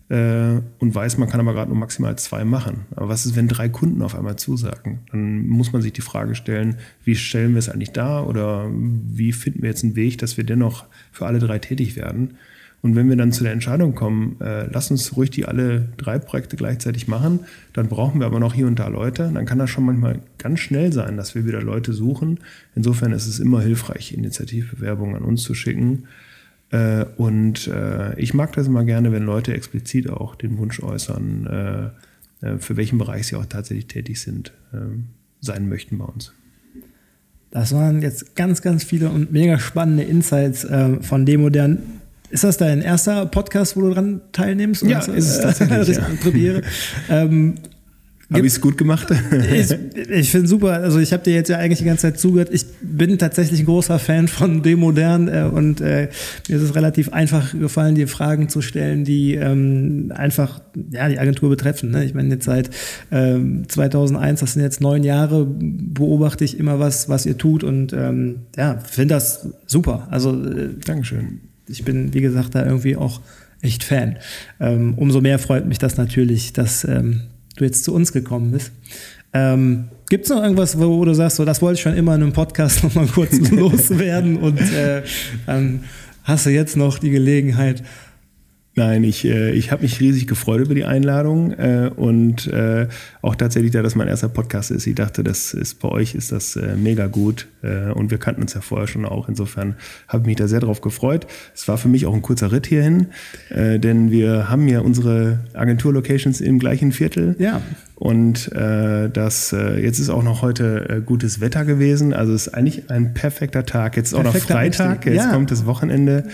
äh, 0.09 0.61
und 0.79 0.95
weiß, 0.95 1.19
man 1.19 1.29
kann 1.29 1.41
aber 1.41 1.55
gerade 1.55 1.71
nur 1.71 1.79
maximal 1.79 2.17
zwei 2.17 2.45
machen. 2.45 2.87
Aber 2.95 3.09
was 3.09 3.27
ist, 3.27 3.37
wenn 3.37 3.49
drei 3.49 3.69
Kunden 3.69 4.03
auf 4.03 4.15
einmal 4.15 4.37
zusagen? 4.37 5.01
Dann 5.11 5.47
muss 5.47 5.73
man 5.73 5.83
sich 5.83 5.93
die 5.93 6.03
Frage 6.03 6.35
stellen, 6.35 6.77
wie 7.05 7.17
stellen 7.17 7.53
wir 7.53 7.59
es 7.59 7.69
eigentlich 7.69 7.93
dar 7.93 8.29
oder 8.29 8.71
wie 8.71 9.33
finden 9.33 9.63
wir 9.63 9.71
jetzt 9.71 9.85
einen 9.85 9.97
Weg, 9.97 10.19
dass 10.19 10.37
wir 10.37 10.45
dennoch 10.45 10.85
für 11.11 11.27
alle 11.27 11.39
drei 11.39 11.59
tätig 11.59 11.97
werden? 11.97 12.37
Und 12.83 12.97
wenn 12.97 13.09
wir 13.09 13.17
dann 13.17 13.33
zu 13.33 13.45
der 13.45 13.55
Entscheidung 13.55 13.95
kommen, 13.95 14.37
äh, 14.43 14.67
lass 14.71 14.91
uns 14.91 15.17
ruhig 15.17 15.31
die 15.31 15.47
alle 15.47 15.89
drei 15.97 16.19
Projekte 16.19 16.57
gleichzeitig 16.57 17.09
machen, 17.09 17.41
dann 17.73 17.89
brauchen 17.89 18.21
wir 18.21 18.27
aber 18.27 18.41
noch 18.41 18.53
hier 18.53 18.67
und 18.67 18.79
da 18.79 18.89
Leute. 18.89 19.31
Dann 19.33 19.47
kann 19.47 19.59
das 19.59 19.71
schon 19.71 19.87
manchmal 19.87 20.21
ganz 20.37 20.61
schnell 20.61 20.93
sein, 20.93 21.17
dass 21.17 21.35
wir 21.35 21.47
wieder 21.47 21.63
Leute 21.63 21.95
suchen. 21.95 22.41
Insofern 22.75 23.13
ist 23.13 23.27
es 23.27 23.41
immer 23.41 23.63
hilfreich, 23.63 24.13
Initiativbewerbungen 24.13 25.17
an 25.17 25.23
uns 25.23 25.45
zu 25.45 25.55
schicken 25.55 26.05
äh, 26.71 27.05
und 27.17 27.69
äh, 27.69 28.19
ich 28.19 28.35
mag 28.35 28.53
das 28.55 28.67
immer 28.67 28.85
gerne, 28.85 29.13
wenn 29.13 29.25
Leute 29.25 29.55
explizit 29.55 30.11
auch 30.11 30.35
den 30.35 30.59
Wunsch 30.59 30.83
äußern, 30.83 31.93
äh, 32.43 32.59
für 32.59 32.77
welchen 32.77 32.99
Bereich 32.99 33.27
sie 33.27 33.37
auch 33.37 33.47
tatsächlich 33.47 33.87
tätig 33.87 34.21
sind, 34.21 34.53
sein 35.41 35.67
möchten 35.67 35.97
bei 35.97 36.05
uns. 36.05 36.35
Das 37.51 37.73
waren 37.73 38.03
jetzt 38.03 38.37
ganz, 38.37 38.61
ganz 38.61 38.85
viele 38.85 39.09
und 39.09 39.33
mega 39.33 39.59
spannende 39.59 40.03
Insights 40.03 40.67
von 41.01 41.25
Demodern. 41.25 41.79
Ist 42.29 42.45
das 42.45 42.59
dein 42.59 42.83
erster 42.83 43.25
Podcast, 43.25 43.79
wo 43.79 43.81
du 43.81 43.95
dran 43.95 44.21
teilnimmst? 44.33 44.83
Ja, 44.83 44.99
ist 44.99 45.09
es 45.09 45.41
tatsächlich. 45.41 45.97
ja. 46.35 46.61
ähm, 47.09 47.55
habe 48.33 48.47
ich 48.47 48.55
es 48.55 48.61
gut 48.61 48.79
gemacht? 48.79 49.09
ich, 49.53 49.71
ich 50.11 50.31
finde 50.31 50.49
super. 50.49 50.73
Also 50.73 50.99
ich 50.99 51.13
habe 51.13 51.23
dir 51.23 51.35
jetzt 51.35 51.49
ja 51.49 51.59
eigentlich 51.59 51.81
die 51.81 51.85
ganze 51.85 52.03
Zeit 52.03 52.19
zugehört. 52.19 52.49
Ich 52.53 52.65
bin 52.81 53.19
tatsächlich 53.19 53.61
ein 53.61 53.67
großer 53.67 53.99
Fan 53.99 54.29
von 54.29 54.63
Demodern 54.63 55.29
äh, 55.29 55.43
und 55.53 55.81
äh, 55.81 56.09
mir 56.49 56.57
ist 56.57 56.63
es 56.63 56.75
relativ 56.75 57.13
einfach 57.13 57.53
gefallen, 57.53 57.95
dir 57.95 58.09
Fragen 58.09 58.49
zu 58.49 58.63
stellen, 58.63 59.05
die 59.05 59.35
ähm, 59.35 60.13
einfach 60.15 60.61
ja, 60.91 61.09
die 61.09 61.19
Agentur 61.19 61.51
betreffen. 61.51 61.91
Ne? 61.91 62.05
Ich 62.05 62.15
meine, 62.15 62.31
jetzt 62.35 62.45
seit 62.45 62.71
ähm, 63.13 63.69
2001, 63.69 64.41
das 64.41 64.55
sind 64.55 64.63
jetzt 64.63 64.81
neun 64.81 65.05
Jahre, 65.05 65.47
beobachte 65.47 66.45
ich 66.45 66.59
immer 66.59 66.79
was, 66.79 67.09
was 67.09 67.27
ihr 67.27 67.37
tut 67.37 67.63
und 67.63 67.93
ähm, 67.93 68.37
ja, 68.57 68.79
finde 68.79 69.15
das 69.15 69.49
super. 69.67 70.09
Also 70.11 70.31
äh, 70.31 70.71
Dankeschön. 70.85 71.41
Ich 71.67 71.85
bin, 71.85 72.13
wie 72.15 72.21
gesagt, 72.21 72.55
da 72.55 72.65
irgendwie 72.65 72.97
auch 72.97 73.21
echt 73.63 73.85
Fan. 73.85 74.17
Ähm, 74.61 74.95
umso 74.97 75.21
mehr 75.21 75.39
freut 75.39 75.67
mich 75.67 75.79
das 75.79 75.97
natürlich, 75.97 76.53
dass 76.53 76.85
ähm, 76.85 77.23
du 77.57 77.65
jetzt 77.65 77.85
zu 77.85 77.95
uns 77.95 78.13
gekommen 78.13 78.53
bist. 78.53 78.73
Ähm, 79.33 79.89
Gibt 80.09 80.25
es 80.25 80.31
noch 80.31 80.43
irgendwas, 80.43 80.79
wo 80.79 81.05
du 81.05 81.15
sagst, 81.15 81.37
so, 81.37 81.45
das 81.45 81.61
wollte 81.61 81.75
ich 81.75 81.83
schon 81.83 81.95
immer 81.95 82.15
in 82.15 82.23
einem 82.23 82.33
Podcast 82.33 82.85
noch 82.85 82.95
mal 82.95 83.07
kurz 83.07 83.37
loswerden 83.51 84.37
und 84.37 84.61
äh, 84.61 85.03
dann 85.47 85.85
hast 86.23 86.47
du 86.47 86.51
jetzt 86.51 86.77
noch 86.77 86.99
die 86.99 87.11
Gelegenheit, 87.11 87.83
Nein, 88.77 89.05
ich, 89.05 89.25
äh, 89.25 89.53
ich 89.53 89.71
habe 89.71 89.83
mich 89.83 90.01
riesig 90.01 90.27
gefreut 90.27 90.61
über 90.61 90.75
die 90.75 90.85
Einladung 90.85 91.53
äh, 91.53 91.91
und 91.95 92.49
äh, 92.49 92.89
auch 93.23 93.37
tatsächlich, 93.37 93.71
da 93.71 93.83
das 93.83 93.95
mein 93.95 94.09
erster 94.09 94.29
Podcast 94.29 94.73
ist. 94.73 94.89
Ich 94.89 94.97
dachte, 94.97 95.23
das 95.23 95.55
ist 95.55 95.79
bei 95.79 95.89
euch 95.89 96.17
ist 96.17 96.33
das 96.33 96.57
äh, 96.57 96.75
mega 96.75 97.07
gut 97.07 97.47
äh, 97.63 97.93
und 97.93 98.11
wir 98.11 98.19
kannten 98.19 98.43
uns 98.43 98.55
ja 98.55 98.61
vorher 98.61 98.89
schon 98.89 99.05
auch. 99.05 99.29
Insofern 99.29 99.77
habe 100.09 100.23
ich 100.23 100.27
mich 100.27 100.37
da 100.37 100.49
sehr 100.49 100.59
drauf 100.59 100.81
gefreut. 100.81 101.29
Es 101.55 101.69
war 101.69 101.79
für 101.79 101.89
mich 101.89 102.05
auch 102.07 102.15
ein 102.15 102.23
kurzer 102.23 102.51
Ritt 102.51 102.67
hierhin, 102.67 103.07
äh, 103.51 103.79
denn 103.79 104.11
wir 104.11 104.51
haben 104.51 104.67
ja 104.67 104.81
unsere 104.81 105.39
Agentur-Locations 105.55 106.41
im 106.41 106.59
gleichen 106.59 106.91
Viertel. 106.91 107.37
Ja. 107.39 107.63
Und 107.95 108.51
äh, 108.53 109.09
das 109.09 109.53
äh, 109.53 109.81
jetzt 109.81 110.01
ist 110.01 110.11
auch 110.11 110.25
noch 110.25 110.43
heute 110.43 110.89
äh, 110.89 111.01
gutes 111.01 111.41
Wetter 111.41 111.65
gewesen. 111.65 112.13
Also 112.13 112.33
es 112.33 112.49
ist 112.49 112.55
eigentlich 112.55 112.91
ein 112.91 113.15
perfekter 113.15 113.65
Tag. 113.65 113.97
Jetzt 113.97 114.09
ist 114.09 114.15
auch 114.15 114.25
noch 114.25 114.37
Freitag, 114.37 115.07
jetzt 115.07 115.17
ja. 115.17 115.31
kommt 115.31 115.53
das 115.53 115.65
Wochenende. 115.65 116.25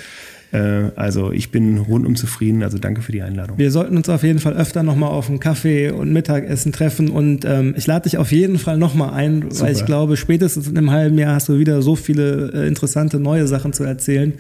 Äh, 0.53 0.91
also 0.97 1.33
ich 1.33 1.51
bin 1.51 1.79
rundum 1.79 2.17
zufrieden. 2.17 2.63
Also 2.63 2.79
danke 2.79 3.03
für 3.03 3.13
die 3.13 3.23
Einladung. 3.23 3.59
Wir 3.59 3.71
sollten 3.71 3.97
uns 3.97 4.09
auf 4.09 4.23
jeden 4.23 4.39
Fall 4.39 4.55
öfter 4.55 4.83
nochmal 4.83 5.11
auf 5.11 5.29
einen 5.29 5.41
Kaffee 5.41 5.91
und 5.91 6.13
Mittagessen 6.13 6.73
treffen. 6.73 7.09
Und 7.11 7.45
ähm, 7.45 7.75
ich 7.77 7.87
lade 7.87 8.05
dich 8.05 8.19
auf 8.19 8.33
jeden 8.33 8.59
Fall 8.59 8.77
nochmal 8.77 9.13
ein, 9.15 9.43
Super. 9.51 9.67
weil 9.67 9.73
ich 9.73 9.85
glaube, 9.85 10.17
spätestens 10.17 10.69
in 10.69 10.77
einem 10.77 10.91
halben 10.91 11.19
Jahr 11.19 11.35
hast 11.35 11.49
du 11.49 11.59
wieder 11.59 11.83
so 11.83 11.97
viele 11.97 12.53
äh, 12.53 12.67
interessante 12.67 13.21
neue 13.21 13.47
Sachen 13.47 13.73
zu 13.73 13.85
erzählen. 13.85 14.35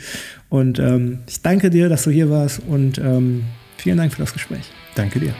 Und 0.48 0.78
ähm, 0.78 1.20
ich 1.28 1.42
danke 1.42 1.70
dir, 1.70 1.88
dass 1.88 2.02
du 2.02 2.10
hier 2.10 2.28
warst 2.28 2.60
und 2.66 2.98
ähm, 2.98 3.44
vielen 3.76 3.98
Dank 3.98 4.12
für 4.12 4.20
das 4.20 4.32
Gespräch. 4.32 4.70
Danke 4.96 5.20
dir. 5.20 5.34